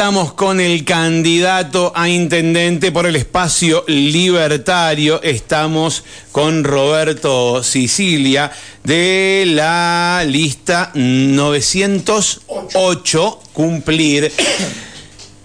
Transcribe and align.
Estamos 0.00 0.32
con 0.32 0.60
el 0.60 0.86
candidato 0.86 1.92
a 1.94 2.08
intendente 2.08 2.90
por 2.90 3.04
el 3.04 3.16
espacio 3.16 3.84
libertario. 3.86 5.22
Estamos 5.22 6.04
con 6.32 6.64
Roberto 6.64 7.62
Sicilia 7.62 8.50
de 8.82 9.44
la 9.46 10.24
lista 10.26 10.90
908 10.94 13.40
cumplir. 13.52 14.32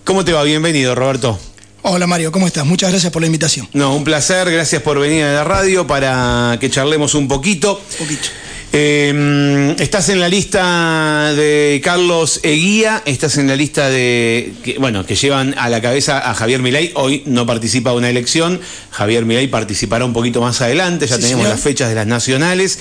¿Cómo 0.05 0.23
te 0.23 0.31
va? 0.31 0.43
Bienvenido, 0.43 0.95
Roberto. 0.95 1.37
Hola 1.81 2.07
Mario, 2.07 2.31
¿cómo 2.31 2.47
estás? 2.47 2.65
Muchas 2.65 2.91
gracias 2.91 3.11
por 3.11 3.21
la 3.21 3.25
invitación. 3.25 3.67
No, 3.73 3.93
un 3.93 4.05
placer, 4.05 4.49
gracias 4.49 4.81
por 4.81 4.97
venir 4.99 5.25
a 5.25 5.33
la 5.33 5.43
radio 5.43 5.85
para 5.85 6.55
que 6.61 6.69
charlemos 6.69 7.13
un 7.13 7.27
poquito. 7.27 7.81
Un 7.99 8.05
poquito. 8.05 8.29
Eh, 8.77 9.73
estás 9.79 10.09
en 10.09 10.19
la 10.19 10.27
lista 10.27 11.33
de 11.33 11.79
Carlos 11.81 12.41
Eguía, 12.43 13.01
estás 13.05 13.37
en 13.37 13.47
la 13.47 13.55
lista 13.55 13.89
de, 13.89 14.53
que, 14.65 14.77
bueno, 14.79 15.05
que 15.05 15.15
llevan 15.15 15.55
a 15.57 15.69
la 15.69 15.81
cabeza 15.81 16.29
a 16.29 16.33
Javier 16.33 16.61
Milei. 16.61 16.91
Hoy 16.95 17.23
no 17.25 17.45
participa 17.45 17.91
de 17.91 17.95
una 17.95 18.09
elección, 18.09 18.59
Javier 18.91 19.23
Milei 19.23 19.47
participará 19.47 20.03
un 20.03 20.11
poquito 20.11 20.41
más 20.41 20.59
adelante, 20.59 21.07
ya 21.07 21.15
Sí, 21.15 21.21
tenemos 21.21 21.43
señor. 21.43 21.55
las 21.55 21.63
fechas 21.63 21.87
de 21.87 21.95
las 21.95 22.05
nacionales. 22.05 22.77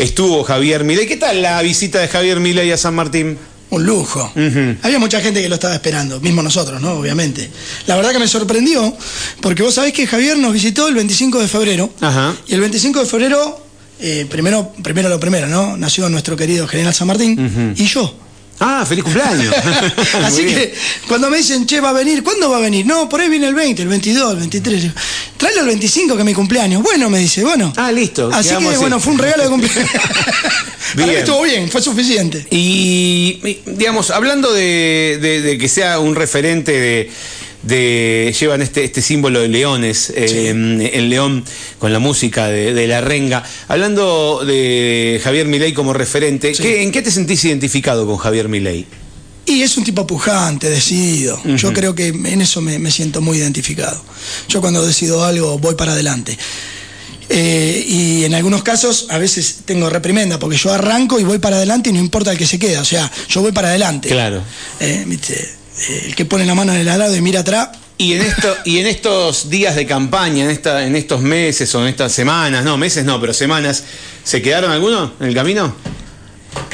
Estuvo 0.00 0.42
Javier 0.42 0.82
Milei. 0.82 1.06
¿Qué 1.06 1.16
tal 1.16 1.40
la 1.40 1.62
visita 1.62 2.00
de 2.00 2.08
Javier 2.08 2.40
Milei 2.40 2.72
a 2.72 2.76
San 2.76 2.96
Martín? 2.96 3.38
Un 3.70 3.84
lujo. 3.86 4.32
Había 4.82 4.98
mucha 4.98 5.20
gente 5.20 5.40
que 5.42 5.48
lo 5.48 5.54
estaba 5.54 5.74
esperando, 5.74 6.20
mismo 6.20 6.42
nosotros, 6.42 6.80
¿no? 6.80 6.94
Obviamente. 6.94 7.48
La 7.86 7.94
verdad 7.94 8.10
que 8.10 8.18
me 8.18 8.26
sorprendió, 8.26 8.96
porque 9.40 9.62
vos 9.62 9.74
sabés 9.74 9.92
que 9.92 10.08
Javier 10.08 10.38
nos 10.38 10.52
visitó 10.52 10.88
el 10.88 10.94
25 10.96 11.38
de 11.40 11.46
febrero. 11.46 11.92
Ajá. 12.00 12.34
Y 12.48 12.54
el 12.54 12.60
25 12.62 12.98
de 13.00 13.06
febrero, 13.06 13.65
eh, 14.00 14.26
primero, 14.30 14.72
primero 14.82 15.08
lo 15.08 15.18
primero, 15.20 15.46
¿no? 15.48 15.76
Nació 15.76 16.08
nuestro 16.08 16.36
querido 16.36 16.66
General 16.68 16.94
San 16.94 17.06
Martín 17.08 17.74
y 17.76 17.86
yo. 17.86 18.18
Ah, 18.58 18.86
feliz 18.88 19.04
cumpleaños. 19.04 19.54
Así 20.24 20.44
bien. 20.44 20.56
que 20.56 20.74
cuando 21.08 21.28
me 21.28 21.36
dicen, 21.36 21.66
che, 21.66 21.78
va 21.78 21.90
a 21.90 21.92
venir, 21.92 22.22
¿cuándo 22.22 22.48
va 22.48 22.56
a 22.56 22.60
venir? 22.60 22.86
No, 22.86 23.06
por 23.06 23.20
ahí 23.20 23.28
viene 23.28 23.46
el 23.48 23.54
20, 23.54 23.82
el 23.82 23.88
22, 23.88 24.32
el 24.32 24.38
23. 24.38 24.82
Digo, 24.82 24.94
Tráelo 25.36 25.60
el 25.60 25.66
25, 25.66 26.14
que 26.14 26.22
es 26.22 26.26
mi 26.26 26.32
cumpleaños. 26.32 26.82
Bueno, 26.82 27.10
me 27.10 27.18
dice, 27.18 27.44
bueno. 27.44 27.70
Ah, 27.76 27.92
listo, 27.92 28.30
Así 28.32 28.48
que, 28.56 28.68
así. 28.68 28.76
bueno, 28.78 28.98
fue 28.98 29.12
un 29.12 29.18
regalo 29.18 29.42
de 29.42 29.48
cumpleaños. 29.50 29.90
Para 30.94 31.04
mí 31.06 31.10
Bien. 31.12 31.18
estuvo 31.18 31.42
bien, 31.42 31.68
fue 31.70 31.82
suficiente. 31.82 32.46
Y, 32.50 33.40
y, 33.44 33.58
digamos, 33.66 34.10
hablando 34.10 34.50
de, 34.52 35.18
de- 35.20 35.42
de 35.42 35.58
que 35.58 35.68
sea 35.68 35.98
un 35.98 36.14
referente 36.14 36.72
de, 36.72 37.10
de- 37.66 38.34
llevan 38.38 38.62
este, 38.62 38.84
este 38.84 39.02
símbolo 39.02 39.40
de 39.40 39.48
leones, 39.48 40.10
eh, 40.14 40.50
el 40.94 41.08
león 41.10 41.44
con 41.78 41.92
la 41.92 41.98
música 41.98 42.46
de, 42.48 42.72
de 42.72 42.86
la 42.86 43.00
renga. 43.00 43.42
Hablando 43.68 44.42
de 44.46 45.20
Javier 45.22 45.46
Milei 45.46 45.72
como 45.72 45.92
referente, 45.92 46.54
Sí. 46.54 46.62
¿qué- 46.62 46.82
¿en 46.82 46.92
qué 46.92 47.02
te 47.02 47.10
sentís 47.10 47.44
identificado 47.44 48.06
con 48.06 48.16
Javier 48.16 48.48
Milei? 48.48 48.86
Y 49.48 49.62
es 49.62 49.76
un 49.76 49.84
tipo 49.84 50.04
pujante, 50.06 50.68
decidido. 50.68 51.40
Yo 51.44 51.72
creo 51.72 51.94
que 51.94 52.08
en 52.08 52.40
eso 52.42 52.60
me, 52.60 52.80
me 52.80 52.90
siento 52.90 53.20
muy 53.20 53.38
identificado. 53.38 54.02
Yo 54.48 54.60
cuando 54.60 54.84
decido 54.84 55.24
algo 55.24 55.56
voy 55.60 55.76
para 55.76 55.92
adelante. 55.92 56.36
Eh, 57.28 57.84
y 57.86 58.24
en 58.24 58.34
algunos 58.34 58.62
casos 58.62 59.06
a 59.08 59.18
veces 59.18 59.58
tengo 59.64 59.90
reprimenda 59.90 60.38
porque 60.38 60.56
yo 60.56 60.72
arranco 60.72 61.18
y 61.18 61.24
voy 61.24 61.38
para 61.38 61.56
adelante 61.56 61.90
y 61.90 61.92
no 61.92 61.98
importa 61.98 62.30
el 62.32 62.38
que 62.38 62.46
se 62.46 62.58
queda. 62.58 62.80
O 62.80 62.84
sea, 62.84 63.10
yo 63.28 63.40
voy 63.40 63.52
para 63.52 63.68
adelante. 63.68 64.08
Claro. 64.08 64.42
Eh, 64.80 65.04
¿viste? 65.06 65.55
El 66.04 66.14
que 66.14 66.24
pone 66.24 66.44
la 66.44 66.54
mano 66.54 66.72
en 66.72 66.80
el 66.80 66.88
arado 66.88 67.14
y 67.14 67.20
mira 67.20 67.40
atrás. 67.40 67.68
Y 67.98 68.12
en, 68.12 68.22
esto, 68.22 68.54
y 68.66 68.78
en 68.78 68.86
estos 68.86 69.48
días 69.48 69.74
de 69.74 69.86
campaña, 69.86 70.44
en, 70.44 70.50
esta, 70.50 70.84
en 70.84 70.96
estos 70.96 71.22
meses 71.22 71.74
o 71.74 71.80
en 71.80 71.88
estas 71.88 72.12
semanas, 72.12 72.62
no, 72.62 72.76
meses 72.76 73.06
no, 73.06 73.18
pero 73.20 73.32
semanas, 73.32 73.84
¿se 74.22 74.42
quedaron 74.42 74.70
algunos 74.70 75.12
en 75.18 75.28
el 75.28 75.34
camino? 75.34 75.74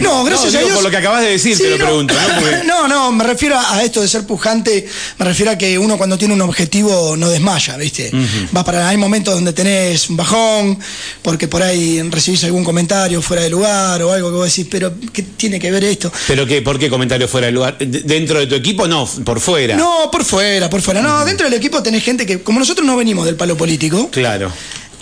No, 0.00 0.24
gracias 0.24 0.52
No, 0.52 0.58
a 0.58 0.62
Dios. 0.62 0.74
por 0.74 0.82
lo 0.84 0.90
que 0.90 0.96
acabas 0.96 1.22
de 1.22 1.30
decir, 1.30 1.56
te 1.56 1.70
lo 1.70 1.84
pregunto, 1.84 2.14
¿no? 2.14 2.40
Porque- 2.40 2.62
no, 2.66 2.88
no, 2.88 3.12
me 3.12 3.24
refiero 3.24 3.58
a, 3.58 3.82
esto 3.82 4.00
de 4.00 4.08
ser 4.08 4.26
pujante, 4.26 4.86
me 5.18 5.24
refiero 5.24 5.52
a 5.52 5.58
que 5.58 5.78
uno 5.78 5.96
cuando 5.98 6.16
tiene 6.18 6.34
un 6.34 6.40
objetivo 6.42 7.16
no 7.16 7.28
desmaya, 7.28 7.76
¿viste? 7.76 8.10
Va 8.56 8.64
para, 8.64 8.88
hay 8.88 8.96
momentos 8.96 9.34
donde 9.34 9.52
tenés 9.52 10.08
un 10.10 10.16
bajón, 10.16 10.78
porque 11.22 11.48
por 11.48 11.62
ahí 11.62 12.00
recibís 12.10 12.42
algún 12.44 12.64
comentario 12.64 13.20
fuera 13.22 13.42
de 13.42 13.50
lugar 13.50 14.02
o 14.02 14.12
algo 14.12 14.30
que 14.30 14.36
vos 14.36 14.46
decís, 14.46 14.66
pero 14.70 14.92
¿qué 15.12 15.22
tiene 15.22 15.58
que 15.60 15.70
ver 15.70 15.84
esto? 15.84 16.12
¿Pero 16.26 16.46
qué? 16.46 16.62
¿Por 16.62 16.78
qué 16.78 16.88
comentario 16.90 17.28
fuera 17.28 17.46
de 17.46 17.52
lugar? 17.52 17.78
¿De- 17.78 17.86
¿Dentro 18.00 18.38
de 18.40 18.46
tu 18.46 18.54
equipo? 18.54 18.86
No, 18.88 19.06
por 19.24 19.40
fuera. 19.40 19.76
No, 19.76 20.10
por 20.10 20.24
fuera, 20.24 20.68
por 20.70 20.80
fuera. 20.82 21.00
No, 21.02 21.24
dentro 21.24 21.44
del 21.48 21.54
equipo 21.58 21.82
tenés 21.82 22.02
gente 22.02 22.26
que, 22.26 22.42
como 22.42 22.58
nosotros 22.58 22.86
no 22.86 22.96
venimos 22.96 23.26
del 23.26 23.36
palo 23.36 23.56
político, 23.56 24.08
Claro. 24.10 24.50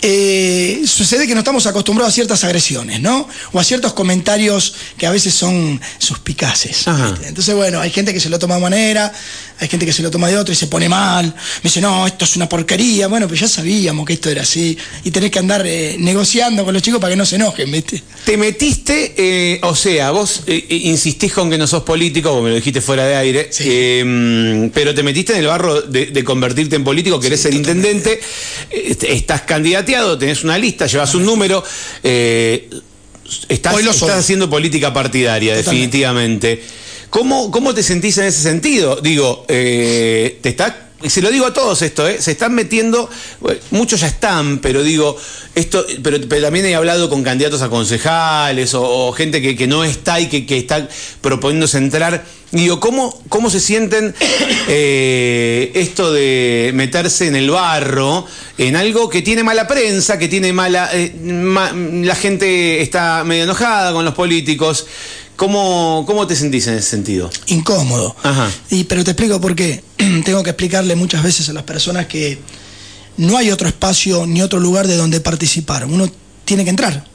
Eh, 0.01 0.81
sucede 0.85 1.27
que 1.27 1.33
no 1.33 1.39
estamos 1.39 1.65
acostumbrados 1.67 2.13
a 2.13 2.15
ciertas 2.15 2.43
agresiones, 2.43 2.99
¿no? 3.01 3.27
O 3.51 3.59
a 3.59 3.63
ciertos 3.63 3.93
comentarios 3.93 4.73
que 4.97 5.05
a 5.05 5.11
veces 5.11 5.33
son 5.33 5.79
suspicaces. 5.97 6.85
Entonces, 7.25 7.55
bueno, 7.55 7.79
hay 7.79 7.89
gente 7.91 8.13
que 8.13 8.19
se 8.19 8.29
lo 8.29 8.39
toma 8.39 8.55
de 8.55 8.61
manera, 8.61 9.13
hay 9.59 9.67
gente 9.67 9.85
que 9.85 9.93
se 9.93 10.01
lo 10.01 10.09
toma 10.09 10.27
de 10.27 10.37
otra 10.37 10.53
y 10.53 10.55
se 10.57 10.67
pone 10.67 10.89
mal. 10.89 11.25
Me 11.25 11.61
dice, 11.63 11.81
no, 11.81 12.07
esto 12.07 12.25
es 12.25 12.35
una 12.35 12.49
porquería. 12.49 13.07
Bueno, 13.07 13.27
pues 13.27 13.39
ya 13.39 13.47
sabíamos 13.47 14.05
que 14.05 14.13
esto 14.13 14.29
era 14.29 14.41
así. 14.41 14.77
Y 15.03 15.11
tenés 15.11 15.29
que 15.31 15.39
andar 15.39 15.65
eh, 15.65 15.95
negociando 15.99 16.65
con 16.65 16.73
los 16.73 16.81
chicos 16.81 16.99
para 16.99 17.11
que 17.11 17.17
no 17.17 17.25
se 17.25 17.35
enojen, 17.35 17.71
¿viste? 17.71 18.01
Te 18.25 18.37
metiste, 18.37 19.13
eh, 19.17 19.59
o 19.63 19.75
sea, 19.75 20.11
vos 20.11 20.41
insistís 20.69 21.31
con 21.33 21.49
que 21.49 21.57
no 21.57 21.67
sos 21.67 21.83
político, 21.83 22.29
como 22.29 22.43
me 22.43 22.49
lo 22.49 22.55
dijiste 22.55 22.81
fuera 22.81 23.05
de 23.05 23.15
aire, 23.15 23.49
Sí. 23.51 23.63
eh, 23.67 24.69
pero 24.73 24.95
te 24.95 25.03
metiste 25.03 25.33
en 25.33 25.39
el 25.39 25.47
barro 25.47 25.81
de, 25.81 26.07
de 26.07 26.23
convertirte 26.23 26.75
en 26.75 26.83
político, 26.83 27.19
querés 27.19 27.41
ser 27.41 27.53
intendente, 27.53 28.19
estás 28.69 29.41
candidateado, 29.91 30.17
tenés 30.17 30.43
una 30.43 30.57
lista, 30.57 30.87
llevas 30.87 31.13
un 31.15 31.25
número, 31.25 31.63
eh, 32.03 32.69
estás, 33.49 33.75
Hoy 33.75 33.83
lo 33.83 33.93
soy. 33.93 34.07
estás 34.07 34.23
haciendo 34.23 34.49
política 34.49 34.93
partidaria, 34.93 35.55
Totalmente. 35.55 35.71
definitivamente. 35.71 36.63
¿Cómo, 37.09 37.51
¿Cómo 37.51 37.73
te 37.73 37.83
sentís 37.83 38.17
en 38.19 38.25
ese 38.25 38.41
sentido? 38.41 39.01
Digo, 39.01 39.45
eh, 39.49 40.39
te 40.41 40.49
está 40.49 40.90
y 41.03 41.09
se 41.09 41.21
lo 41.21 41.31
digo 41.31 41.45
a 41.45 41.53
todos 41.53 41.81
esto, 41.81 42.07
¿eh? 42.07 42.21
se 42.21 42.31
están 42.31 42.53
metiendo, 42.53 43.09
muchos 43.71 44.01
ya 44.01 44.07
están, 44.07 44.59
pero 44.59 44.83
digo, 44.83 45.17
esto, 45.55 45.85
pero, 46.03 46.19
también 46.41 46.65
he 46.65 46.75
hablado 46.75 47.09
con 47.09 47.23
candidatos 47.23 47.61
a 47.61 47.69
concejales 47.69 48.73
o, 48.73 49.11
gente 49.11 49.41
que, 49.41 49.55
que 49.55 49.67
no 49.67 49.83
está 49.83 50.19
y 50.19 50.27
que, 50.27 50.45
que 50.45 50.57
está 50.57 50.87
proponiéndose 51.21 51.77
entrar. 51.77 52.23
Digo, 52.51 52.81
¿cómo, 52.81 53.17
cómo 53.29 53.49
se 53.49 53.61
sienten 53.61 54.13
eh, 54.67 55.71
esto 55.73 56.11
de 56.11 56.71
meterse 56.73 57.27
en 57.27 57.37
el 57.37 57.49
barro, 57.49 58.25
en 58.57 58.75
algo 58.75 59.09
que 59.09 59.21
tiene 59.21 59.41
mala 59.41 59.67
prensa, 59.67 60.19
que 60.19 60.27
tiene 60.27 60.51
mala... 60.51 60.89
eh, 60.93 61.13
la 62.03 62.15
gente 62.15 62.81
está 62.81 63.23
medio 63.25 63.43
enojada 63.43 63.93
con 63.93 64.03
los 64.03 64.13
políticos. 64.13 64.85
¿Cómo, 65.41 66.03
¿Cómo 66.05 66.27
te 66.27 66.35
sentís 66.35 66.67
en 66.67 66.75
ese 66.75 66.87
sentido? 66.87 67.27
Incómodo. 67.47 68.15
Ajá. 68.21 68.51
Y, 68.69 68.83
pero 68.83 69.03
te 69.03 69.09
explico 69.09 69.41
por 69.41 69.55
qué. 69.55 69.83
Tengo 70.23 70.43
que 70.43 70.51
explicarle 70.51 70.95
muchas 70.95 71.23
veces 71.23 71.49
a 71.49 71.53
las 71.53 71.63
personas 71.63 72.05
que 72.05 72.37
no 73.17 73.35
hay 73.37 73.49
otro 73.49 73.67
espacio 73.67 74.27
ni 74.27 74.43
otro 74.43 74.59
lugar 74.59 74.85
de 74.85 74.95
donde 74.95 75.19
participar. 75.19 75.85
Uno 75.85 76.07
tiene 76.45 76.63
que 76.63 76.69
entrar. 76.69 77.07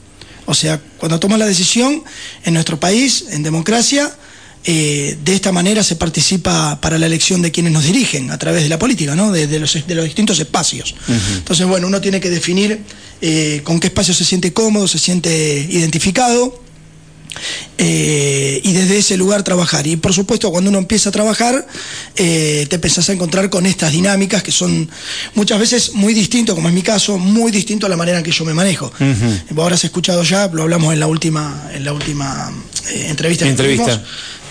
O 0.45 0.53
sea, 0.53 0.81
cuando 0.97 1.21
tomas 1.21 1.39
la 1.39 1.45
decisión 1.45 2.03
en 2.43 2.53
nuestro 2.53 2.77
país, 2.77 3.27
en 3.29 3.43
democracia, 3.43 4.13
eh, 4.65 5.17
de 5.23 5.33
esta 5.33 5.53
manera 5.53 5.81
se 5.81 5.95
participa 5.95 6.81
para 6.81 6.97
la 6.97 7.05
elección 7.05 7.41
de 7.41 7.51
quienes 7.51 7.71
nos 7.71 7.85
dirigen 7.85 8.29
a 8.31 8.37
través 8.37 8.61
de 8.61 8.67
la 8.67 8.77
política, 8.77 9.15
¿no? 9.15 9.31
de, 9.31 9.47
de 9.47 9.57
los, 9.57 9.87
de 9.87 9.95
los 9.95 10.03
distintos 10.03 10.37
espacios. 10.37 10.95
Entonces, 11.37 11.65
bueno, 11.65 11.87
uno 11.87 12.01
tiene 12.01 12.19
que 12.19 12.29
definir 12.29 12.81
eh, 13.21 13.61
con 13.63 13.79
qué 13.79 13.87
espacio 13.87 14.13
se 14.13 14.25
siente 14.25 14.51
cómodo, 14.51 14.85
se 14.85 14.99
siente 14.99 15.65
identificado 15.69 16.66
eh, 17.77 18.61
y 18.63 18.73
desde 18.73 18.97
ese 18.97 19.17
lugar 19.17 19.43
trabajar. 19.43 19.87
Y 19.87 19.95
por 19.95 20.13
supuesto, 20.13 20.51
cuando 20.51 20.69
uno 20.69 20.79
empieza 20.79 21.09
a 21.09 21.11
trabajar, 21.11 21.67
eh, 22.15 22.65
te 22.69 22.75
empezás 22.75 23.09
a 23.09 23.13
encontrar 23.13 23.49
con 23.49 23.65
estas 23.65 23.91
dinámicas 23.91 24.43
que 24.43 24.51
son 24.51 24.89
muchas 25.35 25.59
veces 25.59 25.93
muy 25.93 26.13
distinto, 26.13 26.55
como 26.55 26.67
es 26.69 26.73
mi 26.73 26.81
caso, 26.81 27.17
muy 27.17 27.51
distinto 27.51 27.85
a 27.85 27.89
la 27.89 27.97
manera 27.97 28.19
en 28.19 28.23
que 28.23 28.31
yo 28.31 28.45
me 28.45 28.53
manejo. 28.53 28.91
Vos 29.51 29.63
habrás 29.63 29.83
escuchado 29.83 30.23
ya, 30.23 30.47
lo 30.47 30.63
hablamos 30.63 30.93
en 30.93 30.99
la 30.99 31.07
última, 31.07 31.69
en 31.73 31.83
la 31.85 31.93
última 31.93 32.51
eh, 32.89 33.07
entrevista. 33.09 33.45
que 33.45 33.51
Entrevista. 33.51 34.03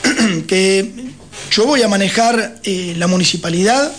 tuvimos, 0.03 0.45
que 0.47 1.07
yo 1.51 1.67
voy 1.67 1.83
a 1.83 1.89
manejar 1.89 2.61
la 2.65 3.07
municipalidad 3.07 3.93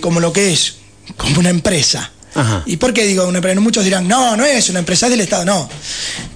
como 0.00 0.20
lo 0.20 0.32
que 0.32 0.52
es, 0.52 0.76
como 1.16 1.40
una 1.40 1.50
empresa. 1.50 2.10
Ajá. 2.34 2.62
¿Y 2.66 2.76
por 2.76 2.92
qué 2.92 3.04
digo 3.06 3.26
una 3.26 3.38
empresa? 3.38 3.60
Muchos 3.60 3.84
dirán, 3.84 4.06
no, 4.06 4.36
no 4.36 4.44
es 4.44 4.68
una 4.70 4.78
empresa 4.78 5.06
es 5.06 5.10
del 5.10 5.20
Estado. 5.20 5.44
No. 5.44 5.68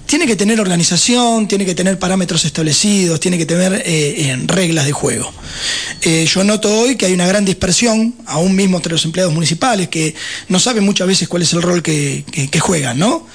Tiene 0.05 0.27
que 0.27 0.35
tener 0.35 0.59
organización, 0.59 1.47
tiene 1.47 1.65
que 1.65 1.73
tener 1.73 1.97
parámetros 1.97 2.45
establecidos, 2.45 3.19
tiene 3.19 3.37
que 3.37 3.45
tener 3.45 3.81
eh, 3.85 4.37
reglas 4.45 4.85
de 4.85 4.91
juego. 4.91 5.31
Eh, 6.01 6.27
yo 6.31 6.43
noto 6.43 6.71
hoy 6.79 6.95
que 6.95 7.07
hay 7.07 7.13
una 7.13 7.25
gran 7.25 7.43
dispersión, 7.43 8.13
aún 8.27 8.55
mismo 8.55 8.77
entre 8.77 8.91
los 8.93 9.03
empleados 9.05 9.33
municipales, 9.33 9.87
que 9.89 10.13
no 10.47 10.59
saben 10.59 10.83
muchas 10.83 11.07
veces 11.07 11.27
cuál 11.27 11.41
es 11.41 11.51
el 11.53 11.61
rol 11.61 11.81
que, 11.81 12.23
que- 12.31 12.49
que 12.49 12.59
juegan, 12.59 12.99
¿no? 12.99 13.25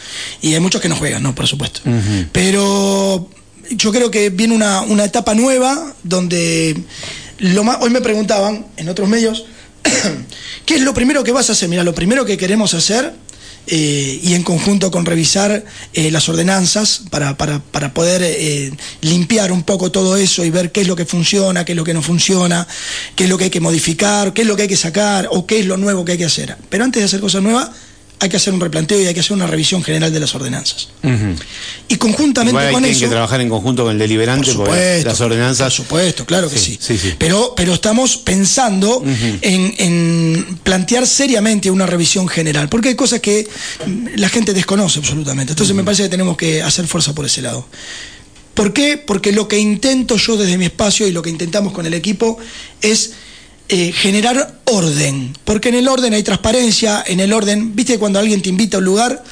Y 0.43 0.55
hay 0.55 0.61
muchos 0.61 0.81
que 0.81 0.89
no 0.89 0.97
juegan, 0.97 1.23
¿no? 1.23 1.35
Por 1.35 1.47
supuesto. 1.49 1.81
Pero 2.33 3.29
yo 3.71 3.93
creo 3.93 4.11
que 4.11 4.31
viene 4.31 4.55
una, 4.55 4.83
una 4.83 5.05
etapa 5.05 5.35
nueva 5.35 5.95
donde 6.05 6.77
lo 7.39 7.65
más, 7.65 7.79
hoy 7.81 7.91
me 7.91 8.01
preguntaban 8.01 8.67
en 8.77 8.89
otros 8.89 9.09
medios, 9.09 9.45
¿qué 10.67 10.75
es 10.77 10.83
lo 10.83 10.95
primero 10.95 11.25
que 11.25 11.33
vas 11.33 11.49
a 11.51 11.53
hacer? 11.53 11.69
Mira, 11.69 11.85
lo 11.85 11.95
primero 11.95 12.25
que 12.25 12.37
queremos 12.37 12.75
hacer 12.75 13.13
eh, 13.67 14.19
y 14.23 14.35
en 14.35 14.43
conjunto 14.43 14.91
con 14.91 15.07
revisar 15.07 15.65
eh, 15.93 16.11
las 16.11 16.29
ordenanzas 16.29 17.03
para, 17.11 17.37
para, 17.37 17.61
para 17.61 17.95
poder 17.95 18.23
eh, 18.25 18.73
limpiar 19.03 19.53
un 19.53 19.63
poco 19.63 19.93
todo 19.93 20.17
eso 20.17 20.45
y 20.45 20.51
ver 20.51 20.73
qué 20.73 20.81
es 20.81 20.89
lo 20.89 20.97
que 20.97 21.05
funciona, 21.05 21.65
qué 21.65 21.73
es 21.73 21.77
lo 21.77 21.85
que 21.85 21.95
no 21.95 22.03
funciona, 22.03 22.67
qué 23.15 23.25
es 23.25 23.31
lo 23.31 23.39
que 23.39 23.45
hay 23.45 23.51
que 23.51 23.61
modificar, 23.61 24.33
qué 24.33 24.43
es 24.43 24.49
lo 24.49 24.57
que 24.57 24.63
hay 24.63 24.69
que 24.69 24.77
sacar 24.77 25.29
o 25.31 25.47
qué 25.47 25.61
es 25.61 25.67
lo 25.67 25.77
nuevo 25.77 26.05
que 26.05 26.13
hay 26.13 26.19
que 26.19 26.25
hacer. 26.25 26.57
Pero 26.69 26.85
antes 26.85 27.01
de 27.01 27.05
hacer 27.05 27.21
cosas 27.21 27.43
nuevas, 27.43 27.71
hay 28.23 28.29
que 28.29 28.37
hacer 28.37 28.53
un 28.53 28.61
replanteo 28.61 29.01
y 29.01 29.07
hay 29.07 29.15
que 29.15 29.21
hacer 29.21 29.33
una 29.33 29.47
revisión 29.47 29.83
general 29.83 30.13
de 30.13 30.21
las 30.21 30.35
ordenanzas. 30.35 30.89
Y 31.89 31.97
conjuntamente 31.97 32.51
Igual 32.53 32.67
hay 32.67 32.73
con 32.73 32.83
tienen 32.83 32.97
eso. 32.97 33.07
que 33.07 33.11
trabajar 33.11 33.41
en 33.41 33.49
conjunto 33.49 33.85
con 33.85 33.93
el 33.93 33.99
deliberante 33.99 34.45
Por 34.53 34.67
supuesto, 34.67 35.09
las 35.09 35.21
ordenanzas. 35.21 35.65
Por 35.75 35.85
supuesto, 35.85 36.27
claro 36.27 36.49
que 36.51 36.59
Sí, 36.59 36.79
sí. 36.81 36.99
sí, 36.99 36.99
sí. 36.99 37.15
Pero, 37.19 37.55
pero 37.57 37.73
estamos 37.75 38.19
pensando 38.19 39.03
en, 39.41 39.75
en 39.79 40.59
plantear 40.63 41.07
seriamente 41.07 41.71
una 41.71 41.87
revisión 41.87 42.29
general, 42.29 42.69
porque 42.69 42.91
hay 42.91 42.95
cosas 42.95 43.21
que 43.21 43.49
la 44.17 44.29
gente 44.29 44.53
desconoce 44.53 44.99
absolutamente. 44.99 45.53
Entonces 45.53 45.75
me 45.75 45.83
parece 45.83 46.03
que 46.05 46.09
tenemos 46.11 46.37
que 46.37 46.63
hacer 46.63 46.87
fuerza 46.87 47.15
por 47.15 47.25
ese 47.25 47.41
lado. 47.43 47.67
¿Por 48.55 48.75
qué? 48.75 48.99
Porque 48.99 49.33
lo 49.33 49.49
que 49.49 49.59
intento 49.59 50.17
yo 50.17 50.37
desde 50.37 50.59
mi 50.59 50.67
espacio 50.67 51.07
y 51.09 51.13
lo 51.13 51.23
que 51.23 51.31
intentamos 51.31 51.73
con 51.73 51.87
el 51.87 51.95
equipo 51.95 52.37
es 52.83 53.13
eh, 53.73 53.93
generar 53.93 54.61
orden. 54.65 55.33
Porque 55.45 55.69
en 55.69 55.77
el 55.77 55.87
orden 55.87 56.13
hay 56.13 56.25
transparencia, 56.25 57.05
en 57.07 57.21
el 57.21 57.33
orden, 57.33 57.77
viste 57.77 58.01
cuando 58.01 58.19
alguien 58.19 58.43
te 58.43 58.49
invita 58.49 58.77
a 58.77 58.81
un 58.81 58.85
lugar 58.85 59.23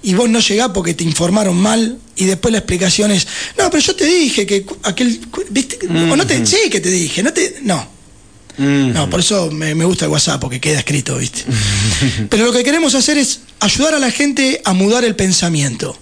y 0.00 0.14
vos 0.14 0.28
no 0.28 0.38
llegás 0.38 0.68
porque 0.68 0.94
te 0.94 1.02
informaron 1.02 1.56
mal 1.56 1.98
y 2.14 2.26
después 2.26 2.52
la 2.52 2.58
explicación 2.58 3.10
es, 3.10 3.26
no, 3.58 3.68
pero 3.70 3.82
yo 3.82 3.96
te 3.96 4.04
dije 4.04 4.46
que 4.46 4.64
aquel, 4.84 5.20
viste, 5.50 5.78
o 5.88 6.16
no 6.16 6.24
te, 6.24 6.46
sí 6.46 6.70
que 6.70 6.80
te 6.80 6.88
dije, 6.88 7.24
no 7.24 7.32
te, 7.32 7.56
no. 7.62 7.94
No, 8.58 9.10
por 9.10 9.18
eso 9.18 9.50
me, 9.50 9.74
me 9.74 9.84
gusta 9.84 10.04
el 10.04 10.12
WhatsApp, 10.12 10.40
porque 10.40 10.60
queda 10.60 10.78
escrito, 10.78 11.18
¿viste? 11.18 11.42
Pero 12.30 12.44
lo 12.44 12.52
que 12.52 12.62
queremos 12.62 12.94
hacer 12.94 13.18
es 13.18 13.40
ayudar 13.58 13.94
a 13.94 13.98
la 13.98 14.12
gente 14.12 14.62
a 14.64 14.72
mudar 14.72 15.02
el 15.02 15.16
pensamiento, 15.16 15.98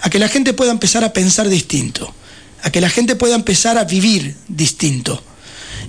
a 0.00 0.08
que 0.08 0.20
la 0.20 0.28
gente 0.28 0.52
pueda 0.52 0.70
empezar 0.70 1.02
a 1.02 1.12
pensar 1.12 1.48
distinto, 1.48 2.14
a 2.62 2.70
que 2.70 2.80
la 2.80 2.90
gente 2.90 3.16
pueda 3.16 3.34
empezar 3.34 3.76
a 3.76 3.82
vivir 3.82 4.36
distinto. 4.46 5.20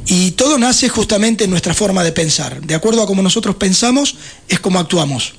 Y 0.08 0.32
todo 0.32 0.58
nace 0.58 0.88
justamente 0.88 1.44
en 1.44 1.50
nuestra 1.50 1.74
forma 1.74 2.04
de 2.04 2.14
pensar. 2.14 2.62
De 2.62 2.76
acuerdo 2.76 3.04
a 3.04 3.08
cómo 3.08 3.22
nosotros 3.22 3.58
pensamos, 3.58 4.16
es 4.48 4.60
como 4.60 4.80
actuamos. 4.80 5.34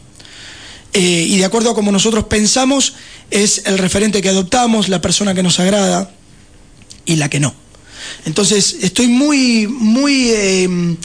Eh, 0.92 1.26
y 1.28 1.38
de 1.38 1.44
acuerdo 1.44 1.70
a 1.70 1.74
cómo 1.74 1.90
nosotros 1.90 2.24
pensamos, 2.24 2.94
es 3.30 3.62
el 3.64 3.78
referente 3.78 4.20
que 4.20 4.28
adoptamos, 4.28 4.88
la 4.88 5.00
persona 5.00 5.34
que 5.34 5.42
nos 5.42 5.58
agrada 5.58 6.10
y 7.06 7.16
la 7.16 7.30
que 7.30 7.40
no. 7.40 7.54
Entonces, 8.26 8.76
estoy 8.82 9.08
muy, 9.08 9.66
muy 9.66 10.28
eh, 10.30 10.96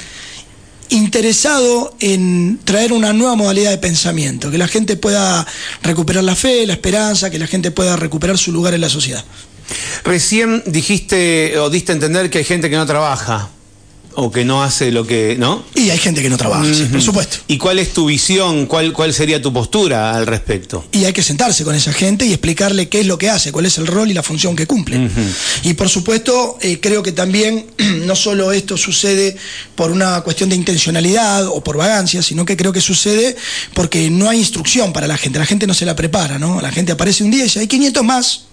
interesado 0.90 1.96
en 2.00 2.60
traer 2.66 2.92
una 2.92 3.14
nueva 3.14 3.36
modalidad 3.36 3.72
de 3.72 3.78
pensamiento, 3.78 4.52
que 4.52 4.58
la 4.58 4.68
gente 4.68 4.98
pueda 4.98 5.48
recuperar 5.82 6.24
la 6.24 6.36
fe, 6.36 6.68
la 6.68 6.74
esperanza, 6.74 7.30
que 7.30 7.40
la 7.40 7.48
gente 7.48 7.72
pueda 7.72 7.96
recuperar 7.96 8.38
su 8.38 8.52
lugar 8.52 8.74
en 8.74 8.82
la 8.82 8.90
sociedad. 8.90 9.24
Recién 10.04 10.64
dijiste 10.66 11.58
o 11.60 11.70
diste 11.70 11.92
a 11.92 11.96
entender 11.96 12.30
que 12.30 12.40
hay 12.40 12.44
gente 12.44 12.70
que 12.70 12.76
no 12.76 12.86
trabaja 12.86 13.50
o 14.16 14.32
que 14.32 14.46
no 14.46 14.64
hace 14.64 14.92
lo 14.92 15.06
que. 15.06 15.36
¿No? 15.38 15.64
Y 15.76 15.90
hay 15.90 15.98
gente 15.98 16.22
que 16.22 16.30
no 16.30 16.38
trabaja, 16.38 16.72
sí, 16.74 16.86
por 16.86 17.02
supuesto. 17.02 17.38
¿Y 17.48 17.58
cuál 17.58 17.80
es 17.80 17.94
tu 17.94 18.06
visión? 18.06 18.66
¿Cuál, 18.66 18.94
¿Cuál 18.94 19.14
sería 19.14 19.42
tu 19.42 19.52
postura 19.52 20.16
al 20.16 20.28
respecto? 20.28 20.86
Y 20.92 21.06
hay 21.06 21.14
que 21.14 21.24
sentarse 21.24 21.64
con 21.64 21.76
esa 21.76 21.94
gente 21.94 22.26
y 22.26 22.30
explicarle 22.30 22.90
qué 22.90 23.02
es 23.02 23.08
lo 23.08 23.18
que 23.18 23.30
hace, 23.30 23.52
cuál 23.52 23.66
es 23.66 23.78
el 23.78 23.88
rol 23.88 24.10
y 24.10 24.14
la 24.14 24.24
función 24.24 24.56
que 24.56 24.68
cumple. 24.68 25.10
Y 25.64 25.74
por 25.74 25.90
supuesto, 25.90 26.58
eh, 26.62 26.80
creo 26.80 27.04
que 27.04 27.12
también 27.12 27.66
no 28.06 28.16
solo 28.16 28.52
esto 28.52 28.78
sucede 28.78 29.36
por 29.76 29.92
una 29.92 30.22
cuestión 30.22 30.50
de 30.50 30.56
intencionalidad 30.56 31.48
o 31.48 31.64
por 31.64 31.78
vagancia, 31.78 32.22
sino 32.22 32.46
que 32.46 32.58
creo 32.58 32.72
que 32.72 32.82
sucede 32.82 33.36
porque 33.74 34.10
no 34.10 34.30
hay 34.30 34.40
instrucción 34.40 34.94
para 34.94 35.08
la 35.08 35.18
gente. 35.18 35.40
La 35.40 35.46
gente 35.46 35.68
no 35.68 35.74
se 35.74 35.86
la 35.86 35.96
prepara, 35.96 36.38
¿no? 36.38 36.62
La 36.62 36.72
gente 36.72 36.92
aparece 36.92 37.24
un 37.24 37.32
día 37.32 37.42
y 37.42 37.44
dice, 37.44 37.60
hay 37.60 37.68
500 37.68 38.04
más. 38.04 38.46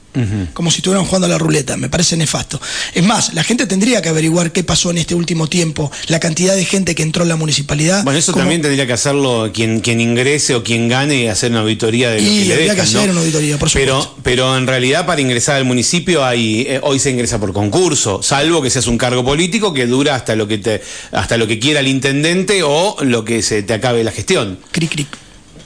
Como 0.55 0.71
si 0.71 0.79
estuvieran 0.79 1.05
jugando 1.05 1.27
a 1.27 1.31
la 1.31 1.39
ruleta, 1.39 1.77
me 1.77 1.89
parece 1.89 2.17
nefasto. 2.17 2.61
Es 2.95 3.05
más, 3.05 3.33
la 3.35 3.45
gente 3.45 3.67
tendría 3.67 4.03
que 4.03 4.09
averiguar 4.09 4.53
qué 4.53 4.65
pasó 4.65 4.91
en 4.91 4.99
este 4.99 5.15
último 5.15 5.47
tiempo, 5.47 5.91
la 6.09 6.19
cantidad 6.19 6.55
de 6.57 6.65
gente 6.65 6.95
que 6.95 7.03
entró 7.03 7.23
en 7.23 7.29
la 7.29 7.37
municipalidad. 7.37 8.03
Bueno, 8.05 8.19
eso 8.19 8.33
también 8.33 8.61
tendría 8.61 8.87
que 8.87 8.93
hacerlo 8.93 9.51
quien, 9.55 9.81
quien 9.81 10.01
ingrese 10.01 10.55
o 10.55 10.65
quien 10.65 10.89
gane 10.89 11.17
y 11.17 11.27
hacer 11.29 11.53
una 11.53 11.61
auditoría 11.61 12.11
de 12.11 12.21
lo 12.21 12.29
Y 12.29 12.39
que 12.41 12.45
le 12.47 12.57
dejan, 12.57 12.77
que 12.77 12.83
¿no? 12.83 12.89
hacer 12.89 13.11
una 13.11 13.21
auditoría, 13.21 13.59
por 13.59 13.71
pero, 13.73 14.01
supuesto. 14.03 14.21
pero 14.25 14.57
en 14.57 14.67
realidad 14.67 15.07
para 15.07 15.21
ingresar 15.21 15.57
al 15.57 15.65
municipio 15.65 16.25
hay, 16.25 16.62
eh, 16.69 16.81
hoy 16.83 16.99
se 16.99 17.11
ingresa 17.11 17.39
por 17.39 17.53
concurso, 17.53 18.23
salvo 18.23 18.62
que 18.62 18.71
seas 18.71 18.87
un 18.89 18.99
cargo 18.99 19.25
político 19.25 19.73
que 19.73 19.87
dura 19.87 20.15
hasta 20.17 20.35
lo 20.35 20.49
que 20.49 20.59
te, 20.59 20.83
hasta 21.12 21.37
lo 21.37 21.47
que 21.47 21.59
quiera 21.59 21.81
el 21.81 21.89
intendente 21.89 22.62
o 22.65 22.97
lo 23.03 23.25
que 23.25 23.43
se 23.43 23.62
te 23.62 23.75
acabe 23.75 24.03
la 24.05 24.12
gestión. 24.12 24.59
Cric, 24.73 24.91
cric. 24.91 25.09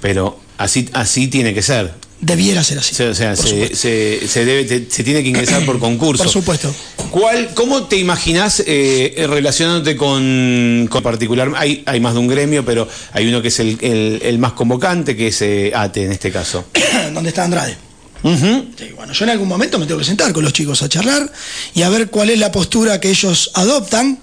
Pero 0.00 0.38
así, 0.58 0.88
así 0.92 1.28
tiene 1.28 1.54
que 1.54 1.62
ser. 1.62 1.92
Debiera 2.20 2.64
ser 2.64 2.78
así. 2.78 3.02
O 3.02 3.14
sea, 3.14 3.36
se, 3.36 3.42
supuesto. 3.48 3.76
se- 3.76 4.28
se 4.28 4.44
debe, 4.44 4.64
te- 4.64 4.90
se 4.90 5.04
tiene 5.04 5.22
que 5.22 5.28
ingresar 5.28 5.64
por 5.66 5.78
concurso. 5.80 6.22
Por 6.24 6.32
supuesto. 6.32 6.74
¿Cuál, 7.10 7.52
¿Cómo 7.54 7.84
te 7.84 7.96
imaginas 7.96 8.62
eh, 8.66 9.26
relacionándote 9.28 9.96
con, 9.96 10.88
con 10.90 11.02
particular? 11.02 11.52
Hay, 11.56 11.82
hay 11.86 12.00
más 12.00 12.14
de 12.14 12.20
un 12.20 12.28
gremio, 12.28 12.64
pero 12.64 12.88
hay 13.12 13.26
uno 13.28 13.42
que 13.42 13.48
es 13.48 13.60
el, 13.60 13.78
el- 13.82 14.20
el 14.22 14.38
más 14.38 14.52
convocante, 14.54 15.16
que 15.16 15.28
es 15.28 15.42
eh, 15.42 15.72
ATE 15.74 16.04
en 16.04 16.12
este 16.12 16.30
caso. 16.32 16.64
donde 17.12 17.28
está 17.30 17.44
Andrade. 17.44 17.76
Sí, 18.24 18.86
bueno, 18.96 19.12
yo 19.12 19.24
en 19.26 19.30
algún 19.32 19.46
momento 19.46 19.78
me 19.78 19.84
tengo 19.84 19.98
que 20.00 20.06
sentar 20.06 20.32
con 20.32 20.42
los 20.44 20.54
chicos 20.54 20.82
a 20.82 20.88
charlar 20.88 21.30
y 21.74 21.82
a 21.82 21.90
ver 21.90 22.08
cuál 22.08 22.30
es 22.30 22.38
la 22.38 22.50
postura 22.50 22.98
que 22.98 23.10
ellos 23.10 23.50
adoptan 23.52 24.18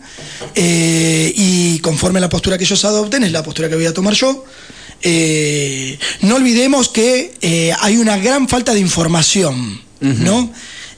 eh, 0.55 1.31
y 1.35 1.77
conforme 1.79 2.17
a 2.17 2.21
la 2.21 2.29
postura 2.29 2.57
que 2.57 2.63
ellos 2.63 2.83
adopten 2.83 3.23
es 3.23 3.31
la 3.31 3.43
postura 3.43 3.69
que 3.69 3.75
voy 3.75 3.85
a 3.85 3.93
tomar 3.93 4.15
yo. 4.15 4.43
Eh, 5.03 5.97
no 6.21 6.35
olvidemos 6.35 6.89
que 6.89 7.33
eh, 7.41 7.73
hay 7.79 7.97
una 7.97 8.17
gran 8.17 8.47
falta 8.47 8.73
de 8.73 8.79
información, 8.79 9.81
¿no? 9.99 10.51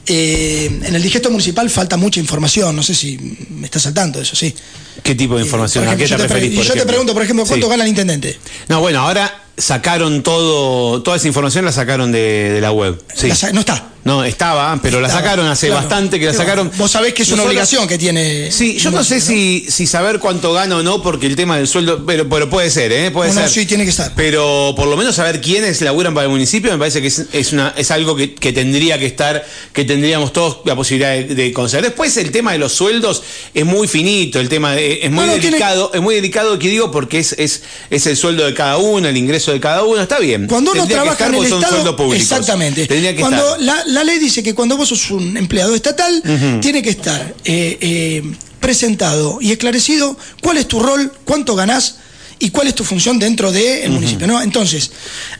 Eh, 0.06 0.66
en 0.84 0.94
el 0.94 1.02
digesto 1.02 1.30
municipal 1.30 1.70
falta 1.70 1.96
mucha 1.96 2.20
información, 2.20 2.76
no 2.76 2.82
sé 2.82 2.94
si 2.94 3.16
me 3.50 3.64
está 3.66 3.80
saltando 3.80 4.20
eso, 4.20 4.36
sí. 4.36 4.54
¿Qué 5.02 5.14
tipo 5.14 5.36
de 5.36 5.42
información? 5.44 5.88
¿A 5.88 5.96
qué 5.96 6.04
te 6.04 6.10
yo 6.10 6.16
te, 6.18 6.24
pre- 6.24 6.34
referís? 6.40 6.58
y 6.58 6.62
yo 6.68 6.74
te 6.74 6.84
pregunto, 6.86 7.14
por 7.14 7.22
ejemplo, 7.22 7.46
¿cuánto 7.46 7.66
Sí. 7.66 7.70
gana 7.70 7.84
el 7.84 7.88
intendente? 7.88 8.38
No, 8.68 8.80
bueno, 8.80 9.00
ahora 9.00 9.42
sacaron 9.56 10.22
todo, 10.22 11.02
toda 11.02 11.16
esa 11.16 11.26
información 11.26 11.64
la 11.64 11.72
sacaron 11.72 12.12
de, 12.12 12.50
de 12.52 12.60
la 12.60 12.72
web. 12.72 13.02
Sí. 13.14 13.28
La 13.28 13.34
sa- 13.34 13.52
no 13.52 13.60
está. 13.60 13.92
No, 14.04 14.22
estaba, 14.22 14.78
pero 14.82 15.00
la 15.00 15.08
sacaron 15.08 15.46
hace 15.46 15.68
claro. 15.68 15.80
bastante 15.82 16.20
que 16.20 16.26
la 16.26 16.34
sacaron. 16.34 16.70
Vos 16.76 16.90
sabés 16.90 17.14
que 17.14 17.22
es 17.22 17.28
una 17.28 17.38
Nosotros- 17.38 17.50
obligación 17.52 17.88
que 17.88 17.96
tiene. 17.96 18.52
Sí, 18.52 18.76
yo 18.78 18.90
no 18.90 19.02
sé 19.02 19.18
si, 19.20 19.64
si 19.68 19.86
saber 19.86 20.18
cuánto 20.18 20.52
gana 20.52 20.76
o 20.76 20.82
no, 20.82 21.00
porque 21.02 21.26
el 21.26 21.36
tema 21.36 21.56
del 21.56 21.66
sueldo, 21.66 22.04
pero, 22.04 22.28
pero 22.28 22.50
puede 22.50 22.68
ser, 22.70 22.92
¿eh? 22.92 23.10
Puede 23.10 23.30
No, 23.32 23.36
no, 23.36 23.40
ser. 23.42 23.50
sí, 23.50 23.66
tiene 23.66 23.84
que 23.84 23.90
estar. 23.90 24.12
Pero 24.14 24.74
por 24.76 24.88
lo 24.88 24.96
menos 24.98 25.14
saber 25.16 25.40
quiénes 25.40 25.80
laburan 25.80 26.12
para 26.12 26.24
el 26.26 26.30
municipio 26.30 26.70
me 26.70 26.76
parece 26.78 27.00
que 27.00 27.06
es, 27.08 27.24
es 27.32 27.52
una, 27.54 27.72
es 27.78 27.90
algo 27.90 28.14
que, 28.14 28.34
que 28.34 28.52
tendría 28.52 28.98
que 28.98 29.06
estar, 29.06 29.42
que 29.72 29.84
tendríamos 29.84 30.34
todos 30.34 30.58
la 30.66 30.76
posibilidad 30.76 31.12
de, 31.12 31.34
de 31.34 31.52
conocer. 31.54 31.82
Después 31.82 32.14
el 32.18 32.30
tema 32.30 32.52
de 32.52 32.58
los 32.58 32.72
sueldos 32.74 33.22
es 33.54 33.64
muy 33.64 33.88
finito, 33.88 34.38
el 34.38 34.50
tema 34.50 34.74
de- 34.74 35.00
es 35.02 35.10
muy 35.10 35.24
tiene- 35.24 35.40
delicado, 35.46 35.90
es 35.94 36.02
muy 36.02 36.14
delicado 36.14 36.58
que 36.58 36.68
digo 36.68 36.90
porque 36.90 37.20
es, 37.20 37.32
es, 37.38 37.62
es 37.88 38.06
el 38.06 38.18
sueldo 38.18 38.44
de 38.44 38.52
cada 38.52 38.76
uno, 38.76 39.08
el 39.08 39.16
ingreso 39.16 39.50
de 39.50 39.60
cada 39.60 39.82
uno, 39.84 40.02
está 40.02 40.18
bien. 40.18 40.46
Cuando 40.46 40.72
uno 40.72 40.86
trabaja 40.86 41.26
en 41.28 41.34
el 41.36 41.44
Estado, 41.44 42.12
exactamente. 42.12 42.86
Tendría 42.86 43.14
que 43.14 43.20
cuando 43.22 43.56
estar. 43.56 43.60
la, 43.62 43.84
la 43.94 44.04
ley 44.04 44.18
dice 44.18 44.42
que 44.42 44.54
cuando 44.54 44.76
vos 44.76 44.88
sos 44.90 45.10
un 45.10 45.36
empleado 45.36 45.74
estatal, 45.74 46.22
tiene 46.60 46.82
que 46.82 46.90
estar 46.90 47.34
eh, 47.44 47.78
eh, 47.80 48.22
presentado 48.60 49.38
y 49.40 49.52
esclarecido 49.52 50.16
cuál 50.42 50.58
es 50.58 50.68
tu 50.68 50.80
rol, 50.80 51.12
cuánto 51.24 51.54
ganás 51.54 51.96
y 52.38 52.50
cuál 52.50 52.66
es 52.68 52.74
tu 52.74 52.84
función 52.84 53.18
dentro 53.18 53.52
del 53.52 53.90
municipio. 53.90 54.26
¿no? 54.26 54.42
Entonces, 54.42 54.90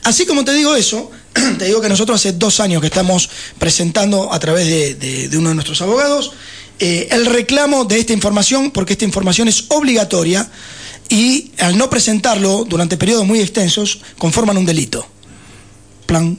así 0.04 0.24
como 0.26 0.44
te 0.44 0.52
digo 0.54 0.74
eso, 0.76 1.10
te 1.58 1.64
digo 1.66 1.80
que 1.80 1.88
nosotros 1.88 2.20
hace 2.20 2.32
dos 2.32 2.60
años 2.60 2.80
que 2.80 2.86
estamos 2.86 3.28
presentando 3.58 4.32
a 4.32 4.38
través 4.38 4.66
de, 4.66 4.94
de- 4.94 5.28
de 5.28 5.38
uno 5.38 5.48
de 5.50 5.54
nuestros 5.56 5.80
abogados 5.82 6.32
eh, 6.78 7.08
el 7.12 7.26
reclamo 7.26 7.84
de 7.84 7.98
esta 8.00 8.12
información, 8.12 8.70
porque 8.72 8.94
esta 8.94 9.04
información 9.04 9.46
es 9.48 9.64
obligatoria 9.68 10.50
y 11.08 11.52
al 11.58 11.76
no 11.78 11.88
presentarlo 11.90 12.64
durante 12.68 12.96
periodos 12.96 13.26
muy 13.26 13.40
extensos, 13.40 14.00
conforman 14.18 14.56
un 14.56 14.64
delito. 14.66 15.06
Plan. 16.06 16.36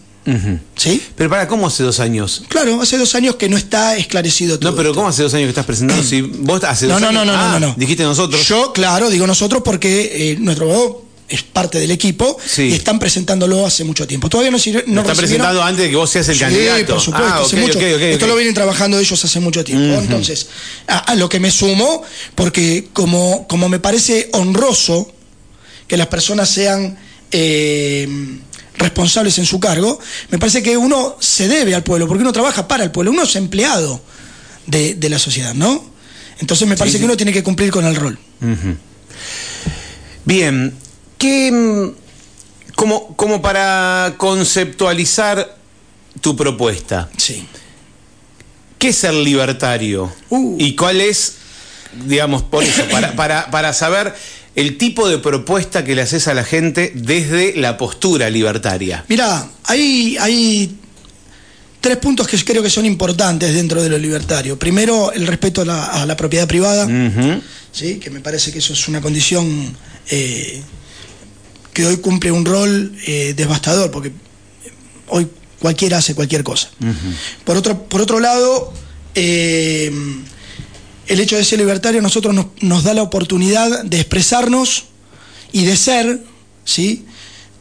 ¿Sí? 0.75 1.01
Pero 1.15 1.29
para, 1.29 1.48
¿cómo 1.48 1.67
hace 1.67 1.84
dos 1.84 2.00
años? 2.00 2.44
Claro, 2.48 2.82
hace 2.82 2.98
dos 2.98 3.13
años 3.15 3.36
que 3.36 3.48
no 3.48 3.58
está 3.58 3.96
esclarecido 3.96 4.58
todo. 4.60 4.72
No, 4.72 4.75
pero 4.77 4.89
esto. 4.89 5.00
¿cómo 5.00 5.10
hace 5.10 5.24
dos 5.24 5.34
años 5.34 5.46
que 5.46 5.50
estás 5.50 5.65
presentando? 5.65 6.03
Si 6.08 6.22
vos 6.22 6.63
hace 6.63 6.88
No, 6.88 6.94
dos 6.94 7.01
no, 7.01 7.08
años. 7.10 7.25
no, 7.25 7.34
no, 7.34 7.39
Ah, 7.39 7.60
no, 7.60 7.67
no. 7.67 7.75
Dijiste 7.77 8.03
nosotros. 8.03 8.48
Yo, 8.48 8.74
claro, 8.74 9.10
digo 9.10 9.27
nosotros 9.27 9.62
porque 9.63 10.32
eh, 10.32 10.38
nuestro 10.39 10.65
abogado 10.65 11.05
es 11.27 11.41
parte 11.41 11.79
del 11.79 11.89
equipo 11.89 12.38
Sí. 12.46 12.63
y 12.70 12.74
están 12.74 13.00
presentándolo 13.00 13.65
hace 13.65 13.84
mucho 13.84 14.05
tiempo. 14.05 14.29
Todavía 14.29 14.51
no, 14.51 14.58
sirve- 14.60 14.84
no 14.86 14.96
Lo 14.96 15.01
está 15.01 15.13
recibieron- 15.13 15.17
presentando 15.17 15.63
antes 15.63 15.84
de 15.86 15.89
que 15.89 15.96
vos 15.96 16.10
seas 16.10 16.27
el 16.29 16.36
Sí, 16.36 16.39
candidato. 16.41 16.94
por 16.94 17.01
supuesto, 17.01 17.29
Ah, 17.34 17.41
hace 17.44 17.55
mucho. 17.58 17.79
Esto 17.79 18.27
lo 18.27 18.36
vienen 18.36 18.53
trabajando 18.53 19.00
ellos 19.00 19.24
hace 19.25 19.39
mucho 19.39 19.63
tiempo. 19.63 20.00
Entonces, 20.01 20.48
a, 20.88 21.00
a 21.00 21.15
lo 21.15 21.27
que 21.29 21.39
me 21.39 21.50
sumo, 21.51 22.03
porque 22.36 22.89
como, 22.94 23.48
como 23.48 23.70
me 23.70 23.79
parece 23.79 24.29
honroso 24.34 25.12
que 25.88 25.98
las 25.98 26.08
personas 26.08 26.48
sean 26.50 26.98
eh, 27.32 28.08
responsables 28.77 29.38
en 29.38 29.46
su 29.46 29.60
cargo, 29.60 30.00
me 30.29 30.38
parece 30.38 30.62
que 30.62 30.77
uno 30.77 31.17
se 31.20 31.48
debe 31.48 31.75
al 31.75 31.84
pueblo, 31.84 32.08
porque 32.08 32.24
uno 32.24 32.34
trabaja 32.34 32.67
para 32.67 32.84
el 32.84 32.91
pueblo, 32.91 33.12
uno 33.12 33.24
es 33.24 33.36
empleado 33.36 34.01
de, 34.67 34.96
de 34.96 35.10
la 35.10 35.20
sociedad, 35.20 35.53
¿no? 35.53 35.84
Entonces 36.39 36.67
me 36.67 36.75
parece 36.75 36.98
sí. 36.98 37.00
que 37.00 37.05
uno 37.05 37.17
tiene 37.17 37.32
que 37.32 37.44
cumplir 37.44 37.72
con 37.72 37.86
el 37.86 37.96
rol. 37.96 38.20
Bien, 40.25 40.75
¿qué, 41.17 41.94
como, 42.75 43.15
como 43.15 43.41
para 43.41 44.15
conceptualizar 44.17 45.55
tu 46.22 46.36
propuesta. 46.36 47.10
Sí. 47.17 47.48
¿Qué 48.77 48.89
es 48.89 48.98
ser 48.98 49.13
libertario? 49.13 50.13
Uh. 50.29 50.55
¿Y 50.60 50.75
cuál 50.75 51.01
es, 51.01 51.36
digamos, 52.05 52.44
por 52.44 52.63
eso, 52.63 52.84
para, 52.91 53.15
para, 53.15 53.51
para 53.51 53.74
saber 53.74 54.13
el 54.56 54.78
tipo 54.78 55.08
de 55.08 55.18
propuesta 55.18 55.84
que 55.84 55.96
le 55.96 56.02
haces 56.02 56.28
a 56.28 56.34
la 56.34 56.44
gente 56.44 56.92
desde 56.96 57.56
la 57.58 57.78
postura 57.78 58.30
libertaria? 58.30 59.06
Mira, 59.08 59.50
hay, 59.64 60.18
hay 60.20 60.78
tres 61.82 61.98
puntos 61.98 62.28
que 62.28 62.38
creo 62.44 62.64
que 62.64 62.70
son 62.70 62.86
importantes 62.86 63.54
dentro 63.54 63.84
de 63.84 63.90
lo 63.90 63.98
libertario. 63.98 64.58
Primero, 64.58 65.12
el 65.12 65.28
respeto 65.28 65.62
a 65.62 65.66
la, 65.66 65.86
a 65.86 66.06
la 66.06 66.16
propiedad 66.16 66.48
privada. 66.48 66.88
¿sí? 67.76 68.00
que 68.00 68.10
me 68.10 68.22
parece 68.22 68.52
que 68.52 68.60
eso 68.60 68.74
es 68.74 68.88
una 68.88 69.02
condición 69.02 69.76
eh, 70.10 70.62
que 71.74 71.86
hoy 71.86 71.98
cumple 71.98 72.32
un 72.32 72.46
rol 72.46 72.96
eh, 73.06 73.34
devastador, 73.36 73.92
porque 73.92 74.14
hoy 75.10 75.28
cualquiera 75.60 75.98
hace 75.98 76.16
cualquier 76.16 76.44
cosa. 76.44 76.70
por, 77.44 77.58
otro, 77.58 77.84
por 77.84 78.02
otro 78.02 78.20
lado, 78.20 78.74
eh, 79.14 79.92
el 81.08 81.20
hecho 81.20 81.36
de 81.36 81.44
ser 81.44 81.60
libertario 81.60 82.00
a 82.00 82.04
nosotros 82.04 82.34
nos, 82.34 82.48
nos 82.62 82.84
da 82.84 82.94
la 82.94 83.04
oportunidad 83.04 83.84
de 83.84 84.00
expresarnos 84.00 84.86
y 85.52 85.66
de 85.66 85.78
ser, 85.78 86.22
¿sí? 86.64 87.06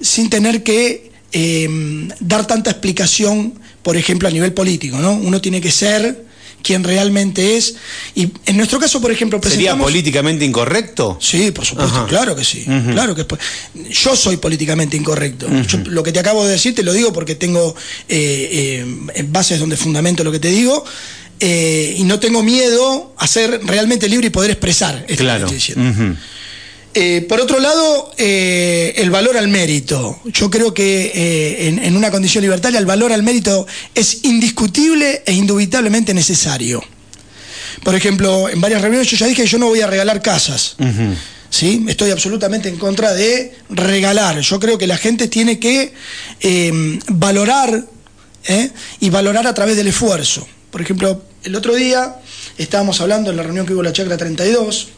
sin 0.00 0.30
tener 0.30 0.62
que 0.62 1.12
eh, 1.32 2.08
dar 2.20 2.46
tanta 2.46 2.70
explicación, 2.70 3.54
por 3.82 3.96
ejemplo, 3.96 4.28
a 4.28 4.30
nivel 4.30 4.52
político. 4.52 4.98
¿no? 4.98 5.12
Uno 5.12 5.40
tiene 5.40 5.60
que 5.60 5.70
ser 5.70 6.24
quien 6.64 6.82
realmente 6.82 7.56
es. 7.56 7.76
Y 8.14 8.30
en 8.46 8.56
nuestro 8.56 8.80
caso, 8.80 9.00
por 9.00 9.12
ejemplo, 9.12 9.38
¿Sería 9.38 9.50
presentamos... 9.50 9.84
políticamente 9.84 10.44
incorrecto? 10.44 11.18
Sí, 11.20 11.50
por 11.52 11.64
supuesto, 11.64 11.94
Ajá. 11.94 12.06
claro 12.06 12.34
que 12.34 12.42
sí. 12.42 12.64
Claro 12.64 13.14
que 13.14 13.26
yo 13.90 14.16
soy 14.16 14.38
políticamente 14.38 14.96
incorrecto. 14.96 15.46
Yo 15.68 15.78
lo 15.86 16.02
que 16.02 16.10
te 16.10 16.18
acabo 16.18 16.44
de 16.44 16.52
decir 16.52 16.74
te 16.74 16.82
lo 16.82 16.92
digo 16.92 17.12
porque 17.12 17.34
tengo 17.34 17.76
eh, 18.08 18.82
eh, 19.14 19.24
bases 19.28 19.60
donde 19.60 19.76
fundamento 19.76 20.24
lo 20.24 20.32
que 20.32 20.40
te 20.40 20.48
digo. 20.48 20.84
Eh, 21.40 21.94
y 21.98 22.04
no 22.04 22.18
tengo 22.20 22.42
miedo 22.42 23.14
a 23.18 23.26
ser 23.26 23.60
realmente 23.64 24.08
libre 24.08 24.28
y 24.28 24.30
poder 24.30 24.50
expresar 24.52 25.04
esto 25.08 25.22
Claro. 25.24 25.46
que 25.48 25.56
estoy 25.56 25.74
diciendo. 25.76 26.16
Eh, 26.96 27.26
por 27.28 27.40
otro 27.40 27.58
lado, 27.58 28.12
eh, 28.18 28.94
el 28.98 29.10
valor 29.10 29.36
al 29.36 29.48
mérito. 29.48 30.20
Yo 30.26 30.48
creo 30.48 30.72
que 30.72 31.66
en, 31.68 31.80
en 31.80 31.96
una 31.96 32.10
condición 32.12 32.42
libertaria 32.42 32.78
el 32.78 32.86
valor 32.86 33.12
al 33.12 33.24
mérito 33.24 33.66
es 33.94 34.22
indiscutible 34.24 35.22
e 35.26 35.32
indubitablemente 35.32 36.14
necesario. 36.14 36.82
Por 37.82 37.96
ejemplo, 37.96 38.48
en 38.48 38.60
varias 38.60 38.80
reuniones 38.80 39.10
yo 39.10 39.16
ya 39.16 39.26
dije 39.26 39.42
que 39.42 39.48
yo 39.48 39.58
no 39.58 39.66
voy 39.66 39.80
a 39.80 39.88
regalar 39.88 40.22
casas. 40.22 40.76
¿sí? 41.50 41.84
Estoy 41.88 42.12
absolutamente 42.12 42.68
en 42.68 42.76
contra 42.76 43.12
de 43.12 43.56
regalar. 43.70 44.38
Yo 44.40 44.60
creo 44.60 44.78
que 44.78 44.86
la 44.86 44.96
gente 44.96 45.26
tiene 45.26 45.58
que 45.58 45.92
valorar 47.08 47.84
y 49.00 49.10
valorar 49.10 49.46
a 49.48 49.54
través 49.54 49.76
del 49.76 49.88
esfuerzo. 49.88 50.46
Por 50.74 50.82
ejemplo, 50.82 51.22
el 51.44 51.54
otro 51.54 51.76
día 51.76 52.16
estábamos 52.58 53.00
hablando 53.00 53.30
en 53.30 53.36
la 53.36 53.44
reunión 53.44 53.64
que 53.64 53.74
hubo 53.74 53.82
en 53.82 53.86
la 53.86 53.92
Chacra 53.92 54.16
32, 54.16 54.88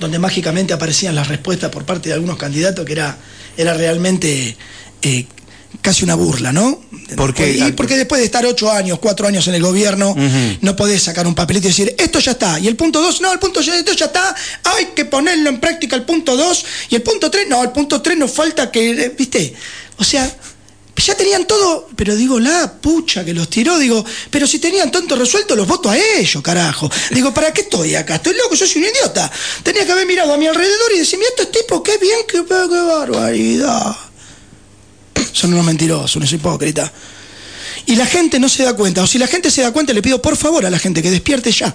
donde 0.00 0.18
mágicamente 0.18 0.72
aparecían 0.72 1.14
las 1.14 1.28
respuestas 1.28 1.70
por 1.70 1.84
parte 1.84 2.08
de 2.08 2.14
algunos 2.14 2.38
candidatos 2.38 2.86
que 2.86 2.92
era, 2.92 3.18
era 3.58 3.74
realmente 3.74 4.56
eh, 5.02 5.26
casi 5.82 6.04
una 6.04 6.14
burla, 6.14 6.54
¿no? 6.54 6.82
¿Por 7.18 7.34
qué? 7.34 7.52
Y 7.52 7.72
porque 7.72 7.98
después 7.98 8.20
de 8.20 8.24
estar 8.24 8.46
ocho 8.46 8.72
años, 8.72 8.98
cuatro 8.98 9.28
años 9.28 9.46
en 9.46 9.56
el 9.56 9.62
gobierno, 9.62 10.16
no 10.62 10.74
podés 10.74 11.02
sacar 11.02 11.26
un 11.26 11.34
papelito 11.34 11.66
y 11.66 11.70
decir, 11.70 11.94
esto 11.98 12.18
ya 12.18 12.32
está. 12.32 12.58
Y 12.58 12.66
el 12.66 12.74
punto 12.74 13.02
dos, 13.02 13.20
no, 13.20 13.30
el 13.30 13.38
punto 13.38 13.60
esto 13.60 13.92
ya 13.92 14.06
está, 14.06 14.34
hay 14.64 14.86
que 14.96 15.04
ponerlo 15.04 15.50
en 15.50 15.60
práctica 15.60 15.96
el 15.96 16.04
punto 16.04 16.34
dos. 16.34 16.64
Y 16.88 16.94
el 16.94 17.02
punto 17.02 17.30
tres, 17.30 17.46
no, 17.46 17.62
el 17.62 17.72
punto 17.72 18.00
tres 18.00 18.16
nos 18.16 18.32
falta 18.32 18.70
que, 18.70 18.90
eh, 18.92 19.14
¿viste? 19.18 19.52
O 19.98 20.04
sea, 20.04 20.34
ya 20.96 21.14
tenían 21.16 21.46
todo, 21.46 21.88
pero 21.96 22.14
digo, 22.14 22.38
la 22.38 22.72
pucha 22.80 23.24
que 23.24 23.34
los 23.34 23.48
tiró, 23.48 23.78
digo, 23.78 24.04
pero 24.30 24.46
si 24.46 24.58
tenían 24.58 24.90
tanto 24.90 25.16
resuelto, 25.16 25.56
los 25.56 25.66
voto 25.66 25.90
a 25.90 25.96
ellos, 25.96 26.42
carajo. 26.42 26.90
Digo, 27.10 27.32
¿para 27.34 27.52
qué 27.52 27.62
estoy 27.62 27.94
acá? 27.94 28.16
Estoy 28.16 28.34
loco, 28.34 28.54
yo 28.54 28.66
soy 28.66 28.82
un 28.82 28.88
idiota. 28.88 29.30
Tenía 29.62 29.84
que 29.84 29.92
haber 29.92 30.06
mirado 30.06 30.32
a 30.32 30.36
mi 30.36 30.46
alrededor 30.46 30.92
y 30.94 30.98
decir, 30.98 31.18
mira 31.18 31.30
estos 31.30 31.50
tipos, 31.50 31.82
qué 31.82 31.98
bien, 31.98 32.20
qué, 32.28 32.44
qué 32.46 32.54
barbaridad. 32.54 33.96
Son 35.32 35.52
unos 35.52 35.64
mentirosos, 35.64 36.16
unos 36.16 36.32
hipócritas. 36.32 36.90
Y 37.86 37.96
la 37.96 38.06
gente 38.06 38.38
no 38.38 38.48
se 38.48 38.62
da 38.62 38.74
cuenta, 38.74 39.02
o 39.02 39.06
si 39.06 39.18
la 39.18 39.26
gente 39.26 39.50
se 39.50 39.62
da 39.62 39.72
cuenta, 39.72 39.92
le 39.92 40.02
pido 40.02 40.22
por 40.22 40.36
favor 40.36 40.64
a 40.64 40.70
la 40.70 40.78
gente 40.78 41.02
que 41.02 41.10
despierte 41.10 41.50
ya. 41.50 41.74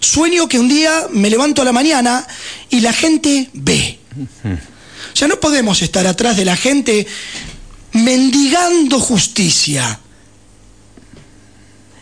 Sueño 0.00 0.48
que 0.48 0.58
un 0.58 0.68
día 0.68 1.06
me 1.10 1.28
levanto 1.28 1.62
a 1.62 1.64
la 1.64 1.72
mañana 1.72 2.26
y 2.70 2.80
la 2.80 2.92
gente 2.92 3.50
ve. 3.52 3.98
O 4.44 5.16
sea, 5.16 5.28
no 5.28 5.38
podemos 5.38 5.82
estar 5.82 6.06
atrás 6.06 6.36
de 6.36 6.44
la 6.44 6.56
gente 6.56 7.06
mendigando 7.92 8.98
justicia. 9.00 10.00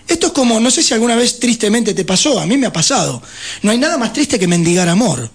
Esto 0.07 0.29
es 0.29 0.33
como, 0.33 0.59
no 0.59 0.71
sé 0.71 0.83
si 0.83 0.93
alguna 0.93 1.15
vez 1.15 1.39
tristemente 1.39 1.95
te 1.95 2.05
pasó, 2.05 2.41
a 2.41 2.47
mí 2.47 2.57
me 2.59 2.67
ha 2.67 2.73
pasado. 2.73 3.23
No 3.63 3.71
hay 3.71 3.79
nada 3.79 3.97
más 3.97 4.13
triste 4.13 4.39
que 4.39 4.49
mendigar 4.49 4.89
amor. 4.89 5.31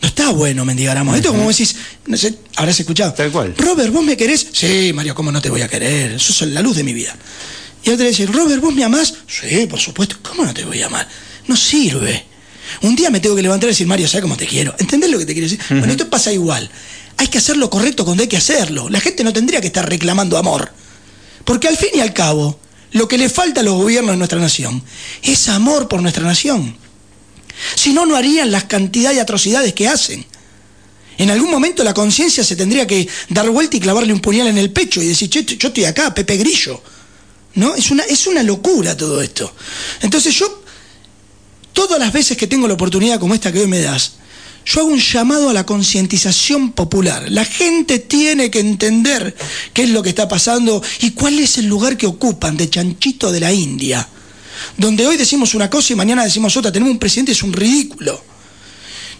No 0.00 0.08
está 0.08 0.30
bueno 0.30 0.64
mendigar 0.64 0.96
amor. 0.98 1.16
Esto 1.16 1.30
es 1.30 1.34
como 1.34 1.48
decís, 1.48 1.74
no 2.06 2.16
sé, 2.16 2.38
habrás 2.56 2.78
escuchado. 2.78 3.14
Tal 3.14 3.32
cual. 3.32 3.54
Robert, 3.56 3.92
¿vos 3.92 4.04
me 4.04 4.16
querés? 4.16 4.46
Sí, 4.52 4.92
Mario, 4.94 5.14
¿cómo 5.14 5.32
no 5.32 5.40
te 5.40 5.50
voy 5.50 5.62
a 5.62 5.68
querer? 5.68 6.12
Eso 6.12 6.44
es 6.44 6.52
la 6.52 6.60
luz 6.60 6.76
de 6.76 6.84
mi 6.84 6.92
vida. 6.92 7.16
Y 7.82 7.90
otro 7.90 8.06
dice, 8.06 8.26
Robert, 8.26 8.60
¿vos 8.60 8.74
me 8.74 8.84
amás? 8.84 9.14
Sí, 9.26 9.66
por 9.66 9.80
supuesto. 9.80 10.16
¿Cómo 10.22 10.44
no 10.44 10.52
te 10.52 10.64
voy 10.64 10.82
a 10.82 10.86
amar? 10.86 11.08
No 11.46 11.56
sirve. 11.56 12.26
Un 12.82 12.94
día 12.94 13.08
me 13.10 13.20
tengo 13.20 13.34
que 13.34 13.42
levantar 13.42 13.68
y 13.68 13.72
decir, 13.72 13.86
Mario, 13.86 14.06
¿sabes 14.06 14.22
cómo 14.22 14.36
te 14.36 14.46
quiero? 14.46 14.74
¿Entendés 14.78 15.10
lo 15.10 15.18
que 15.18 15.24
te 15.24 15.32
quiero 15.32 15.48
decir? 15.48 15.60
Bueno, 15.70 15.92
esto 15.92 16.08
pasa 16.10 16.32
igual. 16.32 16.70
Hay 17.18 17.28
que 17.28 17.38
hacer 17.38 17.56
lo 17.56 17.68
correcto 17.68 18.04
cuando 18.04 18.22
hay 18.22 18.28
que 18.28 18.36
hacerlo. 18.36 18.88
La 18.88 19.00
gente 19.00 19.24
no 19.24 19.32
tendría 19.32 19.60
que 19.60 19.66
estar 19.66 19.88
reclamando 19.88 20.38
amor. 20.38 20.72
Porque 21.44 21.68
al 21.68 21.76
fin 21.76 21.90
y 21.94 22.00
al 22.00 22.14
cabo, 22.14 22.58
lo 22.92 23.08
que 23.08 23.18
le 23.18 23.28
falta 23.28 23.60
a 23.60 23.64
los 23.64 23.74
gobiernos 23.74 24.12
de 24.12 24.18
nuestra 24.18 24.40
nación 24.40 24.82
es 25.22 25.48
amor 25.48 25.88
por 25.88 26.00
nuestra 26.00 26.24
nación. 26.24 26.76
Si 27.74 27.92
no, 27.92 28.06
no 28.06 28.16
harían 28.16 28.50
las 28.50 28.64
cantidades 28.64 29.16
de 29.16 29.22
atrocidades 29.22 29.74
que 29.74 29.88
hacen. 29.88 30.24
En 31.18 31.30
algún 31.30 31.50
momento 31.50 31.82
la 31.82 31.92
conciencia 31.92 32.44
se 32.44 32.54
tendría 32.54 32.86
que 32.86 33.08
dar 33.28 33.50
vuelta 33.50 33.76
y 33.76 33.80
clavarle 33.80 34.12
un 34.12 34.20
puñal 34.20 34.46
en 34.46 34.56
el 34.56 34.70
pecho 34.70 35.02
y 35.02 35.08
decir, 35.08 35.28
che, 35.28 35.44
yo 35.44 35.68
estoy 35.68 35.84
acá, 35.84 36.14
Pepe 36.14 36.36
Grillo. 36.36 36.80
¿No? 37.54 37.74
Es 37.74 37.90
una, 37.90 38.04
es 38.04 38.28
una 38.28 38.44
locura 38.44 38.96
todo 38.96 39.20
esto. 39.20 39.52
Entonces 40.02 40.32
yo, 40.36 40.62
todas 41.72 41.98
las 41.98 42.12
veces 42.12 42.36
que 42.36 42.46
tengo 42.46 42.68
la 42.68 42.74
oportunidad 42.74 43.18
como 43.18 43.34
esta 43.34 43.50
que 43.50 43.60
hoy 43.60 43.66
me 43.66 43.80
das, 43.80 44.12
yo 44.68 44.80
hago 44.80 44.90
un 44.90 44.98
llamado 44.98 45.48
a 45.48 45.54
la 45.54 45.64
concientización 45.64 46.72
popular. 46.72 47.24
La 47.30 47.46
gente 47.46 47.98
tiene 48.00 48.50
que 48.50 48.60
entender 48.60 49.34
qué 49.72 49.84
es 49.84 49.90
lo 49.90 50.02
que 50.02 50.10
está 50.10 50.28
pasando 50.28 50.82
y 51.00 51.12
cuál 51.12 51.38
es 51.38 51.56
el 51.56 51.66
lugar 51.66 51.96
que 51.96 52.06
ocupan 52.06 52.58
de 52.58 52.68
chanchito 52.68 53.32
de 53.32 53.40
la 53.40 53.50
India. 53.50 54.06
Donde 54.76 55.06
hoy 55.06 55.16
decimos 55.16 55.54
una 55.54 55.70
cosa 55.70 55.94
y 55.94 55.96
mañana 55.96 56.22
decimos 56.22 56.54
otra. 56.54 56.70
Tenemos 56.70 56.92
un 56.92 56.98
presidente, 56.98 57.32
es 57.32 57.42
un 57.42 57.54
ridículo. 57.54 58.22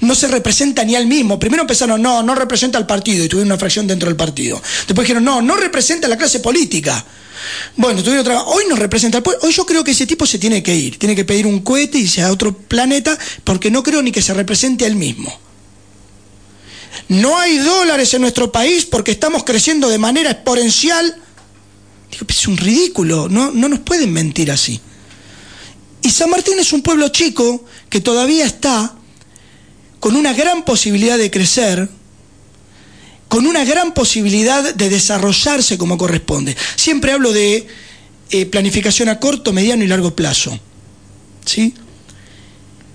No 0.00 0.14
se 0.14 0.28
representa 0.28 0.85
ni 0.85 0.95
al 0.95 1.07
mismo. 1.07 1.38
Primero 1.38 1.62
empezaron, 1.62 2.00
no, 2.00 2.23
no 2.23 2.35
representa 2.35 2.78
al 2.78 2.87
partido 2.87 3.25
y 3.25 3.28
tuvieron 3.28 3.49
una 3.49 3.59
fracción 3.59 3.87
dentro 3.87 4.09
del 4.09 4.17
partido. 4.17 4.61
Después 4.87 5.07
dijeron, 5.07 5.25
no, 5.25 5.43
no 5.43 5.57
representa 5.57 6.07
a 6.07 6.11
la 6.11 6.17
clase 6.17 6.40
política. 6.40 7.05
Bueno, 7.76 8.02
tuvieron. 8.02 8.43
Hoy 8.47 8.64
nos 8.69 8.78
representa 8.78 9.19
al 9.19 9.23
pueblo. 9.23 9.40
Hoy 9.43 9.52
yo 9.52 9.67
creo 9.67 9.85
que 9.85 9.93
ese 9.93 10.07
tipo 10.07 10.26
se 10.26 10.38
tiene 10.38 10.62
que 10.62 10.75
ir. 10.75 10.99
Tiene 10.99 11.17
que 11.17 11.25
pedir 11.25 11.47
un 11.47 11.61
cohete 11.61 11.99
y 11.99 12.02
irse 12.02 12.23
a 12.23 12.33
otro 12.33 12.52
planeta 12.52 13.19
porque 13.45 13.71
no 13.71 13.83
creo 13.83 14.02
ni 14.02 14.12
que 14.12 14.23
se 14.23 14.35
represente 14.35 14.85
a 14.85 14.88
él 14.88 14.97
mismo. 14.97 15.37
No 17.09 17.38
hay 17.38 17.59
dólares 17.59 18.12
en 18.14 18.23
nuestro 18.23 18.52
país 18.52 18.85
porque 18.85 19.12
estamos 19.12 19.45
creciendo 19.45 19.88
de 19.88 19.99
manera 19.99 20.31
exponencial. 20.31 21.17
Digo, 22.11 22.26
es 22.28 22.49
un 22.49 22.57
ridículo. 22.57 23.28
No, 23.28 23.50
no 23.50 23.69
nos 23.69 23.81
pueden 23.81 24.12
mentir 24.12 24.50
así. 24.50 24.81
Y 26.02 26.11
San 26.11 26.31
Martín 26.31 26.59
es 26.59 26.73
un 26.73 26.83
pueblo 26.83 27.09
chico 27.09 27.64
que 27.88 28.00
todavía 28.00 28.45
está 28.47 28.95
con 30.00 30.17
una 30.17 30.33
gran 30.33 30.64
posibilidad 30.64 31.19
de 31.19 31.31
crecer, 31.31 31.88
con 33.28 33.47
una 33.47 33.64
gran 33.64 33.93
posibilidad 33.95 34.75
de 34.75 34.88
desarrollarse 34.88 35.76
como 35.76 35.99
corresponde. 35.99 36.57
Siempre 36.76 37.12
hablo 37.12 37.33
de 37.33 37.67
eh, 38.31 38.47
planificación 38.47 39.09
a 39.09 39.21
corto, 39.21 39.52
mediano 39.52 39.85
y 39.85 39.87
largo 39.87 40.14
plazo. 40.14 40.59
¿Sí? 41.45 41.75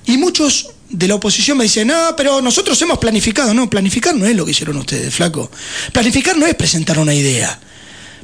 Y 0.05 0.17
muchos 0.17 0.71
de 0.89 1.07
la 1.07 1.15
oposición 1.15 1.57
me 1.57 1.63
dicen, 1.63 1.87
no, 1.87 2.15
pero 2.15 2.41
nosotros 2.41 2.81
hemos 2.81 2.99
planificado. 2.99 3.53
No, 3.53 3.69
planificar 3.69 4.15
no 4.15 4.25
es 4.25 4.35
lo 4.35 4.45
que 4.45 4.51
hicieron 4.51 4.77
ustedes, 4.77 5.13
flaco. 5.13 5.49
Planificar 5.91 6.37
no 6.37 6.45
es 6.45 6.55
presentar 6.55 6.99
una 6.99 7.13
idea. 7.13 7.59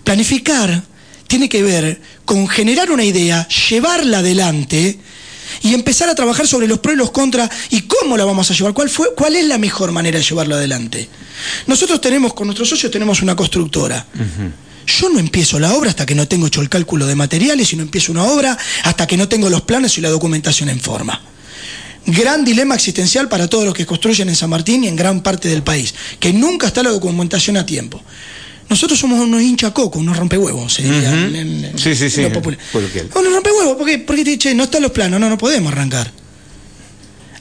Planificar 0.04 0.84
tiene 1.28 1.50
que 1.50 1.62
ver 1.62 2.02
con 2.26 2.48
generar 2.48 2.92
una 2.92 3.04
idea, 3.04 3.48
llevarla 3.48 4.20
adelante 4.20 5.00
y 5.62 5.74
empezar 5.74 6.10
a 6.10 6.16
trabajar 6.16 6.48
sobre 6.48 6.68
los 6.68 6.80
pros 6.80 6.96
y 6.96 6.98
los 6.98 7.12
contras 7.12 7.50
y 7.70 7.82
cómo 7.82 8.18
la 8.18 8.26
vamos 8.26 8.50
a 8.50 8.54
llevar, 8.54 8.74
cuál, 8.74 8.90
fue, 8.90 9.14
cuál 9.16 9.36
es 9.36 9.46
la 9.46 9.58
mejor 9.58 9.92
manera 9.92 10.18
de 10.18 10.24
llevarla 10.24 10.56
adelante. 10.56 11.10
Nosotros 11.68 12.02
tenemos, 12.02 12.34
con 12.34 12.48
nuestros 12.48 12.70
socios 12.70 12.92
tenemos 12.92 13.22
una 13.22 13.36
constructora. 13.36 14.06
Yo 14.86 15.10
no 15.10 15.20
empiezo 15.20 15.60
la 15.60 15.74
obra 15.74 15.92
hasta 15.92 16.06
que 16.06 16.16
no 16.16 16.28
tengo 16.28 16.48
hecho 16.48 16.62
el 16.62 16.70
cálculo 16.70 17.06
de 17.06 17.16
materiales 17.16 17.72
y 17.74 17.76
no 17.76 17.84
empiezo 17.84 18.12
una 18.12 18.24
obra 18.24 18.58
hasta 18.84 19.06
que 19.06 19.18
no 19.18 19.28
tengo 19.28 19.50
los 19.50 19.62
planes 19.62 19.98
y 19.98 20.02
la 20.02 20.10
documentación 20.10 20.70
en 20.70 20.80
forma. 20.80 21.22
gran 22.06 22.44
dilema 22.44 22.74
existencial 22.76 23.30
para 23.30 23.48
todos 23.48 23.66
los 23.66 23.74
que 23.76 23.86
construyen 23.86 24.30
en 24.30 24.36
San 24.36 24.50
Martín 24.50 24.84
y 24.84 24.88
en 24.88 24.96
gran 24.96 25.22
parte 25.22 25.48
del 25.48 25.62
país, 25.62 25.94
que 26.20 26.34
nunca 26.34 26.68
está 26.68 26.82
la 26.82 26.90
documentación 26.90 27.58
a 27.58 27.66
tiempo. 27.66 28.02
Nosotros 28.70 29.00
somos 29.00 29.20
unos 29.20 29.42
hinchacocos, 29.42 30.00
unos 30.02 30.16
rompehuevos, 30.18 30.74
se 30.74 30.84
diría 30.84 31.12
en- 31.12 31.36
en- 31.36 31.66
en 31.66 31.78
Sí, 31.80 31.96
sí, 31.96 32.10
sí, 32.10 32.22
lo 32.22 32.32
popular. 32.34 32.60
Unos 33.16 33.34
rompehuevos, 33.34 33.76
porque, 33.78 33.98
porque 34.00 34.24
te 34.24 34.38
che, 34.38 34.54
no 34.54 34.66
están 34.66 34.82
los 34.84 34.92
planos, 34.92 35.20
no, 35.20 35.28
no 35.30 35.38
podemos 35.38 35.72
arrancar. 35.72 36.12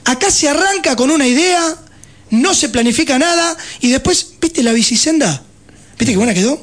Acá 0.05 0.31
se 0.31 0.49
arranca 0.49 0.95
con 0.95 1.11
una 1.11 1.27
idea, 1.27 1.75
no 2.31 2.53
se 2.55 2.69
planifica 2.69 3.19
nada, 3.19 3.55
y 3.79 3.91
después, 3.91 4.27
¿viste 4.41 4.63
la 4.63 4.71
bicisenda? 4.73 5.43
¿Viste 5.99 6.13
qué 6.13 6.17
buena 6.17 6.33
quedó? 6.33 6.61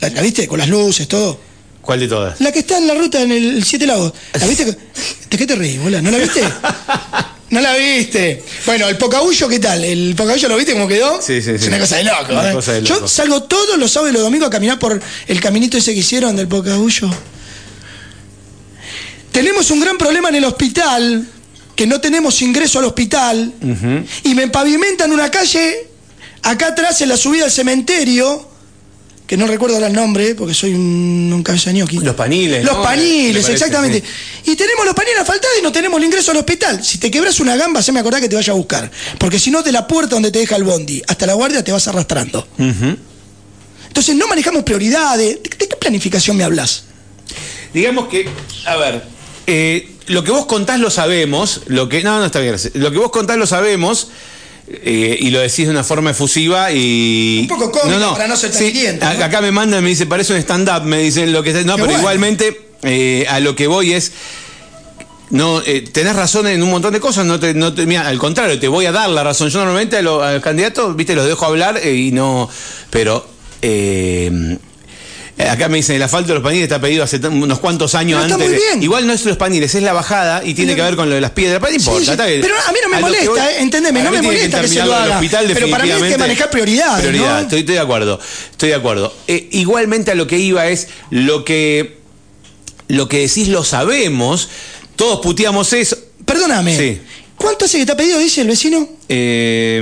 ¿La, 0.00 0.08
la 0.10 0.22
viste? 0.22 0.46
Con 0.48 0.58
las 0.58 0.68
luces, 0.68 1.06
todo. 1.08 1.38
¿Cuál 1.82 2.00
de 2.00 2.08
todas? 2.08 2.40
La 2.40 2.50
que 2.52 2.60
está 2.60 2.78
en 2.78 2.86
la 2.86 2.94
ruta 2.94 3.20
en 3.22 3.30
el 3.32 3.64
Siete 3.64 3.86
Lagos. 3.86 4.12
¿La 4.40 4.46
viste? 4.46 4.64
¿De 4.64 5.36
qué 5.38 5.46
te 5.46 5.54
reís, 5.54 5.80
bola? 5.80 6.00
¿No 6.02 6.10
la 6.10 6.18
viste? 6.18 6.40
¿No 7.50 7.60
la 7.60 7.74
viste? 7.76 8.42
Bueno, 8.66 8.88
el 8.88 8.98
Pocahuyo, 8.98 9.48
¿qué 9.48 9.60
tal? 9.60 9.84
¿El 9.84 10.14
Pocahuyo 10.16 10.48
lo 10.48 10.56
viste 10.56 10.72
cómo 10.72 10.88
quedó? 10.88 11.22
Sí, 11.22 11.40
sí, 11.40 11.50
Es 11.52 11.60
sí. 11.62 11.68
una 11.68 11.78
cosa 11.78 11.96
de 11.96 12.04
loco. 12.04 12.32
Una 12.32 12.50
¿eh? 12.50 12.54
cosa 12.54 12.72
de 12.72 12.82
Yo 12.82 12.94
loco. 12.96 13.08
salgo 13.08 13.42
todos 13.44 13.78
los 13.78 13.90
sábados 13.92 14.10
y 14.10 14.14
los 14.14 14.22
domingos 14.22 14.48
a 14.48 14.50
caminar 14.50 14.78
por 14.80 15.00
el 15.28 15.40
caminito 15.40 15.78
ese 15.78 15.94
que 15.94 16.00
hicieron 16.00 16.34
del 16.34 16.48
Pocahuyo. 16.48 17.08
Tenemos 19.30 19.70
un 19.70 19.80
gran 19.80 19.98
problema 19.98 20.28
en 20.30 20.36
el 20.36 20.44
hospital, 20.44 21.26
que 21.74 21.86
no 21.86 22.00
tenemos 22.00 22.40
ingreso 22.42 22.78
al 22.78 22.86
hospital, 22.86 23.52
y 24.24 24.34
me 24.34 24.48
pavimentan 24.48 25.12
una 25.12 25.30
calle 25.30 25.88
acá 26.42 26.68
atrás 26.68 27.00
en 27.02 27.10
la 27.10 27.16
subida 27.16 27.44
al 27.44 27.50
cementerio, 27.52 28.48
que 29.26 29.36
no 29.36 29.46
recuerdo 29.46 29.74
ahora 29.76 29.88
el 29.88 29.92
nombre, 29.92 30.34
porque 30.34 30.54
soy 30.54 30.74
un, 30.74 31.30
un 31.34 31.42
cabeza 31.42 31.70
de 31.70 31.78
ñoqui. 31.78 31.98
Los 31.98 32.14
paniles, 32.14 32.64
Los 32.64 32.76
paniles, 32.76 33.42
parece, 33.42 33.52
exactamente. 33.52 34.02
sí. 34.44 34.52
Y 34.52 34.56
tenemos 34.56 34.84
los 34.86 34.94
paniles 34.94 35.18
asfaltados 35.20 35.56
y 35.58 35.62
no 35.62 35.72
tenemos 35.72 35.98
el 35.98 36.04
ingreso 36.06 36.30
al 36.30 36.36
hospital. 36.36 36.84
Si 36.84 36.98
te 36.98 37.10
quebras 37.10 37.40
una 37.40 37.56
gamba, 37.56 37.82
se 37.82 37.90
me 37.92 37.98
acordar 38.00 38.20
que 38.20 38.28
te 38.28 38.36
vaya 38.36 38.52
a 38.52 38.56
buscar. 38.56 38.90
Porque 39.18 39.38
si 39.40 39.50
no, 39.50 39.62
de 39.62 39.72
la 39.72 39.86
puerta 39.88 40.14
donde 40.14 40.30
te 40.30 40.38
deja 40.38 40.54
el 40.56 40.62
bondi 40.64 41.02
hasta 41.08 41.26
la 41.26 41.34
guardia 41.34 41.64
te 41.64 41.72
vas 41.72 41.88
arrastrando. 41.88 42.46
Entonces 43.88 44.14
no 44.14 44.28
manejamos 44.28 44.62
prioridades. 44.62 45.42
¿De, 45.42 45.50
de 45.58 45.68
qué 45.68 45.76
planificación 45.76 46.36
me 46.36 46.44
hablas? 46.44 46.84
Digamos 47.74 48.08
que, 48.08 48.28
a 48.64 48.76
ver, 48.76 49.02
eh, 49.46 49.90
lo 50.06 50.22
que 50.22 50.30
vos 50.30 50.46
contás 50.46 50.78
lo 50.80 50.90
sabemos, 50.90 51.62
lo 51.66 51.88
que. 51.88 52.02
No, 52.02 52.18
no 52.18 52.26
está 52.26 52.38
bien. 52.38 52.52
gracias. 52.52 52.74
Lo 52.76 52.90
que 52.92 52.98
vos 52.98 53.10
contás 53.10 53.36
lo 53.36 53.46
sabemos. 53.46 54.08
Eh, 54.68 55.16
y 55.20 55.30
lo 55.30 55.40
decís 55.40 55.66
de 55.66 55.70
una 55.70 55.84
forma 55.84 56.10
efusiva 56.10 56.72
y. 56.72 57.40
Un 57.42 57.48
poco 57.48 57.70
cómica 57.70 58.12
para 58.12 58.28
no 58.28 58.36
ser 58.36 58.50
tan 58.50 58.58
sí, 58.60 58.84
¿no? 59.00 59.06
Acá 59.24 59.40
me 59.40 59.52
mandan, 59.52 59.82
me 59.82 59.90
dice, 59.90 60.06
parece 60.06 60.32
un 60.32 60.38
stand-up, 60.40 60.82
me 60.84 60.98
dicen 60.98 61.32
lo 61.32 61.42
que 61.42 61.50
está- 61.50 61.62
No, 61.62 61.74
Qué 61.76 61.82
pero 61.82 61.86
bueno. 61.86 61.98
igualmente 62.00 62.60
eh, 62.82 63.26
a 63.28 63.40
lo 63.40 63.54
que 63.56 63.66
voy 63.66 63.92
es. 63.92 64.12
No, 65.30 65.60
eh, 65.66 65.82
tenés 65.92 66.14
razón 66.14 66.46
en 66.46 66.62
un 66.62 66.70
montón 66.70 66.92
de 66.92 67.00
cosas, 67.00 67.26
no 67.26 67.40
te, 67.40 67.52
no 67.52 67.74
te- 67.74 67.84
mira, 67.86 68.06
al 68.06 68.18
contrario, 68.18 68.60
te 68.60 68.68
voy 68.68 68.86
a 68.86 68.92
dar 68.92 69.08
la 69.10 69.24
razón. 69.24 69.48
Yo 69.50 69.58
normalmente 69.58 69.96
a, 69.96 70.02
lo- 70.02 70.22
a 70.22 70.34
los 70.34 70.42
candidatos, 70.42 70.94
viste, 70.94 71.14
los 71.16 71.26
dejo 71.26 71.44
hablar 71.46 71.78
eh, 71.82 71.94
y 71.94 72.12
no. 72.12 72.48
Pero. 72.90 73.26
eh, 73.62 74.56
Acá 75.38 75.68
me 75.68 75.76
dicen, 75.76 75.96
el 75.96 76.02
asfalto 76.02 76.28
de 76.28 76.34
los 76.34 76.42
paniles 76.42 76.62
está 76.64 76.80
pedido 76.80 77.04
hace 77.04 77.18
unos 77.28 77.58
cuantos 77.58 77.94
años 77.94 78.22
Pero 78.22 78.34
está 78.34 78.34
antes. 78.44 78.48
muy 78.48 78.56
bien. 78.70 78.82
Igual 78.82 79.06
no 79.06 79.12
es 79.12 79.22
los 79.26 79.36
paniles, 79.36 79.74
es 79.74 79.82
la 79.82 79.92
bajada 79.92 80.42
y 80.42 80.54
tiene 80.54 80.74
que 80.74 80.80
ver 80.80 80.96
con 80.96 81.10
lo 81.10 81.14
de 81.14 81.20
las 81.20 81.32
piedras. 81.32 81.60
Pero 81.60 81.72
no 81.72 81.76
importa. 81.78 81.98
Sí, 82.00 82.04
sí, 82.06 82.10
está 82.12 82.24
bien. 82.26 82.40
pero 82.40 82.54
a 82.66 82.72
mí 82.72 82.78
no 82.82 82.88
me 82.88 83.00
molesta, 83.00 83.30
voy- 83.30 83.40
eh, 83.40 83.42
entendeme, 83.58 84.02
no 84.02 84.10
me 84.12 84.22
molesta 84.22 84.62
que 84.62 84.68
se 84.68 84.82
lo 84.82 84.94
haga. 84.94 85.16
hospital, 85.16 85.50
Pero 85.52 85.68
para 85.70 85.84
mí 85.84 85.90
hay 85.90 86.02
que 86.10 86.18
manejar 86.18 86.48
prioridades, 86.50 87.06
Prioridad, 87.06 87.34
¿no? 87.34 87.40
estoy, 87.42 87.60
estoy 87.60 87.74
de 87.74 87.80
acuerdo. 87.80 88.18
Estoy 88.50 88.68
de 88.70 88.74
acuerdo. 88.76 89.14
Eh, 89.28 89.48
igualmente 89.52 90.10
a 90.10 90.14
lo 90.14 90.26
que 90.26 90.38
iba 90.38 90.66
es 90.68 90.88
lo 91.10 91.44
que, 91.44 91.98
lo 92.88 93.06
que 93.08 93.18
decís 93.20 93.48
lo 93.48 93.62
sabemos. 93.62 94.48
Todos 94.96 95.20
puteamos 95.20 95.70
eso. 95.74 95.98
Perdóname. 96.24 96.76
Sí. 96.78 97.00
¿Cuánto 97.36 97.66
hace 97.66 97.76
que 97.78 97.84
te 97.84 97.92
ha 97.92 97.96
pedido, 97.98 98.18
dice 98.18 98.40
el 98.40 98.48
vecino? 98.48 98.88
Eh, 99.10 99.80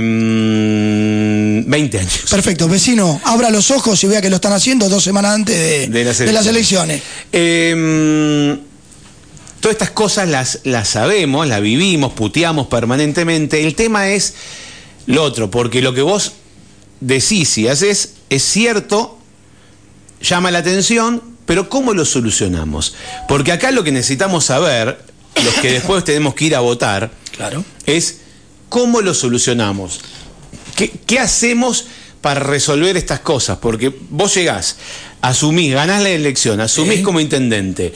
mm, 1.63 1.69
20 1.69 1.99
años. 1.99 2.21
Perfecto, 2.29 2.67
vecino, 2.67 3.19
abra 3.23 3.49
los 3.49 3.71
ojos 3.71 4.03
y 4.03 4.07
vea 4.07 4.21
que 4.21 4.29
lo 4.29 4.35
están 4.37 4.53
haciendo 4.53 4.87
dos 4.89 5.03
semanas 5.03 5.35
antes 5.35 5.55
de, 5.57 5.87
De 5.87 6.03
las 6.05 6.17
de 6.19 6.31
las 6.31 6.45
elecciones. 6.47 7.01
elecciones. 7.01 7.01
Eh, 7.31 8.57
todas 9.59 9.73
estas 9.75 9.91
cosas 9.91 10.27
las, 10.29 10.59
las 10.63 10.89
sabemos, 10.89 11.47
las 11.47 11.61
vivimos, 11.61 12.13
puteamos 12.13 12.67
permanentemente. 12.67 13.63
El 13.65 13.75
tema 13.75 14.09
es 14.09 14.33
lo 15.07 15.23
otro, 15.23 15.49
porque 15.51 15.81
lo 15.81 15.93
que 15.93 16.01
vos 16.01 16.33
decís 16.99 17.57
y 17.57 17.67
haces 17.67 18.13
es 18.29 18.43
cierto, 18.43 19.17
llama 20.21 20.51
la 20.51 20.59
atención, 20.59 21.21
pero 21.45 21.69
¿cómo 21.69 21.93
lo 21.93 22.05
solucionamos? 22.05 22.95
Porque 23.27 23.51
acá 23.51 23.71
lo 23.71 23.83
que 23.83 23.91
necesitamos 23.91 24.45
saber, 24.45 24.97
los 25.43 25.53
que 25.55 25.71
después 25.71 26.03
tenemos 26.03 26.33
que 26.33 26.45
ir 26.45 26.55
a 26.55 26.59
votar, 26.61 27.11
Claro. 27.35 27.63
es 27.85 28.17
cómo 28.69 29.01
lo 29.01 29.13
solucionamos. 29.13 29.99
¿Qué, 30.75 30.91
qué 31.05 31.19
hacemos 31.19 31.85
para 32.21 32.39
resolver 32.41 32.97
estas 32.97 33.21
cosas? 33.21 33.57
Porque 33.59 33.93
vos 34.09 34.33
llegás, 34.35 34.77
asumís, 35.21 35.73
ganás 35.73 36.01
la 36.01 36.09
elección, 36.09 36.59
asumís 36.59 37.01
como 37.01 37.19
intendente, 37.19 37.93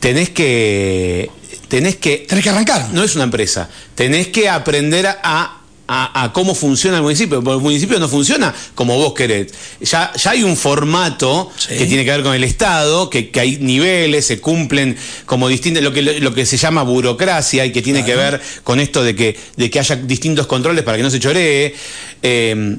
tenés 0.00 0.30
que. 0.30 1.30
Tenés 1.68 1.96
que. 1.96 2.26
Tenés 2.28 2.42
que 2.42 2.50
arrancar. 2.50 2.88
No 2.92 3.04
es 3.04 3.14
una 3.14 3.24
empresa, 3.24 3.68
tenés 3.94 4.28
que 4.28 4.48
aprender 4.48 5.06
a. 5.06 5.59
a- 5.92 6.22
a 6.24 6.32
cómo 6.32 6.54
funciona 6.54 6.98
el 6.98 7.02
municipio, 7.02 7.42
porque 7.42 7.56
el 7.56 7.62
municipio 7.62 7.98
no 7.98 8.08
funciona 8.08 8.54
como 8.76 8.96
vos 8.96 9.12
querés. 9.12 9.52
Ya, 9.80 10.12
ya 10.14 10.30
hay 10.30 10.44
un 10.44 10.56
formato 10.56 11.50
Sí. 11.56 11.76
que 11.76 11.86
tiene 11.86 12.04
que 12.04 12.12
ver 12.12 12.22
con 12.22 12.32
el 12.34 12.44
Estado, 12.44 13.10
que, 13.10 13.30
que 13.30 13.40
hay 13.40 13.56
niveles, 13.58 14.24
se 14.26 14.40
cumplen 14.40 14.96
como 15.26 15.48
distintos, 15.48 15.82
lo 15.82 15.92
que, 15.92 16.02
lo 16.02 16.32
que 16.32 16.46
se 16.46 16.56
llama 16.56 16.82
burocracia 16.84 17.66
y 17.66 17.72
que 17.72 17.82
tiene 17.82 18.04
que 18.04 18.14
ver 18.14 18.40
con 18.62 18.78
esto 18.78 19.02
de 19.02 19.16
que, 19.16 19.36
de 19.56 19.68
que 19.68 19.80
haya 19.80 19.96
distintos 19.96 20.46
controles 20.46 20.84
para 20.84 20.96
que 20.96 21.02
no 21.02 21.10
se 21.10 21.18
choree. 21.18 21.74
Eh, 22.22 22.76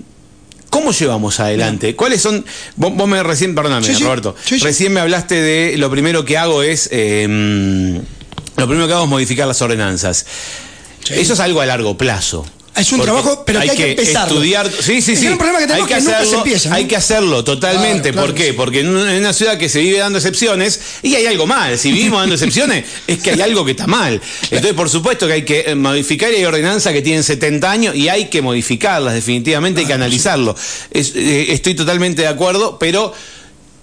¿Cómo 0.69 0.93
llevamos 0.93 1.37
adelante? 1.41 1.97
¿Cuáles 1.97 2.21
son? 2.21 2.45
Vos, 2.77 2.93
vos 2.95 3.05
me 3.09 3.21
recién, 3.23 3.53
perdóname, 3.55 3.85
Sí, 3.85 3.93
sí. 3.93 4.03
Roberto. 4.05 4.37
Recién 4.61 4.93
me 4.93 5.01
hablaste 5.01 5.35
de 5.41 5.77
lo 5.77 5.91
primero 5.91 6.23
que 6.23 6.37
hago 6.37 6.63
es. 6.63 6.87
eh, 6.93 7.99
lo 8.55 8.67
primero 8.67 8.87
que 8.87 8.93
hago 8.93 9.03
es 9.03 9.09
modificar 9.09 9.47
las 9.49 9.61
ordenanzas. 9.61 10.25
Sí. 11.03 11.15
Eso 11.15 11.33
es 11.33 11.39
algo 11.41 11.59
a 11.59 11.65
largo 11.65 11.97
plazo. 11.97 12.45
Es 12.75 12.91
un 12.93 12.99
Porque 12.99 13.11
trabajo, 13.11 13.43
pero 13.45 13.59
que 13.61 13.69
hay 13.71 13.77
que 13.77 13.89
empezarlo. 13.91 14.35
estudiar. 14.35 14.71
Sí, 14.71 15.01
sí, 15.01 15.15
sí. 15.17 15.25
gran 15.25 15.37
problema 15.37 15.59
que 15.59 15.67
tenemos 15.67 15.89
hay 15.89 15.93
es 15.93 15.97
que 15.97 16.03
nunca 16.03 16.11
se 16.11 16.23
hacerlo, 16.23 16.37
empieza, 16.37 16.69
¿no? 16.69 16.75
Hay 16.75 16.85
que 16.85 16.95
hacerlo 16.95 17.43
totalmente. 17.43 18.11
Claro, 18.11 18.13
claro 18.13 18.27
¿Por 18.27 18.35
qué? 18.35 18.53
Porque 18.53 18.79
en 18.79 18.87
una, 18.87 19.33
ciudad 19.33 19.57
que 19.57 19.67
se 19.67 19.79
vive 19.81 19.97
dando 19.97 20.19
excepciones, 20.19 20.79
y 21.03 21.15
hay 21.15 21.25
algo 21.25 21.45
mal. 21.45 21.77
Si 21.77 21.91
vivimos 21.91 22.19
dando 22.21 22.35
excepciones, 22.35 22.85
es 23.07 23.19
que 23.19 23.31
hay 23.31 23.41
algo 23.41 23.65
que 23.65 23.71
está 23.71 23.87
mal. 23.87 24.21
Entonces, 24.43 24.73
por 24.73 24.89
supuesto 24.89 25.27
que 25.27 25.33
hay 25.33 25.45
que 25.45 25.65
eh, 25.67 25.75
modificar 25.75 26.31
y 26.31 26.35
hay 26.37 26.45
ordenanzas 26.45 26.93
que 26.93 27.01
tienen 27.01 27.23
70 27.23 27.69
años 27.69 27.95
y 27.95 28.07
hay 28.07 28.25
que 28.29 28.41
modificarlas, 28.41 29.13
definitivamente 29.15 29.81
hay 29.81 29.87
que 29.87 29.93
analizarlo. 29.93 30.55
Es- 30.91 31.13
eh, 31.15 31.47
estoy 31.53 31.75
totalmente 31.75 32.21
de 32.21 32.27
acuerdo, 32.29 32.79
pero. 32.79 33.13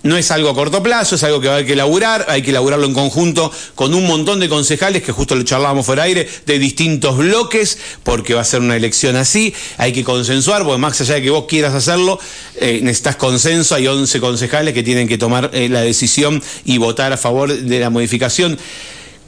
No 0.02 0.16
es 0.16 0.30
algo 0.30 0.48
a 0.48 0.54
corto 0.54 0.80
plazo, 0.80 1.16
es 1.16 1.24
algo 1.24 1.40
que 1.40 1.48
haber 1.48 1.66
que 1.66 1.74
laburar, 1.74 2.26
hay 2.28 2.42
que 2.42 2.52
laburarlo 2.52 2.86
en 2.86 2.94
conjunto 2.94 3.50
con 3.74 3.94
un 3.94 4.06
montón 4.06 4.38
de 4.38 4.48
concejales, 4.48 5.02
que 5.02 5.10
justo 5.10 5.34
lo 5.34 5.42
charlábamos 5.42 5.84
fuera 5.84 6.04
aire, 6.04 6.28
de 6.46 6.58
distintos 6.58 7.16
bloques, 7.16 7.78
porque 8.04 8.34
va 8.34 8.42
a 8.42 8.44
ser 8.44 8.60
una 8.60 8.76
elección 8.76 9.16
así, 9.16 9.52
hay 9.76 9.92
que 9.92 10.04
consensuar, 10.04 10.62
porque 10.62 10.78
más 10.78 11.00
allá 11.00 11.14
de 11.14 11.22
que 11.22 11.30
vos 11.30 11.46
quieras 11.48 11.74
hacerlo, 11.74 12.20
eh, 12.56 12.78
necesitas 12.82 13.16
consenso, 13.16 13.74
hay 13.74 13.88
11 13.88 14.20
concejales 14.20 14.72
que 14.72 14.84
tienen 14.84 15.08
que 15.08 15.18
tomar 15.18 15.50
eh, 15.52 15.68
la 15.68 15.80
decisión 15.80 16.40
y 16.64 16.78
votar 16.78 17.12
a 17.12 17.16
favor 17.16 17.52
de 17.52 17.80
la 17.80 17.90
modificación. 17.90 18.56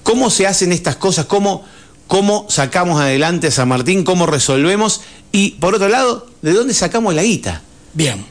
¿Cómo 0.04 0.30
se 0.30 0.46
hacen 0.46 0.70
estas 0.70 0.96
cosas? 0.96 1.26
¿Cómo, 1.26 1.64
¿Cómo 2.06 2.46
sacamos 2.48 3.00
adelante 3.00 3.48
a 3.48 3.50
San 3.50 3.68
Martín? 3.68 4.04
¿Cómo 4.04 4.26
resolvemos? 4.26 5.00
Y 5.32 5.52
por 5.52 5.74
otro 5.74 5.88
lado, 5.88 6.28
¿de 6.42 6.52
dónde 6.52 6.74
sacamos 6.74 7.14
la 7.14 7.24
guita? 7.24 7.62
Bien. 7.92 8.24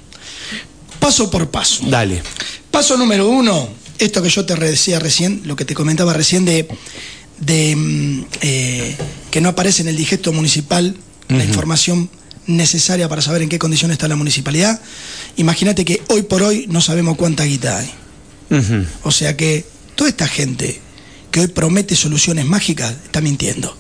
Paso 1.00 1.30
por 1.32 1.50
paso. 1.50 1.84
Dale. 1.88 2.22
Paso 2.72 2.98
número 2.98 3.28
uno, 3.30 3.70
esto 3.98 4.22
que 4.22 4.30
yo 4.30 4.46
te 4.46 4.56
decía 4.56 5.00
recién, 5.00 5.42
lo 5.46 5.56
que 5.56 5.66
te 5.66 5.74
comentaba 5.74 6.14
recién 6.14 6.46
de, 6.46 6.68
de 7.40 7.76
mm, 7.76 8.26
eh, 8.42 8.96
que 9.32 9.42
no 9.42 9.50
aparece 9.50 9.82
en 9.82 9.88
el 9.88 9.98
digesto 9.98 10.32
municipal 10.34 10.96
la 11.28 11.44
información 11.46 12.10
necesaria 12.48 13.08
para 13.08 13.22
saber 13.22 13.44
en 13.44 13.50
qué 13.50 13.60
condición 13.60 13.92
está 13.92 14.08
la 14.08 14.16
municipalidad. 14.16 14.82
Imagínate 15.38 15.86
que 15.86 16.02
hoy 16.08 16.24
por 16.24 16.42
hoy 16.42 16.66
no 16.68 16.82
sabemos 16.82 17.18
cuánta 17.18 17.44
guita 17.44 17.78
hay. 17.78 17.92
O 19.04 19.12
sea 19.12 19.38
que 19.38 19.64
toda 19.94 20.10
esta 20.10 20.28
gente 20.28 20.82
que 21.30 21.42
hoy 21.42 21.48
promete 21.48 21.96
soluciones 21.96 22.46
mágicas 22.46 22.96
está 23.06 23.22
mintiendo. 23.22 23.78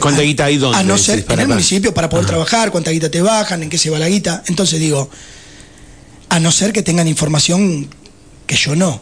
¿Cuánta 0.00 0.22
guita 0.22 0.46
hay 0.46 0.56
dónde? 0.56 0.78
A 0.78 0.82
no 0.82 0.98
ser 0.98 1.24
en 1.28 1.40
el 1.40 1.48
municipio 1.48 1.94
para 1.94 2.08
poder 2.08 2.26
trabajar, 2.26 2.70
cuánta 2.70 2.90
guita 2.90 3.10
te 3.10 3.20
bajan, 3.22 3.62
en 3.62 3.70
qué 3.70 3.78
se 3.78 3.90
va 3.90 3.98
la 3.98 4.08
guita. 4.08 4.42
Entonces 4.46 4.80
digo, 4.80 5.08
a 6.38 6.40
no 6.40 6.52
ser 6.52 6.72
que 6.72 6.82
tengan 6.82 7.08
información 7.08 7.88
que 8.46 8.56
yo 8.56 8.76
no. 8.76 8.98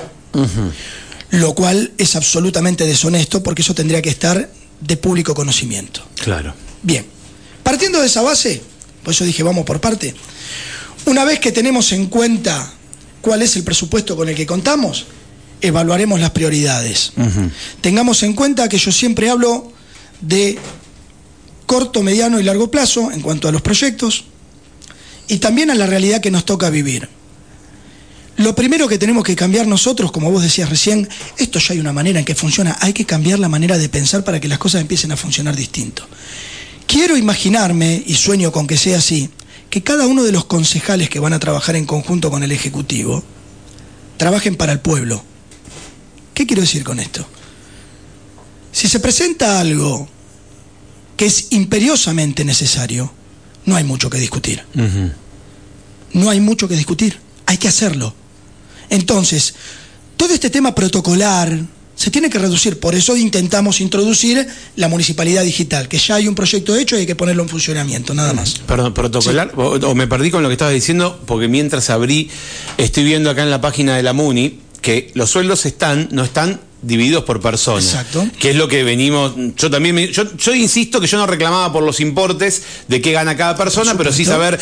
Lo 1.30 1.54
cual 1.54 1.92
es 1.98 2.16
absolutamente 2.16 2.86
deshonesto 2.86 3.42
porque 3.42 3.62
eso 3.62 3.74
tendría 3.74 4.00
que 4.00 4.08
estar 4.08 4.50
de 4.80 4.96
público 4.96 5.34
conocimiento. 5.34 6.02
Claro. 6.16 6.54
Bien, 6.82 7.04
partiendo 7.62 8.00
de 8.00 8.06
esa 8.06 8.22
base, 8.22 8.62
por 9.02 9.12
eso 9.12 9.24
dije 9.24 9.42
vamos 9.42 9.64
por 9.64 9.80
parte, 9.80 10.14
una 11.04 11.24
vez 11.24 11.38
que 11.38 11.52
tenemos 11.52 11.92
en 11.92 12.06
cuenta 12.06 12.72
cuál 13.20 13.42
es 13.42 13.54
el 13.56 13.64
presupuesto 13.64 14.16
con 14.16 14.28
el 14.30 14.34
que 14.34 14.46
contamos, 14.46 15.06
evaluaremos 15.60 16.18
las 16.18 16.30
prioridades. 16.30 17.12
Tengamos 17.82 18.22
en 18.22 18.32
cuenta 18.32 18.68
que 18.68 18.78
yo 18.78 18.90
siempre 18.92 19.28
hablo 19.28 19.72
de 20.22 20.58
corto, 21.66 22.02
mediano 22.02 22.40
y 22.40 22.44
largo 22.44 22.70
plazo 22.70 23.12
en 23.12 23.20
cuanto 23.20 23.46
a 23.46 23.52
los 23.52 23.60
proyectos 23.60 24.24
y 25.28 25.38
también 25.38 25.70
a 25.70 25.74
la 25.74 25.86
realidad 25.86 26.22
que 26.22 26.30
nos 26.30 26.44
toca 26.44 26.70
vivir. 26.70 27.08
Lo 28.36 28.54
primero 28.54 28.86
que 28.86 28.98
tenemos 28.98 29.24
que 29.24 29.34
cambiar 29.34 29.66
nosotros, 29.66 30.12
como 30.12 30.30
vos 30.30 30.42
decías 30.42 30.68
recién, 30.68 31.08
esto 31.38 31.58
ya 31.58 31.72
hay 31.72 31.80
una 31.80 31.92
manera 31.92 32.18
en 32.18 32.24
que 32.24 32.34
funciona, 32.34 32.76
hay 32.80 32.92
que 32.92 33.06
cambiar 33.06 33.38
la 33.38 33.48
manera 33.48 33.78
de 33.78 33.88
pensar 33.88 34.24
para 34.24 34.40
que 34.40 34.48
las 34.48 34.58
cosas 34.58 34.82
empiecen 34.82 35.10
a 35.12 35.16
funcionar 35.16 35.56
distinto. 35.56 36.06
Quiero 36.86 37.16
imaginarme, 37.16 38.02
y 38.06 38.14
sueño 38.14 38.52
con 38.52 38.66
que 38.66 38.76
sea 38.76 38.98
así, 38.98 39.30
que 39.70 39.82
cada 39.82 40.06
uno 40.06 40.22
de 40.22 40.32
los 40.32 40.44
concejales 40.44 41.08
que 41.08 41.18
van 41.18 41.32
a 41.32 41.38
trabajar 41.38 41.76
en 41.76 41.86
conjunto 41.86 42.30
con 42.30 42.42
el 42.42 42.52
Ejecutivo 42.52 43.24
trabajen 44.18 44.56
para 44.56 44.72
el 44.72 44.80
pueblo. 44.80 45.24
¿Qué 46.34 46.46
quiero 46.46 46.62
decir 46.62 46.84
con 46.84 47.00
esto? 47.00 47.26
Si 48.70 48.88
se 48.88 49.00
presenta 49.00 49.58
algo 49.60 50.08
que 51.16 51.24
es 51.24 51.48
imperiosamente 51.50 52.44
necesario, 52.44 53.10
no 53.64 53.76
hay 53.76 53.84
mucho 53.84 54.10
que 54.10 54.18
discutir. 54.18 54.62
No 56.12 56.28
hay 56.30 56.40
mucho 56.40 56.68
que 56.68 56.76
discutir, 56.76 57.18
hay 57.46 57.56
que 57.56 57.68
hacerlo. 57.68 58.14
Entonces, 58.90 59.54
todo 60.16 60.32
este 60.34 60.50
tema 60.50 60.74
protocolar 60.74 61.58
se 61.94 62.10
tiene 62.10 62.28
que 62.28 62.38
reducir, 62.38 62.78
por 62.78 62.94
eso 62.94 63.16
intentamos 63.16 63.80
introducir 63.80 64.46
la 64.76 64.88
municipalidad 64.88 65.42
digital, 65.44 65.88
que 65.88 65.96
ya 65.98 66.16
hay 66.16 66.28
un 66.28 66.34
proyecto 66.34 66.76
hecho 66.76 66.94
y 66.96 67.00
hay 67.00 67.06
que 67.06 67.14
ponerlo 67.16 67.42
en 67.42 67.48
funcionamiento, 67.48 68.12
nada 68.12 68.34
más. 68.34 68.54
Perdón, 68.66 68.92
protocolar, 68.92 69.52
o, 69.56 69.76
o 69.76 69.94
me 69.94 70.06
perdí 70.06 70.30
con 70.30 70.42
lo 70.42 70.48
que 70.50 70.52
estabas 70.54 70.74
diciendo, 70.74 71.18
porque 71.26 71.48
mientras 71.48 71.88
abrí, 71.88 72.28
estoy 72.76 73.04
viendo 73.04 73.30
acá 73.30 73.42
en 73.42 73.50
la 73.50 73.62
página 73.62 73.96
de 73.96 74.02
la 74.02 74.12
MUNI 74.12 74.60
que 74.82 75.10
los 75.14 75.30
sueldos 75.30 75.64
están, 75.64 76.08
no 76.12 76.22
están 76.22 76.60
divididos 76.82 77.24
por 77.24 77.40
persona. 77.40 77.80
Exacto. 77.82 78.28
Que 78.38 78.50
es 78.50 78.56
lo 78.56 78.68
que 78.68 78.84
venimos. 78.84 79.32
Yo 79.56 79.70
también 79.70 79.94
me- 79.94 80.12
yo, 80.12 80.36
yo 80.36 80.54
insisto 80.54 81.00
que 81.00 81.06
yo 81.06 81.16
no 81.16 81.26
reclamaba 81.26 81.72
por 81.72 81.82
los 81.82 81.98
importes 82.00 82.62
de 82.88 83.00
qué 83.00 83.12
gana 83.12 83.36
cada 83.38 83.56
persona, 83.56 83.96
pero 83.96 84.12
sí 84.12 84.26
saber 84.26 84.60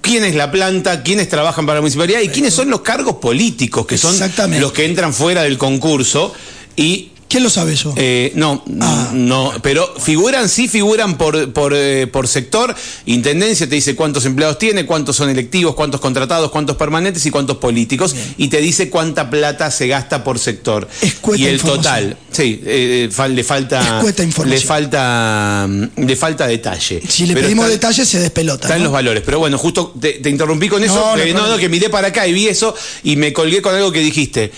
quién 0.00 0.24
es 0.24 0.34
la 0.34 0.50
planta, 0.50 1.02
quiénes 1.02 1.28
trabajan 1.28 1.66
para 1.66 1.76
la 1.76 1.80
municipalidad 1.82 2.20
y 2.20 2.28
quiénes 2.28 2.54
son 2.54 2.70
los 2.70 2.80
cargos 2.80 3.16
políticos, 3.16 3.86
que 3.86 3.98
son 3.98 4.16
los 4.58 4.72
que 4.72 4.84
entran 4.84 5.12
fuera 5.12 5.42
del 5.42 5.58
concurso. 5.58 6.32
Y 6.76 7.10
¿Quién 7.30 7.44
lo 7.44 7.48
sabe 7.50 7.74
eso? 7.74 7.94
eh, 7.96 8.32
no, 8.34 8.64
Ah. 8.80 9.10
no, 9.14 9.52
pero 9.62 9.88
figuran, 10.00 10.48
sí 10.48 10.66
figuran 10.66 11.16
por, 11.16 11.52
por, 11.52 11.72
eh, 11.76 12.08
por 12.08 12.26
sector. 12.26 12.74
Intendencia 13.06 13.68
te 13.68 13.76
dice 13.76 13.94
cuántos 13.94 14.24
empleados 14.26 14.58
tiene, 14.58 14.84
cuántos 14.84 15.14
son 15.14 15.30
electivos, 15.30 15.76
cuántos 15.76 16.00
contratados, 16.00 16.50
cuántos 16.50 16.76
permanentes 16.76 17.24
y 17.26 17.30
cuántos 17.30 17.58
políticos. 17.58 18.16
Y 18.36 18.48
te 18.48 18.60
dice 18.60 18.90
cuánta 18.90 19.30
plata 19.30 19.70
se 19.70 19.86
gasta 19.86 20.24
por 20.24 20.40
sector. 20.40 20.88
Escueta 21.00 21.40
y 21.40 21.46
el 21.46 21.60
total, 21.60 22.16
sí, 22.32 22.60
eh, 22.66 23.08
fal- 23.12 23.32
le 23.32 23.44
falta. 23.44 24.02
Le 24.44 24.60
falta, 24.60 25.66
mm, 25.68 25.84
le 26.04 26.16
falta 26.16 26.46
detalle. 26.48 27.00
si 27.08 27.26
le 27.26 27.34
Pero 27.34 27.46
pedimos 27.46 27.66
están- 27.66 27.78
detalles 27.78 28.08
se 28.08 28.18
despelota. 28.18 28.66
Están 28.66 28.78
¿no? 28.78 28.84
los 28.86 28.92
valores, 28.92 29.22
pero 29.24 29.38
bueno, 29.38 29.56
justo 29.56 29.94
te, 30.00 30.14
te 30.14 30.30
interrumpí 30.30 30.68
con 30.68 30.82
eso, 30.82 30.94
No, 30.94 31.16
no 31.16 31.22
eh, 31.22 31.32
no, 31.32 31.56
que 31.58 31.68
miré 31.68 31.88
para 31.90 32.08
acá 32.08 32.26
y 32.26 32.32
vi 32.32 32.48
eso 32.48 32.74
y 33.04 33.14
me 33.14 33.32
colgué 33.32 33.62
con 33.62 33.72
algo 33.72 33.92
que 33.92 34.00
dijiste. 34.00 34.50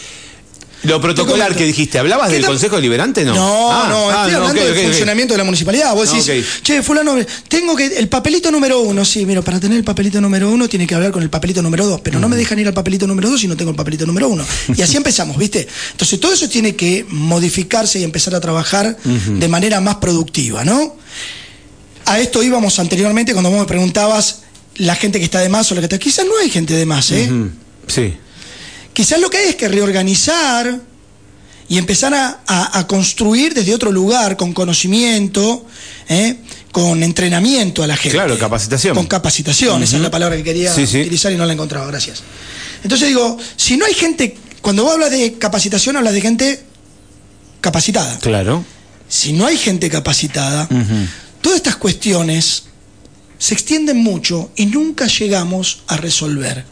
Lo 0.84 1.00
protocolar 1.00 1.54
que 1.54 1.64
dijiste, 1.64 1.98
¿hablabas 1.98 2.28
¿Qué 2.28 2.34
del? 2.36 2.46
Consejo 2.46 2.76
Deliberante? 2.76 3.24
No, 3.24 3.34
No, 3.34 3.72
Ah, 3.72 3.86
no, 3.88 4.10
ah, 4.10 4.14
estoy 4.26 4.32
no, 4.32 4.38
hablando 4.38 4.62
ok, 4.62 4.68
del 4.68 4.84
funcionamiento 4.86 5.34
de 5.34 5.38
la 5.38 5.44
municipalidad. 5.44 5.94
Vos 5.94 6.08
Ah, 6.12 6.16
decís, 6.16 6.44
che, 6.62 6.82
fulano, 6.82 7.14
tengo 7.48 7.76
que, 7.76 7.86
el 7.86 8.08
papelito 8.08 8.50
número 8.50 8.80
uno, 8.80 9.04
sí, 9.04 9.24
mira, 9.24 9.42
para 9.42 9.60
tener 9.60 9.78
el 9.78 9.84
papelito 9.84 10.20
número 10.20 10.50
uno 10.50 10.68
tiene 10.68 10.86
que 10.86 10.94
hablar 10.94 11.12
con 11.12 11.22
el 11.22 11.30
papelito 11.30 11.62
número 11.62 11.86
dos, 11.86 12.00
pero 12.00 12.18
no 12.18 12.28
me 12.28 12.36
dejan 12.36 12.58
ir 12.58 12.66
al 12.66 12.74
papelito 12.74 13.06
número 13.06 13.30
dos 13.30 13.40
si 13.40 13.46
no 13.48 13.56
tengo 13.56 13.70
el 13.70 13.76
papelito 13.76 14.06
número 14.06 14.28
uno. 14.28 14.44
Y 14.76 14.82
así 14.82 14.96
empezamos, 15.02 15.36
¿viste? 15.38 15.68
Entonces 15.92 16.18
todo 16.18 16.32
eso 16.32 16.48
tiene 16.48 16.74
que 16.74 17.06
modificarse 17.08 18.00
y 18.00 18.04
empezar 18.04 18.34
a 18.34 18.40
trabajar 18.40 18.96
de 19.04 19.48
manera 19.48 19.80
más 19.80 19.96
productiva, 19.96 20.64
¿no? 20.64 20.96
A 22.06 22.18
esto 22.18 22.42
íbamos 22.42 22.78
anteriormente 22.80 23.32
cuando 23.32 23.50
vos 23.50 23.60
me 23.60 23.66
preguntabas 23.66 24.40
la 24.76 24.96
gente 24.96 25.18
que 25.18 25.24
está 25.24 25.38
de 25.40 25.48
más 25.48 25.70
o 25.70 25.74
la 25.76 25.80
que 25.80 25.84
está. 25.86 25.98
Quizás 25.98 26.24
no 26.26 26.32
hay 26.42 26.50
gente 26.50 26.74
de 26.74 26.86
más, 26.86 27.10
¿eh? 27.12 27.28
Mm, 27.30 27.50
Sí. 27.86 28.14
Quizás 28.92 29.20
lo 29.20 29.30
que 29.30 29.38
hay 29.38 29.48
es 29.50 29.56
que 29.56 29.68
reorganizar 29.68 30.80
y 31.68 31.78
empezar 31.78 32.12
a, 32.14 32.42
a- 32.46 32.78
a 32.78 32.86
construir 32.86 33.54
desde 33.54 33.74
otro 33.74 33.90
lugar, 33.92 34.36
con 34.36 34.52
conocimiento, 34.52 35.64
¿eh? 36.08 36.36
con 36.72 37.02
entrenamiento 37.02 37.82
a 37.82 37.86
la 37.86 37.96
gente. 37.96 38.16
Claro, 38.16 38.38
capacitación. 38.38 38.94
Con 38.96 39.06
capacitación, 39.06 39.82
esa 39.82 39.96
es 39.96 40.02
la 40.02 40.10
palabra 40.10 40.36
que 40.36 40.42
quería 40.44 40.74
Sí, 40.74 40.86
sí. 40.86 41.00
utilizar 41.00 41.32
y 41.32 41.36
no 41.36 41.46
la 41.46 41.52
encontraba, 41.52 41.86
gracias. 41.86 42.22
Entonces 42.82 43.08
digo, 43.08 43.38
si 43.56 43.76
no 43.76 43.84
hay 43.86 43.94
gente, 43.94 44.36
cuando 44.60 44.84
vos 44.84 44.92
hablas 44.94 45.10
de 45.10 45.34
capacitación, 45.34 45.96
hablas 45.96 46.12
de 46.14 46.20
gente 46.20 46.62
capacitada. 47.60 48.18
Claro. 48.18 48.64
Si 49.08 49.32
no 49.32 49.46
hay 49.46 49.56
gente 49.56 49.88
capacitada, 49.90 50.68
todas 51.40 51.56
estas 51.56 51.76
cuestiones 51.76 52.64
se 53.38 53.54
extienden 53.54 53.98
mucho 53.98 54.50
y 54.56 54.66
nunca 54.66 55.06
llegamos 55.06 55.82
a 55.86 55.96
resolver. 55.98 56.64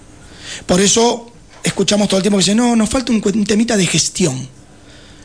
Por 0.67 0.81
eso 0.81 1.30
escuchamos 1.65 2.09
todo 2.09 2.19
el 2.19 2.23
tiempo 2.23 2.39
que 2.39 2.43
dicen, 2.45 2.57
no, 2.57 2.75
nos 2.77 2.89
falta 2.89 3.13
un 3.13 3.21
temita 3.45 3.77
de 3.77 3.87
gestión. 3.87 4.37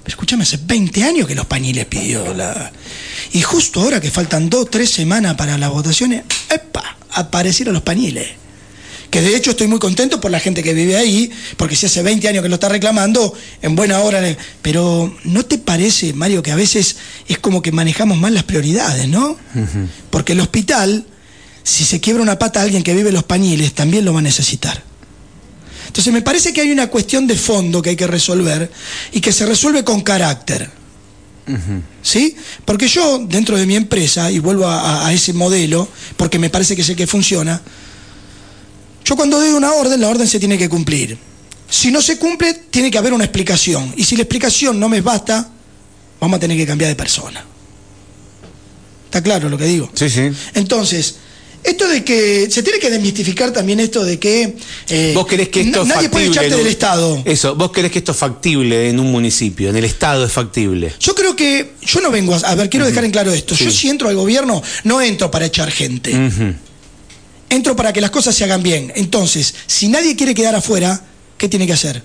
Pero 0.03 0.13
escúchame, 0.13 0.43
hace 0.43 0.57
20 0.63 1.03
años 1.03 1.27
que 1.27 1.33
los 1.35 1.45
pañiles 1.47 1.85
pidió 1.85 2.33
la... 2.33 2.71
Y 3.33 3.41
justo 3.41 3.81
ahora 3.81 3.99
que 3.99 4.11
faltan 4.11 4.49
dos, 4.49 4.69
tres 4.69 4.91
semanas 4.91 5.35
para 5.35 5.57
las 5.57 5.71
votaciones, 5.71 6.23
¡epa! 6.49 6.97
Aparecieron 7.11 7.73
los 7.73 7.81
pañiles. 7.83 8.27
Que 9.09 9.21
de 9.21 9.35
hecho 9.35 9.51
estoy 9.51 9.67
muy 9.67 9.79
contento 9.79 10.19
por 10.21 10.29
la 10.29 10.39
gente 10.39 10.61
que 10.61 10.73
vive 10.73 10.97
ahí, 10.97 11.31
porque 11.57 11.75
si 11.75 11.85
hace 11.85 12.03
20 12.03 12.27
años 12.27 12.43
que 12.43 12.49
lo 12.49 12.55
está 12.55 12.69
reclamando, 12.69 13.33
en 13.61 13.75
buena 13.75 13.99
hora. 14.01 14.19
le- 14.21 14.37
Pero 14.61 15.15
¿no 15.23 15.43
te 15.45 15.57
parece, 15.57 16.13
Mario, 16.13 16.43
que 16.43 16.51
a 16.51 16.55
veces 16.55 16.97
es 17.27 17.39
como 17.39 17.61
que 17.61 17.71
manejamos 17.71 18.17
mal 18.17 18.33
las 18.33 18.43
prioridades, 18.43 19.07
¿no? 19.07 19.37
Porque 20.11 20.33
el 20.33 20.39
hospital, 20.41 21.05
si 21.63 21.83
se 21.85 21.99
quiebra 22.01 22.21
una 22.21 22.37
pata 22.37 22.59
a 22.59 22.63
alguien 22.63 22.83
que 22.83 22.93
vive 22.93 23.09
en 23.09 23.15
los 23.15 23.23
pañiles, 23.23 23.73
también 23.73 24.05
lo 24.05 24.13
va 24.13 24.19
a 24.19 24.23
necesitar. 24.23 24.83
Entonces 25.95 26.11
me 26.11 26.21
parece 26.21 26.51
que 26.51 26.59
hay 26.59 26.71
una 26.71 26.87
cuestión 26.87 27.25
de 27.25 27.37
fondo 27.37 27.81
que 27.81 27.91
hay 27.91 27.95
que 27.95 28.05
resolver 28.05 28.69
y 29.13 29.21
que 29.21 29.31
se 29.31 29.45
resuelve 29.45 29.85
con 29.85 30.01
carácter. 30.01 30.69
¿Sí? 32.01 32.35
Porque 32.65 32.89
yo, 32.89 33.19
dentro 33.19 33.55
de 33.55 33.65
mi 33.65 33.77
empresa, 33.77 34.29
y 34.29 34.39
vuelvo 34.39 34.67
a, 34.67 34.81
a- 34.81 35.07
a 35.07 35.13
ese 35.13 35.31
modelo, 35.31 35.87
porque 36.17 36.37
me 36.37 36.49
parece 36.49 36.75
que 36.75 36.81
es 36.81 36.89
el 36.89 36.97
que 36.97 37.07
funciona, 37.07 37.61
yo 39.05 39.15
cuando 39.15 39.39
doy 39.39 39.51
una 39.51 39.71
orden, 39.71 40.01
la 40.01 40.09
orden 40.09 40.27
se 40.27 40.37
tiene 40.37 40.57
que 40.57 40.67
cumplir. 40.67 41.17
Si 41.69 41.91
no 41.91 42.01
se 42.01 42.17
cumple, 42.17 42.53
tiene 42.69 42.91
que 42.91 42.97
haber 42.97 43.13
una 43.13 43.23
explicación. 43.23 43.93
Y 43.95 44.03
si 44.03 44.17
la 44.17 44.23
explicación 44.23 44.77
no 44.77 44.89
me 44.89 44.99
basta, 44.99 45.49
vamos 46.19 46.35
a 46.35 46.39
tener 46.41 46.57
que 46.57 46.65
cambiar 46.65 46.89
de 46.89 46.95
persona. 46.97 47.45
¿Está 49.05 49.21
claro 49.23 49.47
lo 49.47 49.57
que 49.57 49.65
digo? 49.65 49.89
Sí, 49.93 50.09
sí. 50.09 50.29
Entonces, 50.55 51.15
esto 51.65 51.87
de 51.87 52.03
que 52.03 52.49
se 52.49 52.63
tiene 52.63 52.79
que 52.79 52.89
desmistificar 52.89 53.51
también 53.51 53.79
esto 53.79 54.03
de 54.05 54.19
que 54.19 54.55
eh, 54.89 55.11
¿Vos 55.15 55.25
querés 55.27 55.49
que 55.49 55.61
esto 55.61 55.83
na- 55.83 55.89
es 55.91 55.95
nadie 55.95 56.09
puede 56.09 56.25
echarte 56.27 56.51
un- 56.51 56.57
del 56.57 56.67
Estado. 56.67 57.21
Eso, 57.25 57.55
¿vos 57.55 57.71
querés 57.71 57.91
que 57.91 57.99
esto 57.99 58.11
es 58.11 58.17
factible 58.17 58.89
en 58.89 58.99
un 58.99 59.11
municipio? 59.11 59.69
En 59.69 59.75
el 59.75 59.85
Estado 59.85 60.25
es 60.25 60.31
factible. 60.31 60.93
Yo 60.99 61.15
creo 61.15 61.35
que 61.35 61.73
yo 61.81 62.01
no 62.01 62.11
vengo 62.11 62.33
a, 62.35 62.37
a 62.37 62.55
ver, 62.55 62.69
quiero 62.69 62.85
dejar 62.85 63.05
en 63.05 63.11
claro 63.11 63.33
esto. 63.33 63.55
Yo 63.55 63.71
si 63.71 63.89
entro 63.89 64.09
al 64.09 64.15
gobierno 64.15 64.61
no 64.83 65.01
entro 65.01 65.29
para 65.31 65.45
echar 65.45 65.71
gente. 65.71 66.11
Entro 67.49 67.75
para 67.75 67.93
que 67.93 68.01
las 68.01 68.11
cosas 68.11 68.35
se 68.35 68.43
hagan 68.43 68.63
bien. 68.63 68.91
Entonces, 68.95 69.53
si 69.67 69.87
nadie 69.87 70.15
quiere 70.15 70.33
quedar 70.33 70.55
afuera, 70.55 71.03
¿qué 71.37 71.47
tiene 71.47 71.67
que 71.67 71.73
hacer? 71.73 72.01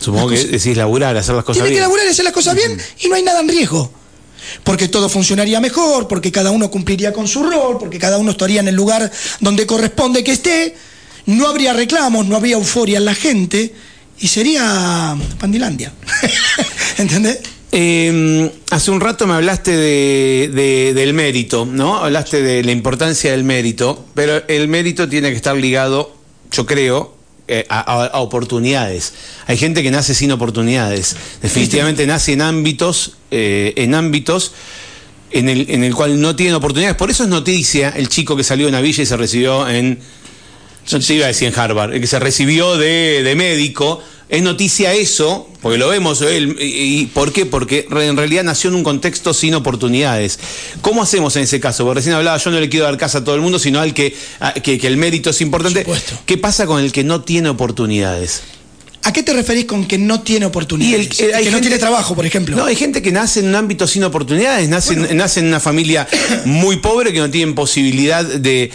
Supongo 0.00 0.30
Las 0.30 0.40
que 0.40 0.46
decís 0.48 0.76
laburar, 0.76 1.16
hacer 1.16 1.34
las 1.34 1.44
cosas 1.44 1.62
Tiene 1.62 1.68
que 1.68 1.74
bien. 1.76 1.82
laburar 1.82 2.06
y 2.06 2.10
hacer 2.10 2.24
las 2.24 2.34
cosas 2.34 2.54
bien 2.54 2.78
y 3.00 3.08
no 3.08 3.14
hay 3.14 3.22
nada 3.22 3.40
en 3.40 3.48
riesgo. 3.48 3.90
Porque 4.64 4.88
todo 4.88 5.08
funcionaría 5.08 5.60
mejor, 5.60 6.08
porque 6.08 6.30
cada 6.32 6.50
uno 6.50 6.70
cumpliría 6.70 7.12
con 7.12 7.26
su 7.28 7.42
rol, 7.42 7.78
porque 7.78 7.98
cada 7.98 8.18
uno 8.18 8.30
estaría 8.32 8.60
en 8.60 8.68
el 8.68 8.74
lugar 8.74 9.10
donde 9.40 9.66
corresponde 9.66 10.22
que 10.24 10.32
esté, 10.32 10.74
no 11.26 11.48
habría 11.48 11.72
reclamos, 11.72 12.26
no 12.26 12.36
habría 12.36 12.56
euforia 12.56 12.98
en 12.98 13.04
la 13.04 13.14
gente 13.14 13.74
y 14.18 14.28
sería 14.28 15.16
Pandilandia. 15.38 15.92
¿Entendés? 16.98 17.40
Eh, 17.72 18.50
hace 18.70 18.90
un 18.90 19.00
rato 19.00 19.26
me 19.26 19.34
hablaste 19.34 19.72
de, 19.76 20.50
de- 20.54 20.94
del 20.94 21.12
mérito, 21.12 21.66
¿no? 21.66 21.96
Hablaste 21.98 22.40
de 22.40 22.62
la 22.62 22.70
importancia 22.72 23.32
del 23.32 23.44
mérito, 23.44 24.06
pero 24.14 24.46
el 24.48 24.68
mérito 24.68 25.08
tiene 25.08 25.30
que 25.30 25.36
estar 25.36 25.56
ligado, 25.56 26.14
yo 26.52 26.64
creo, 26.64 27.15
eh, 27.48 27.64
a, 27.68 28.10
oportunidades. 28.20 29.12
Hay 29.46 29.56
gente 29.56 29.82
que 29.82 29.90
nace 29.90 30.14
sin 30.14 30.32
oportunidades. 30.32 31.16
Definitivamente 31.42 32.06
nace 32.06 32.32
en 32.32 32.42
ámbitos, 32.42 33.12
eh, 33.30 33.72
en 33.76 33.94
ámbitos 33.94 34.52
en 35.30 35.48
el, 35.48 35.70
en 35.70 35.84
el 35.84 35.94
cual 35.94 36.20
no 36.20 36.34
tienen 36.34 36.54
oportunidades. 36.54 36.96
Por 36.96 37.10
eso 37.10 37.24
es 37.24 37.28
noticia 37.28 37.90
el 37.90 38.08
chico 38.08 38.36
que 38.36 38.44
salió 38.44 38.66
de 38.66 38.70
una 38.70 38.80
villa 38.80 39.02
y 39.02 39.06
se 39.06 39.16
recibió 39.16 39.68
en 39.68 39.98
no 40.92 41.00
te 41.00 41.14
iba 41.14 41.24
a 41.24 41.28
decir 41.28 41.48
en 41.48 41.58
Harvard, 41.58 41.94
el 41.94 42.00
que 42.00 42.06
se 42.06 42.18
recibió 42.18 42.76
de, 42.76 43.22
de 43.22 43.34
médico. 43.36 44.02
Es 44.28 44.42
noticia 44.42 44.92
eso, 44.92 45.48
porque 45.62 45.78
lo 45.78 45.88
vemos 45.88 46.20
él. 46.20 46.56
Y, 46.60 46.64
y 47.02 47.06
¿Por 47.06 47.32
qué? 47.32 47.46
Porque 47.46 47.86
en 47.88 48.16
realidad 48.16 48.42
nació 48.42 48.70
en 48.70 48.74
un 48.76 48.82
contexto 48.82 49.32
sin 49.32 49.54
oportunidades. 49.54 50.40
¿Cómo 50.80 51.00
hacemos 51.02 51.36
en 51.36 51.42
ese 51.44 51.60
caso? 51.60 51.84
Porque 51.84 51.98
recién 52.00 52.16
hablaba, 52.16 52.36
yo 52.38 52.50
no 52.50 52.58
le 52.58 52.68
quiero 52.68 52.86
dar 52.86 52.98
casa 52.98 53.18
a 53.18 53.24
todo 53.24 53.36
el 53.36 53.40
mundo, 53.40 53.60
sino 53.60 53.78
al 53.80 53.94
que, 53.94 54.16
a- 54.40 54.52
que, 54.54 54.78
que 54.80 54.86
el 54.88 54.96
mérito 54.96 55.30
es 55.30 55.40
importante. 55.40 55.86
¿Qué 56.26 56.38
pasa 56.38 56.66
con 56.66 56.80
el 56.82 56.90
que 56.90 57.04
no 57.04 57.22
tiene 57.22 57.50
oportunidades? 57.50 58.42
¿A 59.06 59.12
qué 59.12 59.22
te 59.22 59.32
referís 59.32 59.66
con 59.66 59.86
que 59.86 59.98
no 59.98 60.22
tiene 60.22 60.46
oportunidades? 60.46 61.20
Y 61.20 61.22
el- 61.22 61.34
hay 61.34 61.44
que 61.44 61.50
no 61.52 61.60
tiene 61.60 61.78
trabajo, 61.78 62.16
por 62.16 62.26
ejemplo. 62.26 62.56
No, 62.56 62.64
hay 62.64 62.74
gente 62.74 63.02
que 63.02 63.12
nace 63.12 63.38
en 63.38 63.46
un 63.46 63.54
ámbito 63.54 63.86
sin 63.86 64.02
oportunidades, 64.02 64.68
nace, 64.68 64.96
nace 64.96 65.38
en 65.38 65.46
una 65.46 65.60
familia 65.60 66.08
muy 66.44 66.78
pobre 66.78 67.12
que 67.12 67.20
no 67.20 67.30
tienen 67.30 67.54
posibilidad 67.54 68.24
de 68.24 68.72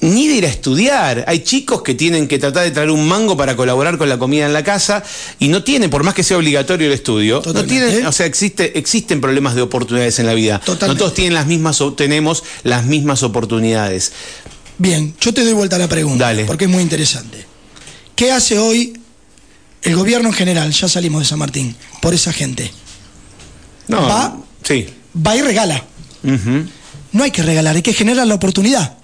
ni 0.00 0.28
de 0.28 0.34
ir 0.36 0.46
a 0.46 0.48
estudiar. 0.48 1.26
Hay 1.28 1.40
chicos 1.40 1.82
que 1.82 1.92
tienen 1.94 2.26
que 2.26 2.38
tratar 2.38 2.64
de 2.64 2.70
traer 2.70 2.90
un 2.90 3.06
mango 3.06 3.36
para 3.36 3.54
colaborar 3.54 3.98
con 3.98 4.08
la 4.08 4.16
comida 4.16 4.46
en 4.46 4.54
la 4.54 4.64
casa 4.64 5.04
y 5.38 5.48
no 5.48 5.62
tienen, 5.62 5.90
por 5.90 6.04
más 6.04 6.14
que 6.14 6.22
sea 6.22 6.38
obligatorio 6.38 6.86
el 6.86 6.94
estudio, 6.94 7.42
no 7.44 7.64
tienen, 7.66 8.06
o 8.06 8.12
sea, 8.12 8.24
existe, 8.24 8.78
existen 8.78 9.20
problemas 9.20 9.54
de 9.56 9.60
oportunidades 9.60 10.18
en 10.18 10.24
la 10.26 10.32
vida. 10.32 10.58
Totalmente. 10.58 10.86
No 10.94 10.98
todos 10.98 11.12
tienen 11.12 11.34
las 11.34 11.46
mismas, 11.46 11.78
tenemos 11.96 12.44
las 12.62 12.86
mismas 12.86 13.22
oportunidades. 13.22 14.12
Bien, 14.78 15.14
yo 15.20 15.34
te 15.34 15.44
doy 15.44 15.52
vuelta 15.52 15.76
a 15.76 15.78
la 15.80 15.88
pregunta, 15.88 16.24
Dale. 16.24 16.44
porque 16.46 16.64
es 16.64 16.70
muy 16.70 16.82
interesante. 16.82 17.44
¿Qué 18.14 18.32
hace 18.32 18.58
hoy 18.58 18.94
el 19.86 19.94
gobierno 19.96 20.28
en 20.28 20.34
general? 20.34 20.70
Ya 20.72 20.88
salimos 20.88 21.22
de 21.22 21.28
San 21.28 21.38
Martín, 21.38 21.74
por 22.02 22.12
esa 22.14 22.32
gente. 22.32 22.70
No, 23.88 24.02
Va. 24.02 24.36
sí. 24.62 24.86
Va 25.26 25.36
y 25.36 25.42
regala. 25.42 25.82
No 27.12 27.24
hay 27.24 27.30
que 27.30 27.42
regalar, 27.42 27.76
hay 27.76 27.82
que 27.82 27.92
generar 27.94 28.26
la 28.26 28.34
oportunidad. 28.34 28.96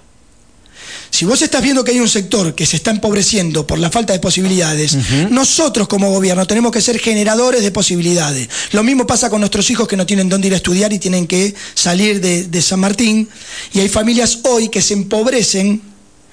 Si 1.10 1.26
vos 1.26 1.40
estás 1.42 1.62
viendo 1.62 1.84
que 1.84 1.92
hay 1.92 2.00
un 2.00 2.08
sector 2.08 2.54
que 2.54 2.64
se 2.64 2.76
está 2.76 2.90
empobreciendo 2.90 3.66
por 3.66 3.78
la 3.78 3.90
falta 3.90 4.12
de 4.14 4.18
posibilidades, 4.18 4.96
nosotros 5.30 5.86
como 5.86 6.10
gobierno 6.10 6.46
tenemos 6.46 6.72
que 6.72 6.80
ser 6.80 6.98
generadores 6.98 7.62
de 7.62 7.70
posibilidades. 7.70 8.48
Lo 8.72 8.82
mismo 8.82 9.06
pasa 9.06 9.28
con 9.30 9.40
nuestros 9.40 9.68
hijos 9.70 9.86
que 9.86 9.96
no 9.96 10.06
tienen 10.06 10.28
dónde 10.30 10.48
ir 10.48 10.54
a 10.54 10.56
estudiar 10.56 10.92
y 10.92 10.98
tienen 10.98 11.26
que 11.26 11.54
salir 11.74 12.20
de, 12.20 12.44
de 12.44 12.62
San 12.62 12.80
Martín. 12.80 13.28
Y 13.74 13.80
hay 13.80 13.88
familias 13.90 14.40
hoy 14.44 14.68
que 14.68 14.80
se 14.80 14.94
empobrecen 14.94 15.82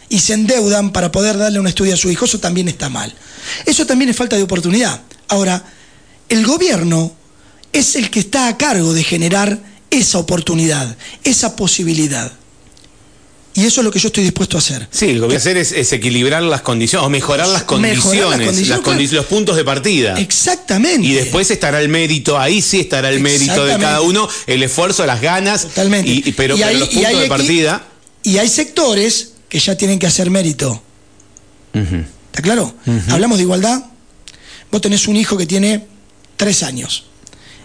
y 0.09 0.19
se 0.19 0.33
endeudan 0.33 0.91
para 0.91 1.11
poder 1.11 1.37
darle 1.37 1.59
un 1.59 1.67
estudio 1.67 1.93
a 1.93 1.97
su 1.97 2.09
hijo. 2.09 2.25
Eso 2.25 2.39
también 2.39 2.67
está 2.67 2.89
mal. 2.89 3.13
Eso 3.65 3.85
también 3.85 4.09
es 4.09 4.15
falta 4.17 4.35
de 4.35 4.43
oportunidad. 4.43 5.01
Ahora, 5.27 5.63
el 6.29 6.45
gobierno 6.45 7.13
es 7.71 7.95
el 7.95 8.09
que 8.09 8.19
está 8.19 8.47
a 8.47 8.57
cargo 8.57 8.93
de 8.93 9.03
generar 9.03 9.59
esa 9.91 10.17
oportunidad, 10.17 10.95
esa 11.23 11.55
posibilidad. 11.55 12.31
Y 13.55 13.65
eso 13.65 13.81
es 13.81 13.85
lo 13.85 13.91
que 13.91 13.99
yo 13.99 14.07
estoy 14.07 14.23
dispuesto 14.23 14.57
a 14.57 14.59
hacer. 14.59 14.87
Sí, 14.91 15.13
lo 15.13 15.21
que 15.21 15.25
voy 15.27 15.33
a 15.35 15.37
hacer 15.37 15.57
es, 15.57 15.71
es 15.71 15.91
equilibrar 15.91 16.41
las 16.43 16.61
condiciones, 16.61 17.05
o 17.05 17.09
mejorar 17.09 17.47
las 17.47 17.61
Mejorar 17.63 17.81
las 17.93 17.99
condiciones, 18.03 18.47
condiciones, 18.47 18.67
las 18.69 18.79
condi- 18.79 19.07
claro. 19.09 19.15
los 19.21 19.25
puntos 19.25 19.55
de 19.57 19.65
partida. 19.65 20.19
Exactamente. 20.19 21.05
Y 21.07 21.13
después 21.13 21.49
estará 21.51 21.81
el 21.81 21.89
mérito, 21.89 22.39
ahí 22.39 22.61
sí 22.61 22.79
estará 22.79 23.09
el 23.09 23.19
mérito 23.19 23.65
de 23.65 23.77
cada 23.77 24.01
uno, 24.01 24.29
el 24.47 24.63
esfuerzo, 24.63 25.05
las 25.05 25.19
ganas, 25.21 25.63
Totalmente. 25.63 26.09
y, 26.09 26.31
pero, 26.33 26.55
Y 26.55 26.59
pero 26.61 26.79
los 26.79 26.89
puntos 26.89 27.05
hay 27.05 27.19
de 27.19 27.27
partida. 27.27 27.83
Y 28.23 28.37
hay 28.37 28.47
sectores 28.49 29.28
que 29.49 29.59
ya 29.59 29.75
tienen 29.75 29.99
que 29.99 30.07
hacer 30.07 30.29
mérito. 30.29 30.81
¿Está 31.73 32.41
claro? 32.41 32.73
Hablamos 33.09 33.37
de 33.37 33.43
igualdad. 33.43 33.83
Vos 34.71 34.81
tenés 34.81 35.07
un 35.07 35.15
hijo 35.15 35.35
que 35.35 35.45
tiene 35.45 35.87
tres 36.37 36.63
años. 36.63 37.05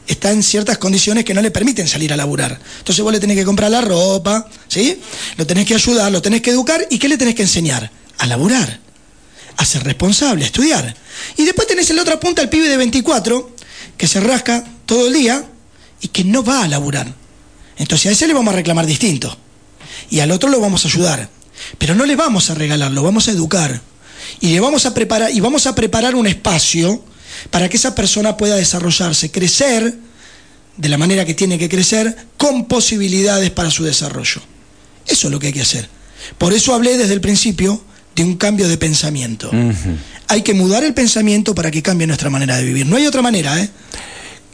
Está 0.07 0.33
en 0.33 0.43
ciertas 0.43 0.79
condiciones 0.79 1.25
que 1.25 1.33
no 1.33 1.41
le 1.41 1.51
permiten 1.51 1.89
salir 1.89 2.13
a 2.13 2.17
laburar. 2.17 2.59
Entonces 2.79 3.03
vos 3.03 3.13
le 3.13 3.21
tenés 3.21 3.37
que 3.37 3.45
comprar 3.45 3.71
la 3.71 3.81
ropa, 3.81 4.49
¿sí? 4.69 5.01
Lo 5.37 5.47
tenés 5.47 5.67
que 5.67 5.75
ayudar, 5.75 6.11
lo 6.13 6.21
tenés 6.21 6.43
que 6.43 6.51
educar. 6.51 6.87
¿Y 6.91 6.99
qué 6.99 7.09
le 7.09 7.17
tenés 7.17 7.35
que 7.35 7.43
enseñar? 7.43 7.91
A 8.19 8.27
laburar. 8.27 8.81
A 9.57 9.65
ser 9.65 9.85
responsable, 9.85 10.45
a 10.45 10.47
estudiar. 10.47 10.95
Y 11.37 11.45
después 11.45 11.69
tenés 11.69 11.89
en 11.91 11.97
la 11.97 12.03
otra 12.03 12.21
punta 12.21 12.43
al 12.43 12.49
pibe 12.49 12.69
de 12.69 12.77
24 12.77 13.55
que 13.97 14.07
se 14.07 14.21
rasca 14.21 14.65
todo 14.85 15.07
el 15.09 15.15
día 15.15 15.45
y 16.01 16.09
que 16.09 16.25
no 16.25 16.43
va 16.43 16.65
a 16.65 16.69
laburar. 16.69 17.15
Entonces 17.77 18.07
a 18.07 18.13
ese 18.13 18.27
le 18.27 18.35
vamos 18.35 18.53
a 18.53 18.57
reclamar 18.57 18.87
distinto. 18.87 19.37
Y 20.11 20.21
al 20.21 20.31
otro 20.31 20.51
lo 20.51 20.61
vamos 20.61 20.85
a 20.85 20.89
ayudar. 20.89 21.31
Pero 21.79 21.95
no 21.95 22.07
le 22.07 22.17
vamos 22.17 22.51
a 22.51 22.55
regalar, 22.55 22.93
lo 22.93 23.03
vamos 23.03 23.29
a 23.29 23.33
educar. 23.33 23.81
Y 24.41 24.53
le 24.53 24.61
vamos 24.61 24.87
a 24.87 24.95
preparar, 24.95 25.31
y 25.33 25.41
vamos 25.41 25.67
a 25.67 25.75
preparar 25.75 26.15
un 26.15 26.27
espacio 26.27 27.05
para 27.51 27.69
que 27.69 27.77
esa 27.77 27.95
persona 27.95 28.37
pueda 28.37 28.57
desarrollarse, 28.57 29.31
crecer 29.31 29.95
de 30.77 30.89
la 30.89 30.99
manera 30.99 31.25
que 31.25 31.35
tiene 31.35 31.59
que 31.59 31.69
crecer, 31.69 32.17
con 32.37 32.67
posibilidades 32.67 33.51
para 33.51 33.71
su 33.71 33.85
desarrollo. 33.85 34.43
Eso 35.07 35.29
es 35.29 35.33
lo 35.33 35.39
que 35.39 35.49
hay 35.49 35.53
que 35.53 35.63
hacer. 35.63 35.89
Por 36.39 36.53
eso 36.53 36.75
hablé 36.75 36.97
desde 36.97 37.15
el 37.15 37.21
principio 37.21 37.83
de 38.17 38.25
un 38.25 38.37
cambio 38.37 38.69
de 38.69 38.77
pensamiento. 38.77 39.51
Hay 40.29 40.43
que 40.43 40.55
mudar 40.55 40.85
el 40.85 40.95
pensamiento 40.95 41.55
para 41.55 41.71
que 41.71 41.83
cambie 41.83 42.07
nuestra 42.07 42.31
manera 42.31 42.57
de 42.57 42.65
vivir. 42.65 42.87
No 42.87 42.97
hay 42.97 43.07
otra 43.07 43.23
manera, 43.23 43.61
¿eh? 43.61 43.69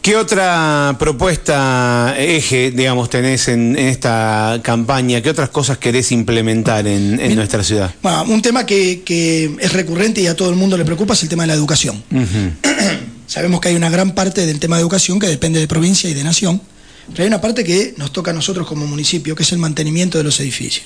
¿Qué 0.03 0.17
otra 0.17 0.97
propuesta, 0.99 2.15
eje, 2.17 2.71
digamos, 2.71 3.11
tenés 3.11 3.49
en, 3.49 3.79
en 3.79 3.89
esta 3.89 4.59
campaña? 4.63 5.21
¿Qué 5.21 5.29
otras 5.29 5.51
cosas 5.51 5.77
querés 5.77 6.11
implementar 6.11 6.87
en, 6.87 7.21
en 7.21 7.35
nuestra 7.35 7.63
ciudad? 7.63 7.95
Bueno, 8.03 8.25
un 8.25 8.41
tema 8.41 8.65
que, 8.65 9.03
que 9.05 9.55
es 9.61 9.73
recurrente 9.75 10.23
y 10.23 10.27
a 10.27 10.35
todo 10.35 10.49
el 10.49 10.57
mundo 10.57 10.79
le 10.79 10.87
preocupa 10.87 11.13
es 11.13 11.23
el 11.23 11.29
tema 11.29 11.43
de 11.43 11.49
la 11.49 11.55
educación. 11.55 12.03
Sabemos 13.27 13.61
que 13.61 13.69
hay 13.69 13.75
una 13.75 13.91
gran 13.91 14.13
parte 14.13 14.47
del 14.47 14.59
tema 14.59 14.77
de 14.77 14.83
educación 14.83 15.19
que 15.19 15.27
depende 15.27 15.61
de 15.61 15.69
provincia 15.69 16.09
y 16.09 16.15
de 16.15 16.25
nación, 16.25 16.63
pero 17.11 17.25
hay 17.25 17.29
una 17.29 17.43
parte 17.43 17.63
que 17.63 17.93
nos 17.99 18.11
toca 18.11 18.31
a 18.31 18.35
nosotros 18.35 18.67
como 18.67 18.87
municipio, 18.87 19.37
que 19.37 19.43
es 19.43 19.53
el 19.53 19.59
mantenimiento 19.59 20.17
de 20.17 20.25
los 20.25 20.41
edificios, 20.41 20.85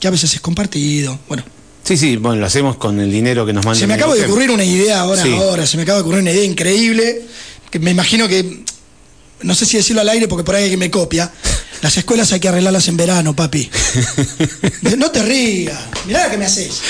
que 0.00 0.08
a 0.08 0.10
veces 0.10 0.32
es 0.32 0.40
compartido. 0.40 1.18
Bueno, 1.28 1.44
Sí, 1.84 1.96
sí, 1.98 2.16
bueno, 2.16 2.40
lo 2.40 2.46
hacemos 2.46 2.76
con 2.76 2.98
el 2.98 3.10
dinero 3.12 3.44
que 3.44 3.52
nos 3.52 3.64
mandan. 3.64 3.80
se 3.80 3.86
me 3.86 3.94
acaba 3.94 4.14
de 4.14 4.24
ocurrir 4.24 4.50
una 4.50 4.64
idea 4.64 5.00
ahora, 5.00 5.22
Sí. 5.22 5.32
ahora, 5.34 5.66
se 5.66 5.76
me 5.76 5.82
acaba 5.82 5.98
de 5.98 6.02
ocurrir 6.02 6.22
una 6.22 6.30
idea 6.32 6.44
increíble, 6.44 7.22
que 7.70 7.78
me 7.78 7.90
imagino 7.90 8.26
que, 8.26 8.64
no 9.42 9.54
sé 9.54 9.66
si 9.66 9.76
decirlo 9.76 10.00
al 10.00 10.08
aire 10.08 10.26
porque 10.26 10.44
por 10.44 10.54
ahí 10.54 10.64
hay 10.64 10.70
que 10.70 10.76
me 10.78 10.90
copia, 10.90 11.30
las 11.82 11.96
escuelas 11.98 12.32
hay 12.32 12.40
que 12.40 12.48
arreglarlas 12.48 12.88
en 12.88 12.96
verano, 12.96 13.36
papi. 13.36 13.68
No 14.96 15.10
te 15.10 15.22
rías, 15.22 15.78
mirá 16.06 16.24
lo 16.24 16.30
que 16.30 16.38
me 16.38 16.46
haces. 16.46 16.80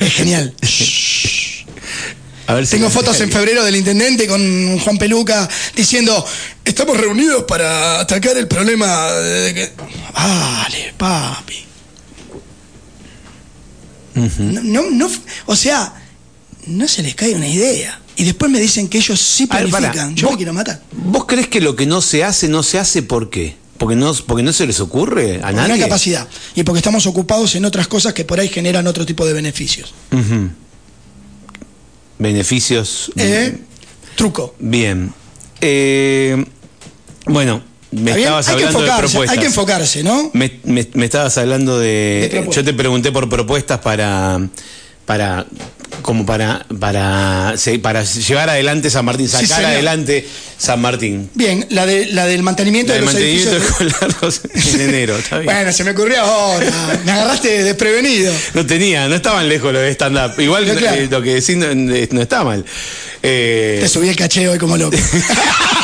Es 0.00 0.12
genial. 0.12 0.52
A 2.46 2.54
ver 2.54 2.66
si- 2.66 2.76
Tengo 2.76 2.90
fotos 2.90 3.20
en 3.20 3.30
febrero 3.30 3.64
del 3.64 3.76
intendente 3.76 4.26
con 4.26 4.78
Juan 4.80 4.98
Peluca 4.98 5.48
diciendo, 5.76 6.26
estamos 6.64 6.96
reunidos 6.98 7.44
para 7.44 8.00
atacar 8.00 8.36
el 8.36 8.48
problema 8.48 9.12
de 9.12 9.54
que... 9.54 9.72
Vale, 10.14 10.94
papi. 10.98 11.63
No, 14.14 14.62
no, 14.62 14.90
no, 14.90 15.10
o 15.46 15.56
sea, 15.56 15.94
no 16.66 16.88
se 16.88 17.02
les 17.02 17.14
cae 17.14 17.34
una 17.34 17.48
idea. 17.48 18.00
Y 18.16 18.24
después 18.24 18.50
me 18.50 18.60
dicen 18.60 18.88
que 18.88 18.98
ellos 18.98 19.20
sí 19.20 19.46
ver, 19.46 19.68
planifican. 19.68 20.14
Yo 20.14 20.30
me 20.30 20.36
quiero 20.36 20.52
matar. 20.52 20.80
¿Vos 20.92 21.24
crees 21.26 21.48
que 21.48 21.60
lo 21.60 21.74
que 21.74 21.84
no 21.86 22.00
se 22.00 22.22
hace, 22.22 22.48
no 22.48 22.62
se 22.62 22.78
hace 22.78 23.02
por 23.02 23.28
qué? 23.28 23.56
¿Porque 23.76 23.96
no, 23.96 24.14
porque 24.26 24.44
no 24.44 24.52
se 24.52 24.66
les 24.68 24.78
ocurre 24.78 25.38
a 25.38 25.40
Porque 25.40 25.54
no 25.56 25.62
hay 25.62 25.68
nadie? 25.70 25.82
capacidad. 25.82 26.28
Y 26.54 26.62
porque 26.62 26.78
estamos 26.78 27.06
ocupados 27.06 27.56
en 27.56 27.64
otras 27.64 27.88
cosas 27.88 28.12
que 28.12 28.24
por 28.24 28.38
ahí 28.38 28.48
generan 28.48 28.86
otro 28.86 29.04
tipo 29.04 29.26
de 29.26 29.32
beneficios. 29.32 29.92
Beneficios. 32.18 33.10
¿Eh? 33.16 33.58
Truco. 34.14 34.54
Bien. 34.60 35.12
Eh, 35.60 36.44
bueno, 37.26 37.62
me 37.94 38.10
estabas 38.18 38.48
Hay 38.48 38.56
que 38.56 38.64
hablando 38.66 38.80
de 38.92 38.98
propuestas. 38.98 39.30
hay 39.30 39.38
que 39.38 39.46
enfocarse, 39.46 40.02
¿no? 40.02 40.30
Me, 40.34 40.52
me- 40.64 40.88
me 40.94 41.04
estabas 41.04 41.36
hablando 41.38 41.78
De 41.78 42.46
yo 42.50 42.64
te 42.64 42.72
pregunté 42.74 43.12
por 43.12 43.28
propuestas 43.28 43.80
para. 43.80 44.40
para 45.06 45.46
como 46.02 46.26
para 46.26 46.66
para 46.80 47.54
para 47.80 48.02
llevar 48.02 48.50
adelante 48.50 48.90
San 48.90 49.04
Martín, 49.04 49.28
sacar 49.28 49.64
adelante 49.64 50.26
San 50.58 50.80
Martín. 50.80 51.30
Bien, 51.34 51.64
la, 51.70 51.86
de, 51.86 52.06
la 52.06 52.26
del 52.26 52.42
mantenimiento 52.42 52.92
El 52.92 53.00
de 53.00 53.04
los 53.06 53.14
mantenimiento 53.14 53.56
escolar 53.56 54.16
en 54.74 54.80
enero, 54.88 55.16
está 55.16 55.38
bien. 55.38 55.54
Bueno, 55.54 55.72
se 55.72 55.84
me 55.84 55.92
ocurrió 55.92 56.20
ahora. 56.20 56.66
Me 57.04 57.12
agarraste 57.12 57.62
desprevenido. 57.62 58.34
No 58.54 58.66
tenía, 58.66 59.06
no 59.08 59.14
estaban 59.14 59.48
lejos 59.48 59.72
lo 59.72 59.78
de 59.78 59.90
stand-up. 59.92 60.38
Igual 60.40 60.66
No, 60.66 60.74
claro. 60.74 60.96
eh, 61.00 61.08
lo 61.08 61.22
que 61.22 61.34
decís 61.34 61.56
no, 61.56 61.72
no 61.74 62.20
está 62.20 62.42
mal. 62.42 62.64
Eh, 63.22 63.78
Te 63.80 63.88
subí 63.88 64.08
el 64.08 64.16
caché 64.16 64.48
hoy 64.48 64.58
como 64.58 64.76
loco. 64.76 64.96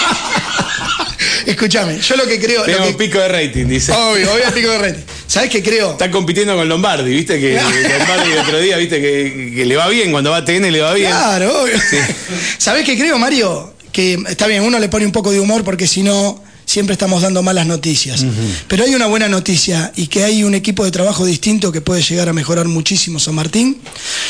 Escúchame, 1.47 2.01
yo 2.01 2.17
lo 2.17 2.27
que 2.27 2.39
creo. 2.41 2.63
tenemos 2.65 2.89
que- 2.89 2.95
pico 2.95 3.19
de 3.19 3.29
rating, 3.29 3.67
dice. 3.67 3.93
Obvio, 3.93 4.33
obvio, 4.33 4.45
pico 4.55 4.71
de 4.71 4.79
rete. 4.79 5.05
¿Sabes 5.27 5.51
qué 5.51 5.63
creo? 5.63 5.93
Está 5.93 6.11
compitiendo 6.11 6.57
con 6.57 6.69
Lombardi, 6.69 7.11
viste 7.13 7.41
que 7.41 7.55
Lombardi 7.55 8.33
el 8.33 8.39
otro 8.39 8.61
día, 8.61 8.77
viste 8.77 9.01
que, 9.01 9.53
que 9.55 9.65
le 9.65 9.77
va 9.77 9.89
bien, 9.89 10.11
cuando 10.13 10.31
va 10.31 10.39
a 10.39 10.45
TN 10.45 10.71
le 10.71 10.81
va 10.81 10.93
bien. 10.95 11.11
Claro, 11.11 11.63
obvio. 11.63 11.75
¿Sabés 12.59 12.85
qué 12.85 12.97
creo, 12.97 13.19
Mario? 13.19 13.75
Que 13.93 14.19
está 14.29 14.47
bien, 14.47 14.63
uno 14.63 14.79
le 14.79 14.89
pone 14.89 15.05
un 15.07 15.13
poco 15.13 15.31
de 15.33 15.41
humor 15.41 15.65
porque 15.65 15.87
si 15.87 16.03
no, 16.03 16.43
siempre 16.65 16.93
estamos 16.93 17.23
dando 17.23 17.43
malas 17.43 17.67
noticias. 17.67 18.25
Pero 18.69 18.85
hay 18.85 18.95
una 18.95 19.07
buena 19.07 19.29
noticia 19.29 19.93
y 19.97 20.07
que 20.07 20.23
hay 20.25 20.45
un 20.45 20.55
equipo 20.55 20.85
de 20.85 20.91
trabajo 20.93 21.25
distinto 21.27 21.73
que 21.73 21.81
puede 21.81 22.03
llegar 22.03 22.29
a 22.29 22.33
mejorar 22.33 22.67
muchísimo 22.69 23.19
San 23.19 23.35
Martín 23.35 23.81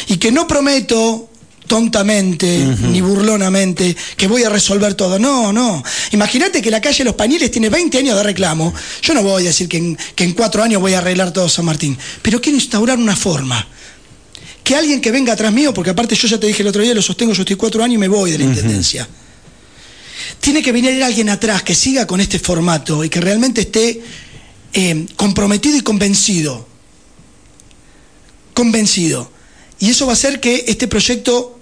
y 0.09 0.17
que 0.17 0.33
no 0.33 0.49
prometo 0.49 1.30
tontamente 1.71 2.67
ni 2.91 3.01
burlonamente 3.01 3.97
que 4.17 4.27
voy 4.27 4.43
a 4.43 4.49
resolver 4.49 4.95
todo. 4.95 5.21
No, 5.21 5.53
no. 5.53 5.85
Imagínate 6.11 6.61
que 6.61 6.69
la 6.69 6.81
calle 6.81 7.05
Los 7.05 7.15
Pañiles 7.15 7.49
tiene 7.49 7.69
20 7.69 7.97
años 7.97 8.17
de 8.17 8.25
reclamo. 8.25 8.75
Yo 9.03 9.15
no 9.15 9.23
voy 9.23 9.45
a 9.45 9.47
decir 9.47 9.69
que 9.69 9.77
en, 9.77 9.97
que 10.17 10.25
en 10.25 10.33
cuatro 10.33 10.65
años 10.65 10.81
voy 10.81 10.95
a 10.95 10.99
arreglar 10.99 11.33
todo 11.33 11.49
San 11.49 11.65
Martín, 11.67 11.97
pero 12.23 12.41
quiero 12.41 12.59
instaurar 12.59 12.99
una 12.99 13.15
forma 13.15 13.65
que 14.65 14.75
alguien 14.75 15.01
que 15.01 15.13
venga 15.13 15.35
atrás 15.35 15.53
mío, 15.53 15.73
porque 15.73 15.91
aparte 15.91 16.17
yo 16.17 16.27
ya 16.27 16.41
te 16.41 16.49
dije 16.49 16.63
el 16.63 16.69
otro 16.69 16.83
día, 16.83 16.93
lo 16.93 17.03
sostengo, 17.03 17.35
yo 17.35 17.43
estoy 17.43 17.55
cuatro 17.55 17.85
años 17.85 17.95
y 17.95 17.99
me 17.99 18.09
voy 18.09 18.33
de 18.33 18.39
la 18.39 18.45
intendencia. 18.47 19.09
Tiene 20.41 20.65
que 20.65 20.73
venir 20.73 21.01
alguien 21.05 21.29
atrás 21.29 21.63
que 21.63 21.77
siga 21.77 22.05
con 22.05 22.21
este 22.21 22.41
formato 22.41 23.05
y 23.05 23.09
que 23.09 23.21
realmente 23.21 23.61
esté 23.61 24.03
eh, 24.73 25.07
comprometido 25.15 25.77
y 25.77 25.83
convencido. 25.83 26.67
Convencido. 28.55 29.31
Y 29.79 29.91
eso 29.91 30.07
va 30.07 30.13
a 30.13 30.15
hacer 30.15 30.41
que 30.41 30.65
este 30.67 30.89
proyecto 30.89 31.60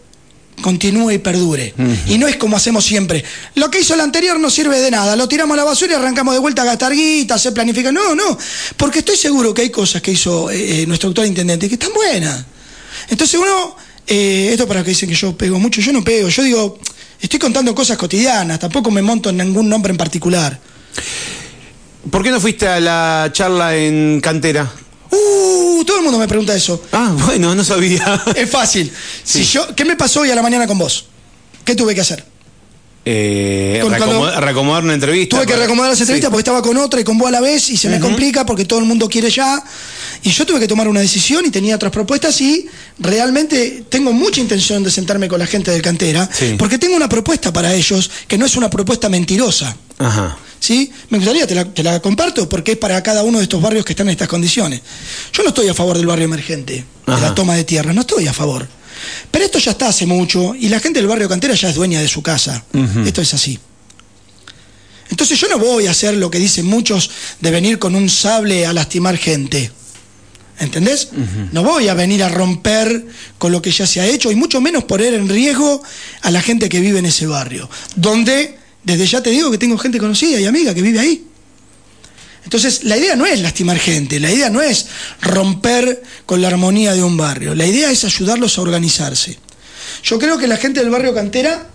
continúe 0.63 1.13
y 1.13 1.19
perdure. 1.19 1.75
Y 2.07 2.19
no 2.19 2.29
es 2.29 2.37
como 2.37 2.57
hacemos 2.57 2.85
siempre. 2.85 3.25
Lo 3.55 3.71
que 3.71 3.81
hizo 3.81 3.95
el 3.95 4.01
anterior 4.01 4.39
no 4.39 4.51
sirve 4.51 4.81
de 4.81 4.91
nada. 4.91 5.17
Lo 5.17 5.29
tiramos 5.29 5.55
a 5.55 5.59
la 5.59 5.65
basura 5.65 5.93
y 5.93 5.95
arrancamos 5.97 6.35
de 6.35 6.41
vuelta 6.41 6.63
a 6.63 6.65
gastar 6.65 6.93
guita, 6.93 7.39
se 7.39 7.53
planifica. 7.53 7.93
No, 7.93 8.15
no. 8.15 8.39
Porque 8.77 9.01
estoy 9.01 9.17
seguro 9.17 9.55
que 9.55 9.63
hay 9.63 9.71
cosas 9.71 10.03
que 10.03 10.13
hizo 10.13 10.51
eh, 10.51 10.83
eh, 10.83 10.87
nuestro 10.87 11.09
doctor 11.09 11.27
intendente 11.27 11.69
que 11.69 11.75
están 11.75 11.93
buenas. 11.93 12.45
Entonces 13.09 13.39
uno, 13.39 13.77
eh, 14.07 14.51
esto 14.53 14.67
para 14.67 14.83
que 14.83 14.91
dicen 14.91 15.09
que 15.09 15.15
yo 15.15 15.37
pego 15.37 15.59
mucho, 15.59 15.81
yo 15.81 15.93
no 15.93 16.03
pego. 16.03 16.29
Yo 16.29 16.43
digo, 16.43 16.79
estoy 17.21 17.39
contando 17.39 17.75
cosas 17.75 17.97
cotidianas, 17.97 18.59
tampoco 18.59 18.91
me 18.91 19.03
monto 19.03 19.31
en 19.31 19.39
ningún 19.39 19.69
nombre 19.69 19.91
en 19.91 19.97
particular. 19.97 20.59
¿Por 22.11 22.23
qué 22.23 22.31
no 22.31 22.41
fuiste 22.41 22.67
a 22.67 22.81
la 22.81 23.31
charla 23.33 23.77
en 23.77 24.21
cantera? 24.21 24.71
Uh, 25.11 25.85
todo 25.85 25.99
el 25.99 26.03
mundo 26.03 26.19
me 26.19 26.29
pregunta 26.29 26.55
eso. 26.55 26.83
Ah, 26.93 27.15
bueno, 27.27 27.55
no 27.55 27.65
sabía. 27.65 28.23
Es 28.37 28.51
fácil. 28.51 28.93
Si 29.25 29.45
yo, 29.45 29.75
¿Qué 29.75 29.85
me 29.85 29.97
pasó 29.97 30.21
hoy 30.21 30.31
a 30.31 30.35
la 30.35 30.43
mañana 30.43 30.67
con 30.67 30.79
vos? 30.79 31.07
¿Qué 31.65 31.75
tuve 31.75 31.95
que 31.95 32.01
hacer? 32.01 32.25
Eh, 33.11 33.83
reacomodar, 34.39 34.85
una 34.85 34.93
entrevista. 34.93 35.37
Tuve 35.37 35.47
que 35.47 35.57
reacomodar 35.57 35.91
las 35.93 36.01
entrevistas 36.01 36.31
porque 36.31 36.41
estaba 36.41 36.61
con 36.61 36.77
otra 36.77 37.01
y 37.01 37.05
con 37.05 37.17
vos 37.17 37.29
a 37.29 37.31
la 37.31 37.41
vez 37.41 37.71
y 37.71 37.79
se 37.79 37.89
me 37.89 37.99
complica 38.01 38.45
porque 38.45 38.67
todo 38.67 38.81
el 38.81 38.85
mundo 38.85 39.09
quiere 39.09 39.31
ya. 39.31 39.63
Y 40.23 40.31
yo 40.31 40.45
tuve 40.45 40.61
que 40.61 40.69
tomar 40.69 40.89
una 40.89 41.01
decisión 41.01 41.47
y 41.47 41.51
tenía 41.51 41.77
otras 41.77 41.91
propuestas 41.91 42.39
y 42.43 42.67
realmente 42.99 43.85
tengo 43.89 44.13
mucha 44.13 44.43
intención 44.43 44.83
de 44.83 44.91
sentarme 44.91 45.27
con 45.27 45.39
la 45.39 45.47
gente 45.47 45.71
del 45.71 45.81
cantera 45.81 46.29
porque 46.59 46.77
tengo 46.77 46.97
una 46.97 47.09
propuesta 47.09 47.51
para 47.51 47.73
ellos 47.73 48.11
que 48.27 48.37
no 48.37 48.45
es 48.45 48.57
una 48.57 48.69
propuesta 48.69 49.09
mentirosa. 49.09 49.75
Ajá. 49.99 50.37
¿Sí? 50.61 50.91
Me 51.11 51.19
gustaría, 51.19 51.47
te 51.47 51.83
la, 51.83 52.01
comparto, 52.01 52.49
porque 52.49 52.73
es 52.73 52.79
para 52.79 53.03
cada 53.03 53.23
uno 53.23 53.39
de 53.39 53.45
estos 53.45 53.63
barrios 53.63 53.85
que 53.85 53.93
están 53.93 54.09
en 54.09 54.13
estas 54.13 54.29
condiciones. 54.29 54.81
Yo 55.33 55.43
no 55.43 55.51
estoy 55.51 55.69
a 55.69 55.75
favor 55.75 55.97
del 55.97 56.07
barrio 56.07 56.25
emergente, 56.25 56.85
de 57.07 57.21
la 57.21 57.35
toma 57.35 57.55
de 57.55 57.65
tierra, 57.65 57.93
no 57.93 58.01
estoy 58.03 58.27
a 58.27 58.33
favor. 58.33 58.67
Pero 59.31 59.45
esto 59.45 59.59
ya 59.59 59.73
está 59.73 59.89
hace 59.89 60.07
mucho 60.07 60.55
y 60.55 60.69
la 60.69 60.81
gente 60.81 60.99
del 60.99 61.09
barrio 61.09 61.29
Cantera 61.29 61.55
ya 61.55 61.69
es 61.69 61.75
dueña 61.75 62.01
de 62.01 62.09
su 62.09 62.23
casa. 62.23 62.65
Esto 63.05 63.23
es 63.23 63.35
así. 63.35 63.59
Entonces 65.11 65.41
yo 65.41 65.49
no 65.49 65.59
voy 65.59 65.87
a 65.87 65.93
hacer 65.93 66.15
lo 66.15 66.31
que 66.31 66.39
dicen 66.39 66.67
muchos 66.67 67.11
de 67.41 67.51
venir 67.51 67.79
con 67.79 67.95
un 67.95 68.09
sable 68.09 68.67
a 68.67 68.73
lastimar 68.73 69.17
gente. 69.17 69.71
¿Entendés? 70.59 71.11
No 71.53 71.63
voy 71.63 71.89
a 71.89 71.95
venir 71.95 72.23
a 72.25 72.29
romper 72.29 73.07
con 73.39 73.53
lo 73.53 73.63
que 73.63 73.71
ya 73.71 73.87
se 73.87 74.01
ha 74.01 74.07
hecho 74.07 74.33
y 74.33 74.35
mucho 74.35 74.61
menos 74.61 74.85
poner 74.85 75.15
en 75.15 75.29
riesgo 75.29 75.83
a 76.23 76.31
la 76.31 76.43
gente 76.43 76.69
que 76.69 76.81
vive 76.81 76.99
en 76.99 77.07
ese 77.07 77.27
barrio, 77.27 77.71
donde 77.95 78.59
desde 78.85 79.07
ya 79.07 79.23
te 79.23 79.31
digo 79.31 79.51
que 79.51 79.59
tengo 79.59 79.77
gente 79.79 79.99
conocida 79.99 80.41
y 80.41 80.47
amiga 80.47 80.75
que 80.75 80.83
vive 80.83 80.99
ahí. 80.99 81.25
Entonces, 82.45 82.85
la 82.85 82.97
idea 82.97 83.15
no 83.15 83.27
es 83.27 83.41
lastimar 83.41 83.79
gente, 83.79 84.19
la 84.21 84.31
idea 84.31 84.49
no 84.49 84.63
es 84.63 84.87
romper 85.21 86.03
con 86.25 86.41
la 86.41 86.49
armonía 86.49 86.95
de 86.95 87.03
un 87.03 87.17
barrio, 87.17 87.55
la 87.55 87.67
idea 87.67 87.91
es 87.91 88.05
ayudarlos 88.05 88.57
a 88.57 88.63
organizarse. 88.63 89.39
Yo 90.03 90.19
creo 90.19 90.39
que 90.39 90.47
la 90.47 90.57
gente 90.57 90.81
del 90.81 90.91
barrio 90.91 91.15
Cantera 91.15 91.69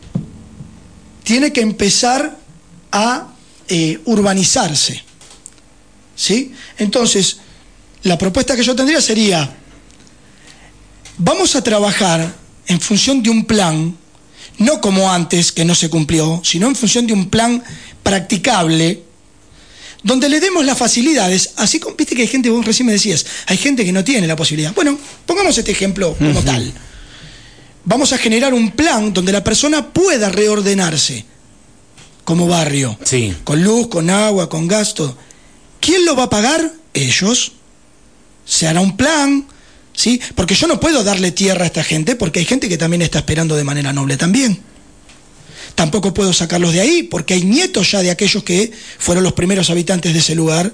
tiene 1.23 1.53
que 1.53 1.61
empezar 1.61 2.39
a 2.91 3.33
eh, 3.67 3.99
urbanizarse. 4.05 5.03
¿Sí? 6.15 6.53
Entonces, 6.77 7.37
la 8.03 8.17
propuesta 8.17 8.55
que 8.55 8.63
yo 8.63 8.75
tendría 8.75 9.01
sería, 9.01 9.55
vamos 11.17 11.55
a 11.55 11.63
trabajar 11.63 12.33
en 12.67 12.79
función 12.79 13.23
de 13.23 13.29
un 13.29 13.45
plan 13.45 13.97
no 14.57 14.81
como 14.81 15.11
antes, 15.11 15.51
que 15.51 15.65
no 15.65 15.75
se 15.75 15.89
cumplió, 15.89 16.41
sino 16.43 16.67
en 16.67 16.75
función 16.75 17.07
de 17.07 17.13
un 17.13 17.29
plan 17.29 17.63
practicable, 18.03 19.03
donde 20.03 20.29
le 20.29 20.39
demos 20.39 20.65
las 20.65 20.77
facilidades, 20.77 21.51
así 21.55 21.79
como 21.79 21.95
viste 21.95 22.15
que 22.15 22.23
hay 22.23 22.27
gente, 22.27 22.49
vos 22.49 22.65
recién 22.65 22.85
me 22.85 22.91
decías, 22.91 23.25
hay 23.47 23.57
gente 23.57 23.85
que 23.85 23.93
no 23.93 24.03
tiene 24.03 24.27
la 24.27 24.35
posibilidad. 24.35 24.73
Bueno, 24.73 24.97
pongamos 25.25 25.57
este 25.57 25.71
ejemplo 25.71 26.15
como 26.17 26.41
tal. 26.41 26.71
Vamos 27.85 28.13
a 28.13 28.17
generar 28.17 28.53
un 28.53 28.71
plan 28.71 29.13
donde 29.13 29.31
la 29.31 29.43
persona 29.43 29.91
pueda 29.93 30.29
reordenarse 30.29 31.25
como 32.23 32.47
barrio, 32.47 32.97
sí. 33.03 33.35
con 33.43 33.63
luz, 33.63 33.87
con 33.87 34.09
agua, 34.09 34.49
con 34.49 34.67
gasto. 34.67 35.17
¿Quién 35.79 36.05
lo 36.05 36.15
va 36.15 36.23
a 36.23 36.29
pagar? 36.29 36.73
Ellos. 36.93 37.53
Se 38.45 38.67
hará 38.67 38.81
un 38.81 38.97
plan, 38.97 39.45
¿sí? 39.93 40.19
Porque 40.35 40.55
yo 40.55 40.67
no 40.67 40.79
puedo 40.79 41.03
darle 41.03 41.31
tierra 41.31 41.63
a 41.63 41.67
esta 41.67 41.83
gente 41.83 42.15
porque 42.15 42.39
hay 42.39 42.45
gente 42.45 42.69
que 42.69 42.77
también 42.77 43.01
está 43.01 43.19
esperando 43.19 43.55
de 43.55 43.63
manera 43.63 43.93
noble 43.93 44.17
también. 44.17 44.61
Tampoco 45.75 46.13
puedo 46.13 46.33
sacarlos 46.33 46.73
de 46.73 46.81
ahí 46.81 47.03
porque 47.03 47.33
hay 47.33 47.43
nietos 47.43 47.91
ya 47.91 48.01
de 48.01 48.11
aquellos 48.11 48.43
que 48.43 48.71
fueron 48.99 49.23
los 49.23 49.33
primeros 49.33 49.69
habitantes 49.69 50.13
de 50.13 50.19
ese 50.19 50.35
lugar. 50.35 50.73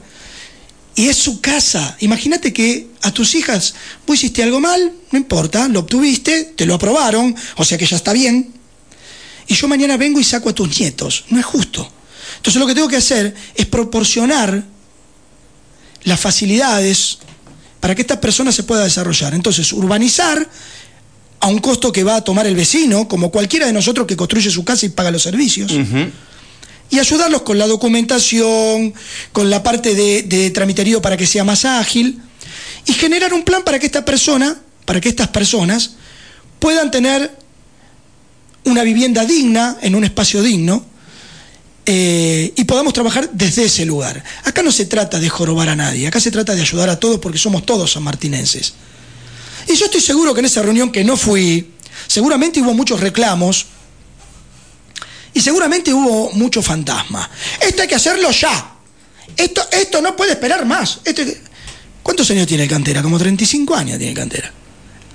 Y 0.96 1.08
es 1.08 1.16
su 1.16 1.40
casa. 1.40 1.96
Imagínate 2.02 2.52
que 2.52 2.88
a 3.02 3.12
tus 3.12 3.36
hijas, 3.36 3.76
vos 4.06 4.18
hiciste 4.18 4.44
algo 4.44 4.60
mal, 4.60 4.92
no 5.12 5.18
importa, 5.18 5.68
lo 5.70 5.82
obtuviste, 5.82 6.54
te 6.56 6.66
lo 6.66 6.76
aprobaron, 6.76 7.34
o 7.56 7.64
sea 7.64 7.78
que 7.78 7.86
ya 7.86 7.96
está 7.96 8.12
bien. 8.12 8.54
Y 9.48 9.54
yo 9.56 9.68
mañana 9.68 9.96
vengo 9.96 10.20
y 10.20 10.24
saco 10.24 10.50
a 10.50 10.54
tus 10.54 10.80
nietos. 10.80 11.26
No 11.30 11.40
es 11.40 11.46
justo. 11.46 11.90
Entonces 12.38 12.60
lo 12.60 12.68
que 12.68 12.76
tengo 12.76 12.88
que 12.88 12.98
hacer 12.98 13.34
es 13.56 13.66
proporcionar 13.66 14.66
las 16.04 16.20
facilidades, 16.20 17.20
para 17.80 17.96
que 17.96 18.02
esta 18.02 18.20
persona 18.20 18.52
se 18.52 18.64
pueda 18.64 18.84
desarrollar. 18.84 19.34
Entonces, 19.34 19.72
urbanizar 19.74 20.48
a 21.40 21.48
un 21.48 21.60
costo 21.60 21.92
que 21.92 22.04
va 22.04 22.18
a 22.18 22.24
tomar 22.24 22.46
el 22.48 22.56
vecino, 22.56 23.08
como 23.08 23.32
cualquiera 23.32 23.66
de 23.66 23.74
nosotros 23.74 24.06
que 24.06 24.18
construye 24.18 24.50
su 24.52 24.66
casa 24.66 24.86
y 24.86 24.90
paga 24.90 25.12
los 25.12 25.24
servicios. 25.24 25.72
Y 26.92 27.00
ayudarlos 27.00 27.44
con 27.44 27.58
la 27.58 27.68
documentación, 27.68 28.94
con 29.32 29.50
la 29.50 29.62
parte 29.62 29.94
de, 29.94 30.24
de 30.24 30.50
tramiterío 30.50 31.02
para 31.02 31.16
que 31.16 31.28
sea 31.28 31.44
más 31.44 31.64
ágil. 31.66 32.20
Y 32.86 32.94
generar 32.94 33.34
un 33.34 33.44
plan 33.44 33.64
para 33.64 33.80
que 33.80 33.86
esta 33.86 34.04
persona, 34.04 34.58
para 34.86 35.00
que 35.00 35.10
estas 35.10 35.28
personas 35.28 35.92
puedan 36.60 36.92
tener 36.92 37.32
una 38.66 38.84
vivienda 38.84 39.26
digna 39.26 39.78
en 39.82 39.96
un 39.96 40.04
espacio 40.04 40.42
digno 40.42 40.89
eh, 41.92 42.54
y 42.56 42.66
podamos 42.66 42.94
trabajar 42.94 43.32
desde 43.34 43.66
ese 43.66 43.84
lugar. 43.84 44.24
Acá 44.44 44.62
no 44.62 44.72
se 44.72 44.86
trata 44.86 45.20
de 45.20 45.28
jorobar 45.28 45.70
a 45.70 45.76
nadie, 45.76 46.06
acá 46.06 46.20
se 46.20 46.30
trata 46.30 46.54
de 46.54 46.62
ayudar 46.62 46.88
a 46.88 47.00
todos 47.00 47.18
porque 47.18 47.40
somos 47.40 47.66
todos 47.66 47.94
sanmartinenses. 47.94 48.76
Y 49.68 49.74
yo 49.74 49.86
estoy 49.86 50.00
seguro 50.00 50.36
que 50.36 50.42
en 50.42 50.46
esa 50.46 50.62
reunión 50.62 50.92
que 50.92 51.04
no 51.04 51.18
fui, 51.18 51.72
seguramente 52.06 52.62
hubo 52.62 52.76
muchos 52.76 53.00
reclamos 53.00 53.66
y 55.34 55.42
seguramente 55.42 55.92
hubo 55.92 56.32
mucho 56.34 56.62
fantasma. 56.62 57.28
Esto 57.60 57.82
hay 57.82 57.88
que 57.88 57.96
hacerlo 57.96 58.30
ya. 58.30 58.76
Esto, 59.36 59.68
esto 59.72 60.00
no 60.00 60.16
puede 60.16 60.34
esperar 60.34 60.68
más. 60.68 61.00
¿Cuántos 62.04 62.30
años 62.30 62.46
tiene 62.46 62.66
el 62.66 62.70
cantera? 62.70 63.02
Como 63.02 63.18
35 63.18 63.74
años 63.74 63.98
tiene 63.98 64.12
el 64.12 64.16
cantera. 64.16 64.54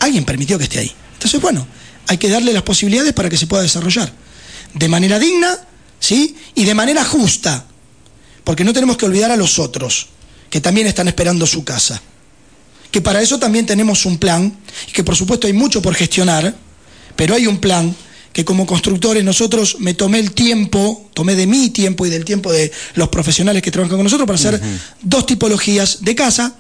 Alguien 0.01 0.25
permitió 0.25 0.59
que 0.59 0.65
esté 0.65 0.81
ahí. 0.81 0.93
Entonces, 1.13 1.41
bueno, 1.41 1.69
hay 2.09 2.19
que 2.19 2.29
darle 2.29 2.53
las 2.53 2.65
posibilidades 2.65 3.13
para 3.13 3.31
que 3.31 3.37
se 3.37 3.47
pueda 3.47 3.63
desarrollar 3.63 4.13
de 4.75 4.89
manera 4.89 5.21
digna 5.21 5.57
¿sí? 6.05 6.37
Y 6.55 6.65
de 6.67 6.75
manera 6.75 7.03
justa, 7.03 7.65
porque 8.45 8.63
no 8.63 8.75
tenemos 8.75 8.99
que 8.99 9.07
olvidar 9.07 9.31
a 9.31 9.37
los 9.37 9.59
otros, 9.59 10.09
que 10.51 10.61
también 10.61 10.87
están 10.87 11.09
esperando 11.09 11.47
su 11.47 11.65
casa. 11.65 12.01
Que 12.91 13.01
para 13.01 13.23
eso 13.23 13.39
también 13.39 13.65
tenemos 13.65 14.05
un 14.05 14.19
plan, 14.19 14.55
y 14.87 14.93
que 14.93 15.03
por 15.03 15.17
supuesto 15.17 15.47
hay 15.47 15.55
mucho 15.55 15.81
por 15.81 15.95
gestionar, 15.95 16.55
pero 17.17 17.35
hay 17.35 17.47
un 17.47 17.59
plan 17.59 17.97
que 18.35 18.45
como 18.45 18.67
constructores 18.67 19.25
nosotros 19.25 19.77
me 19.79 19.95
tomé 19.95 20.19
el 20.19 20.33
tiempo, 20.33 21.09
tomé 21.15 21.37
de 21.37 21.47
mi 21.47 21.71
tiempo 21.71 22.05
y 22.05 22.11
del 22.11 22.25
tiempo 22.25 22.53
de 22.53 22.71
los 22.97 23.09
profesionales 23.09 23.63
que 23.63 23.71
trabajan 23.71 23.97
con 23.97 24.05
nosotros 24.05 24.27
para 24.27 24.39
hacer 24.39 24.61
dos 25.01 25.25
tipologías 25.25 26.05
de 26.05 26.15
casa, 26.15 26.57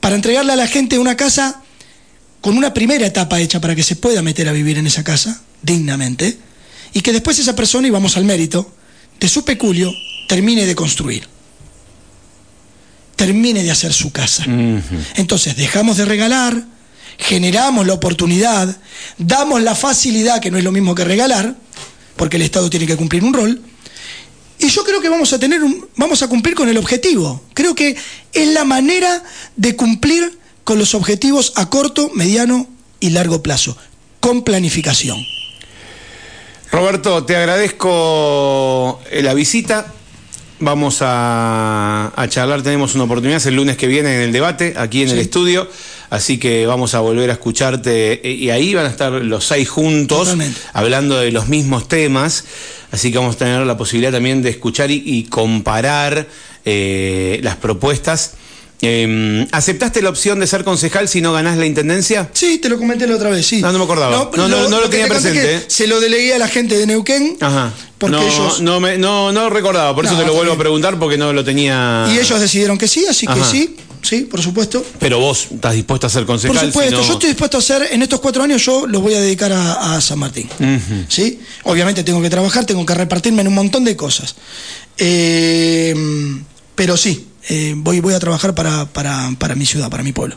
para 0.00 0.16
entregarle 0.16 0.52
a 0.52 0.56
la 0.56 0.66
gente 0.66 0.98
una 0.98 1.16
casa 1.16 1.62
con 2.40 2.58
una 2.58 2.74
primera 2.74 3.06
etapa 3.06 3.40
hecha 3.40 3.60
para 3.60 3.74
que 3.74 3.84
se 3.84 3.96
pueda 3.96 4.20
meter 4.20 4.48
a 4.48 4.52
vivir 4.52 4.76
en 4.76 4.88
esa 4.88 5.04
casa 5.04 5.40
dignamente, 5.62 6.36
y 6.92 7.00
que 7.00 7.12
después 7.12 7.38
esa 7.38 7.56
persona, 7.56 7.88
y 7.88 7.90
vamos 7.90 8.16
al 8.16 8.24
mérito, 8.24 8.70
de 9.18 9.28
su 9.28 9.44
peculio, 9.44 9.92
termine 10.28 10.66
de 10.66 10.74
construir. 10.74 11.28
Termine 13.16 13.62
de 13.62 13.70
hacer 13.70 13.92
su 13.92 14.10
casa. 14.10 14.44
Entonces 15.16 15.56
dejamos 15.56 15.96
de 15.96 16.04
regalar, 16.04 16.64
generamos 17.18 17.86
la 17.86 17.94
oportunidad, 17.94 18.76
damos 19.18 19.62
la 19.62 19.74
facilidad, 19.74 20.40
que 20.40 20.50
no 20.50 20.58
es 20.58 20.64
lo 20.64 20.72
mismo 20.72 20.94
que 20.94 21.04
regalar, 21.04 21.56
porque 22.16 22.36
el 22.36 22.42
Estado 22.42 22.68
tiene 22.68 22.86
que 22.86 22.96
cumplir 22.96 23.22
un 23.24 23.32
rol, 23.32 23.62
y 24.62 24.68
yo 24.68 24.84
creo 24.84 25.00
que 25.00 25.08
vamos 25.08 25.32
a 25.32 25.40
tener 25.40 25.62
un, 25.64 25.88
vamos 25.96 26.22
a 26.22 26.28
cumplir 26.28 26.54
con 26.54 26.68
el 26.68 26.78
objetivo. 26.78 27.42
Creo 27.52 27.74
que 27.74 27.96
es 28.32 28.48
la 28.48 28.64
manera 28.64 29.24
de 29.56 29.74
cumplir 29.74 30.38
con 30.62 30.78
los 30.78 30.94
objetivos 30.94 31.52
a 31.56 31.68
corto, 31.68 32.10
mediano 32.14 32.68
y 33.00 33.10
largo 33.10 33.42
plazo, 33.42 33.76
con 34.20 34.44
planificación. 34.44 35.18
Roberto, 36.72 37.22
te 37.24 37.36
agradezco 37.36 39.02
eh, 39.10 39.22
la 39.22 39.34
visita. 39.34 39.92
Vamos 40.58 40.98
a, 41.00 42.10
charlar, 42.30 42.62
tenemos 42.62 42.94
una 42.94 43.04
oportunidad 43.04 43.46
el 43.46 43.56
lunes 43.56 43.76
que 43.76 43.86
viene 43.86 44.14
en 44.14 44.22
el 44.22 44.32
debate, 44.32 44.72
aquí 44.76 45.02
en 45.02 45.10
el 45.10 45.18
estudio, 45.18 45.68
así 46.08 46.38
que 46.38 46.66
vamos 46.66 46.94
a 46.94 47.00
volver 47.00 47.28
a 47.30 47.34
escucharte 47.34 48.26
eh, 48.26 48.32
y 48.32 48.50
ahí 48.50 48.72
van 48.72 48.86
a 48.86 48.88
estar 48.88 49.12
los 49.12 49.44
seis 49.44 49.68
juntos 49.68 50.34
hablando 50.72 51.18
de 51.18 51.32
los 51.32 51.48
mismos 51.48 51.88
temas, 51.88 52.44
así 52.92 53.10
que 53.10 53.18
vamos 53.18 53.34
a 53.34 53.38
tener 53.38 53.66
la 53.66 53.76
posibilidad 53.76 54.12
también 54.12 54.40
de 54.40 54.50
escuchar 54.50 54.90
y, 54.92 55.24
comparar 55.24 56.28
eh, 56.64 57.40
las 57.42 57.56
propuestas 57.56 58.36
Eh, 58.84 59.46
¿Aceptaste 59.52 60.02
la 60.02 60.10
opción 60.10 60.40
de 60.40 60.46
ser 60.48 60.64
concejal 60.64 61.08
si 61.08 61.20
no 61.20 61.32
ganás 61.32 61.56
la 61.56 61.66
intendencia? 61.66 62.28
Sí, 62.32 62.58
te 62.58 62.68
lo 62.68 62.78
comenté 62.78 63.06
la 63.06 63.14
otra 63.14 63.30
vez, 63.30 63.46
sí. 63.46 63.62
No, 63.62 63.70
no 63.70 63.78
me 63.78 63.84
acordaba. 63.84 64.30
No, 64.36 64.48
no, 64.48 64.68
no 64.68 64.80
lo 64.80 64.90
tenía 64.90 65.06
te 65.06 65.10
presente, 65.12 65.40
que 65.40 65.54
¿eh? 65.54 65.64
Se 65.68 65.86
lo 65.86 66.00
delegué 66.00 66.34
a 66.34 66.38
la 66.38 66.48
gente 66.48 66.76
de 66.76 66.86
Neuquén. 66.86 67.36
Ajá. 67.40 67.72
Porque 67.96 68.16
no, 68.16 68.22
ellos. 68.22 68.60
no, 68.60 68.80
me, 68.80 68.98
no, 68.98 69.30
no 69.30 69.48
recordaba, 69.48 69.94
por 69.94 70.04
eso 70.04 70.16
te 70.16 70.26
lo 70.26 70.34
vuelvo 70.34 70.54
a 70.54 70.58
preguntar 70.58 70.98
porque 70.98 71.16
no 71.16 71.32
lo 71.32 71.44
tenía. 71.44 72.08
Y 72.12 72.18
ellos 72.18 72.40
decidieron 72.40 72.76
que 72.76 72.88
sí, 72.88 73.06
así 73.08 73.28
que 73.28 73.44
sí, 73.44 73.76
sí, 74.02 74.22
por 74.22 74.42
supuesto. 74.42 74.84
Pero 74.98 75.20
vos 75.20 75.46
estás 75.52 75.74
dispuesto 75.74 76.08
a 76.08 76.10
ser 76.10 76.26
concejal. 76.26 76.56
Por 76.56 76.66
supuesto, 76.66 77.06
yo 77.06 77.12
estoy 77.12 77.28
dispuesto 77.28 77.58
a 77.58 77.60
hacer, 77.60 77.88
en 77.92 78.02
estos 78.02 78.18
cuatro 78.18 78.42
años 78.42 78.64
yo 78.64 78.88
los 78.88 79.00
voy 79.00 79.14
a 79.14 79.20
dedicar 79.20 79.52
a, 79.52 79.94
a 79.94 80.00
San 80.00 80.18
Martín. 80.18 80.48
¿sí? 81.06 81.38
Obviamente 81.62 82.02
tengo 82.02 82.20
que 82.20 82.30
trabajar, 82.30 82.66
tengo 82.66 82.84
que 82.84 82.94
repartirme 82.96 83.42
en 83.42 83.46
un 83.46 83.54
montón 83.54 83.84
de 83.84 83.94
cosas. 83.94 84.34
Eh, 84.98 85.94
pero 86.74 86.96
sí, 86.96 87.28
eh, 87.48 87.74
voy, 87.76 88.00
voy 88.00 88.14
a 88.14 88.20
trabajar 88.20 88.54
para, 88.54 88.86
para, 88.86 89.30
para 89.38 89.54
mi 89.54 89.66
ciudad, 89.66 89.90
para 89.90 90.02
mi 90.02 90.12
pueblo. 90.12 90.36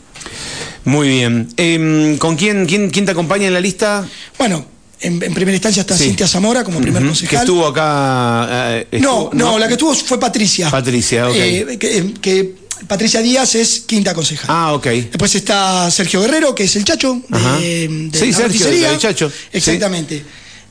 Muy 0.86 1.08
bien. 1.10 1.48
Em, 1.58 2.18
¿Con 2.18 2.36
quién, 2.36 2.66
quién, 2.66 2.90
quién 2.90 3.06
te 3.06 3.12
acompaña 3.12 3.48
en 3.48 3.54
la 3.54 3.60
lista? 3.60 4.08
Bueno, 4.38 4.66
en, 5.02 5.22
en 5.22 5.34
primera 5.34 5.56
instancia 5.56 5.82
está 5.82 5.98
Sí. 5.98 6.06
Cintia 6.06 6.28
Zamora 6.28 6.64
como 6.64 6.80
primer 6.80 7.02
Ujú, 7.04 7.10
concejal. 7.12 7.30
Que 7.30 7.36
estuvo 7.38 7.68
acá. 7.68 8.48
eh, 8.92 9.00
no, 9.02 9.30
no, 9.34 9.58
la 9.60 9.68
que 9.68 9.74
estuvo 9.74 9.94
fue 9.96 10.20
Patricia. 10.20 10.70
Patricia, 10.70 11.28
ok. 11.30 11.36
Eh, 11.36 11.78
que, 11.80 12.14
que 12.22 12.56
Patricia 12.88 13.22
Díaz 13.22 13.56
es 13.56 13.80
quinta 13.82 14.14
concejal. 14.14 14.46
Ah, 14.50 14.74
ok. 14.74 14.86
Después 14.88 15.34
está 15.36 15.90
Sergio 15.90 16.22
Guerrero, 16.22 16.54
que 16.54 16.64
es 16.66 16.76
el 16.76 16.84
Chacho 16.84 17.22
de, 17.30 18.10
Sí, 18.14 18.32
la 18.32 18.38
Sergio, 18.38 18.68
del 18.70 18.98
Chacho. 18.98 19.32
Exactamente. 19.52 20.24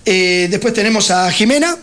Eh, 0.04 0.48
después 0.50 0.74
tenemos 0.74 1.10
a 1.10 1.30
Jimena. 1.32 1.76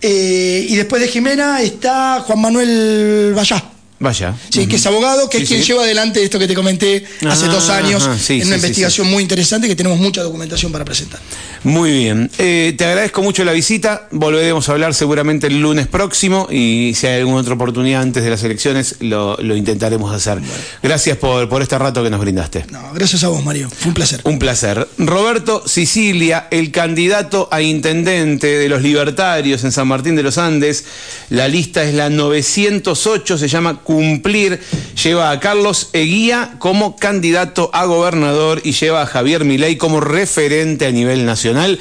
Eh, 0.00 0.66
y 0.68 0.76
después 0.76 1.00
de 1.00 1.08
Jimena 1.08 1.62
está 1.62 2.20
Juan 2.20 2.40
Manuel 2.40 3.32
Vallá. 3.36 3.73
Vaya. 4.00 4.34
Sí, 4.50 4.66
que 4.66 4.76
es 4.76 4.86
abogado, 4.86 5.30
que 5.30 5.38
Sí, 5.38 5.42
es 5.44 5.48
quien 5.48 5.60
sí. 5.62 5.68
lleva 5.68 5.84
adelante 5.84 6.22
esto 6.22 6.38
que 6.38 6.46
te 6.48 6.54
comenté 6.54 7.04
hace 7.28 7.46
Ah, 7.46 7.48
dos 7.48 7.70
años 7.70 8.02
ajá, 8.02 8.18
sí, 8.18 8.40
en 8.40 8.48
una 8.48 8.56
investigación 8.56 9.08
muy 9.08 9.22
interesante 9.22 9.68
que 9.68 9.76
tenemos 9.76 9.98
mucha 9.98 10.22
documentación 10.22 10.72
para 10.72 10.84
presentar. 10.84 11.20
Muy 11.62 11.90
bien. 11.92 12.30
Eh, 12.38 12.74
te 12.76 12.84
agradezco 12.84 13.22
mucho 13.22 13.44
la 13.44 13.52
visita. 13.52 14.08
Volveremos 14.10 14.68
a 14.68 14.72
hablar 14.72 14.92
seguramente 14.94 15.46
el 15.46 15.60
lunes 15.60 15.86
próximo 15.86 16.48
y 16.50 16.92
si 16.94 17.06
hay 17.06 17.20
alguna 17.20 17.38
otra 17.40 17.54
oportunidad 17.54 18.02
antes 18.02 18.24
de 18.24 18.30
las 18.30 18.42
elecciones 18.42 18.96
lo, 19.00 19.36
lo 19.38 19.56
intentaremos 19.56 20.12
hacer. 20.14 20.38
Gracias 20.82 21.16
por, 21.16 21.48
por 21.48 21.62
este 21.62 21.78
rato 21.78 22.02
que 22.02 22.10
nos 22.10 22.20
brindaste. 22.20 22.66
No, 22.70 22.92
gracias 22.92 23.24
a 23.24 23.28
vos, 23.28 23.42
Mario. 23.44 23.70
Fue 23.70 23.88
un 23.88 23.94
placer. 23.94 24.20
Un 24.24 24.38
placer. 24.38 24.86
Roberto 24.98 25.62
Sicilia, 25.66 26.48
el 26.50 26.70
candidato 26.72 27.48
a 27.50 27.62
intendente 27.62 28.48
de 28.48 28.68
los 28.68 28.82
libertarios 28.82 29.64
en 29.64 29.72
San 29.72 29.86
Martín 29.88 30.16
de 30.16 30.22
los 30.24 30.36
Andes. 30.36 30.84
La 31.30 31.48
lista 31.48 31.84
es 31.84 31.94
la 31.94 32.10
908, 32.10 33.38
se 33.38 33.48
llama 33.48 33.80
Cumplir. 33.94 34.60
Lleva 35.02 35.30
a 35.30 35.40
Carlos 35.40 35.90
Eguía 35.92 36.54
como 36.58 36.96
candidato 36.96 37.70
a 37.72 37.84
gobernador 37.84 38.60
y 38.64 38.72
lleva 38.72 39.02
a 39.02 39.06
Javier 39.06 39.44
Milei 39.44 39.76
como 39.76 40.00
referente 40.00 40.86
a 40.86 40.90
nivel 40.90 41.24
nacional. 41.24 41.78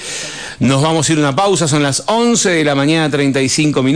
Nos 0.59 0.81
vamos 0.81 1.09
a 1.09 1.11
ir 1.11 1.17
a 1.17 1.21
una 1.21 1.35
pausa, 1.35 1.67
son 1.67 1.83
las 1.83 2.03
11 2.05 2.49
de 2.49 2.63
la 2.63 2.75
mañana, 2.75 3.09
35 3.09 3.83
minutos. 3.83 3.91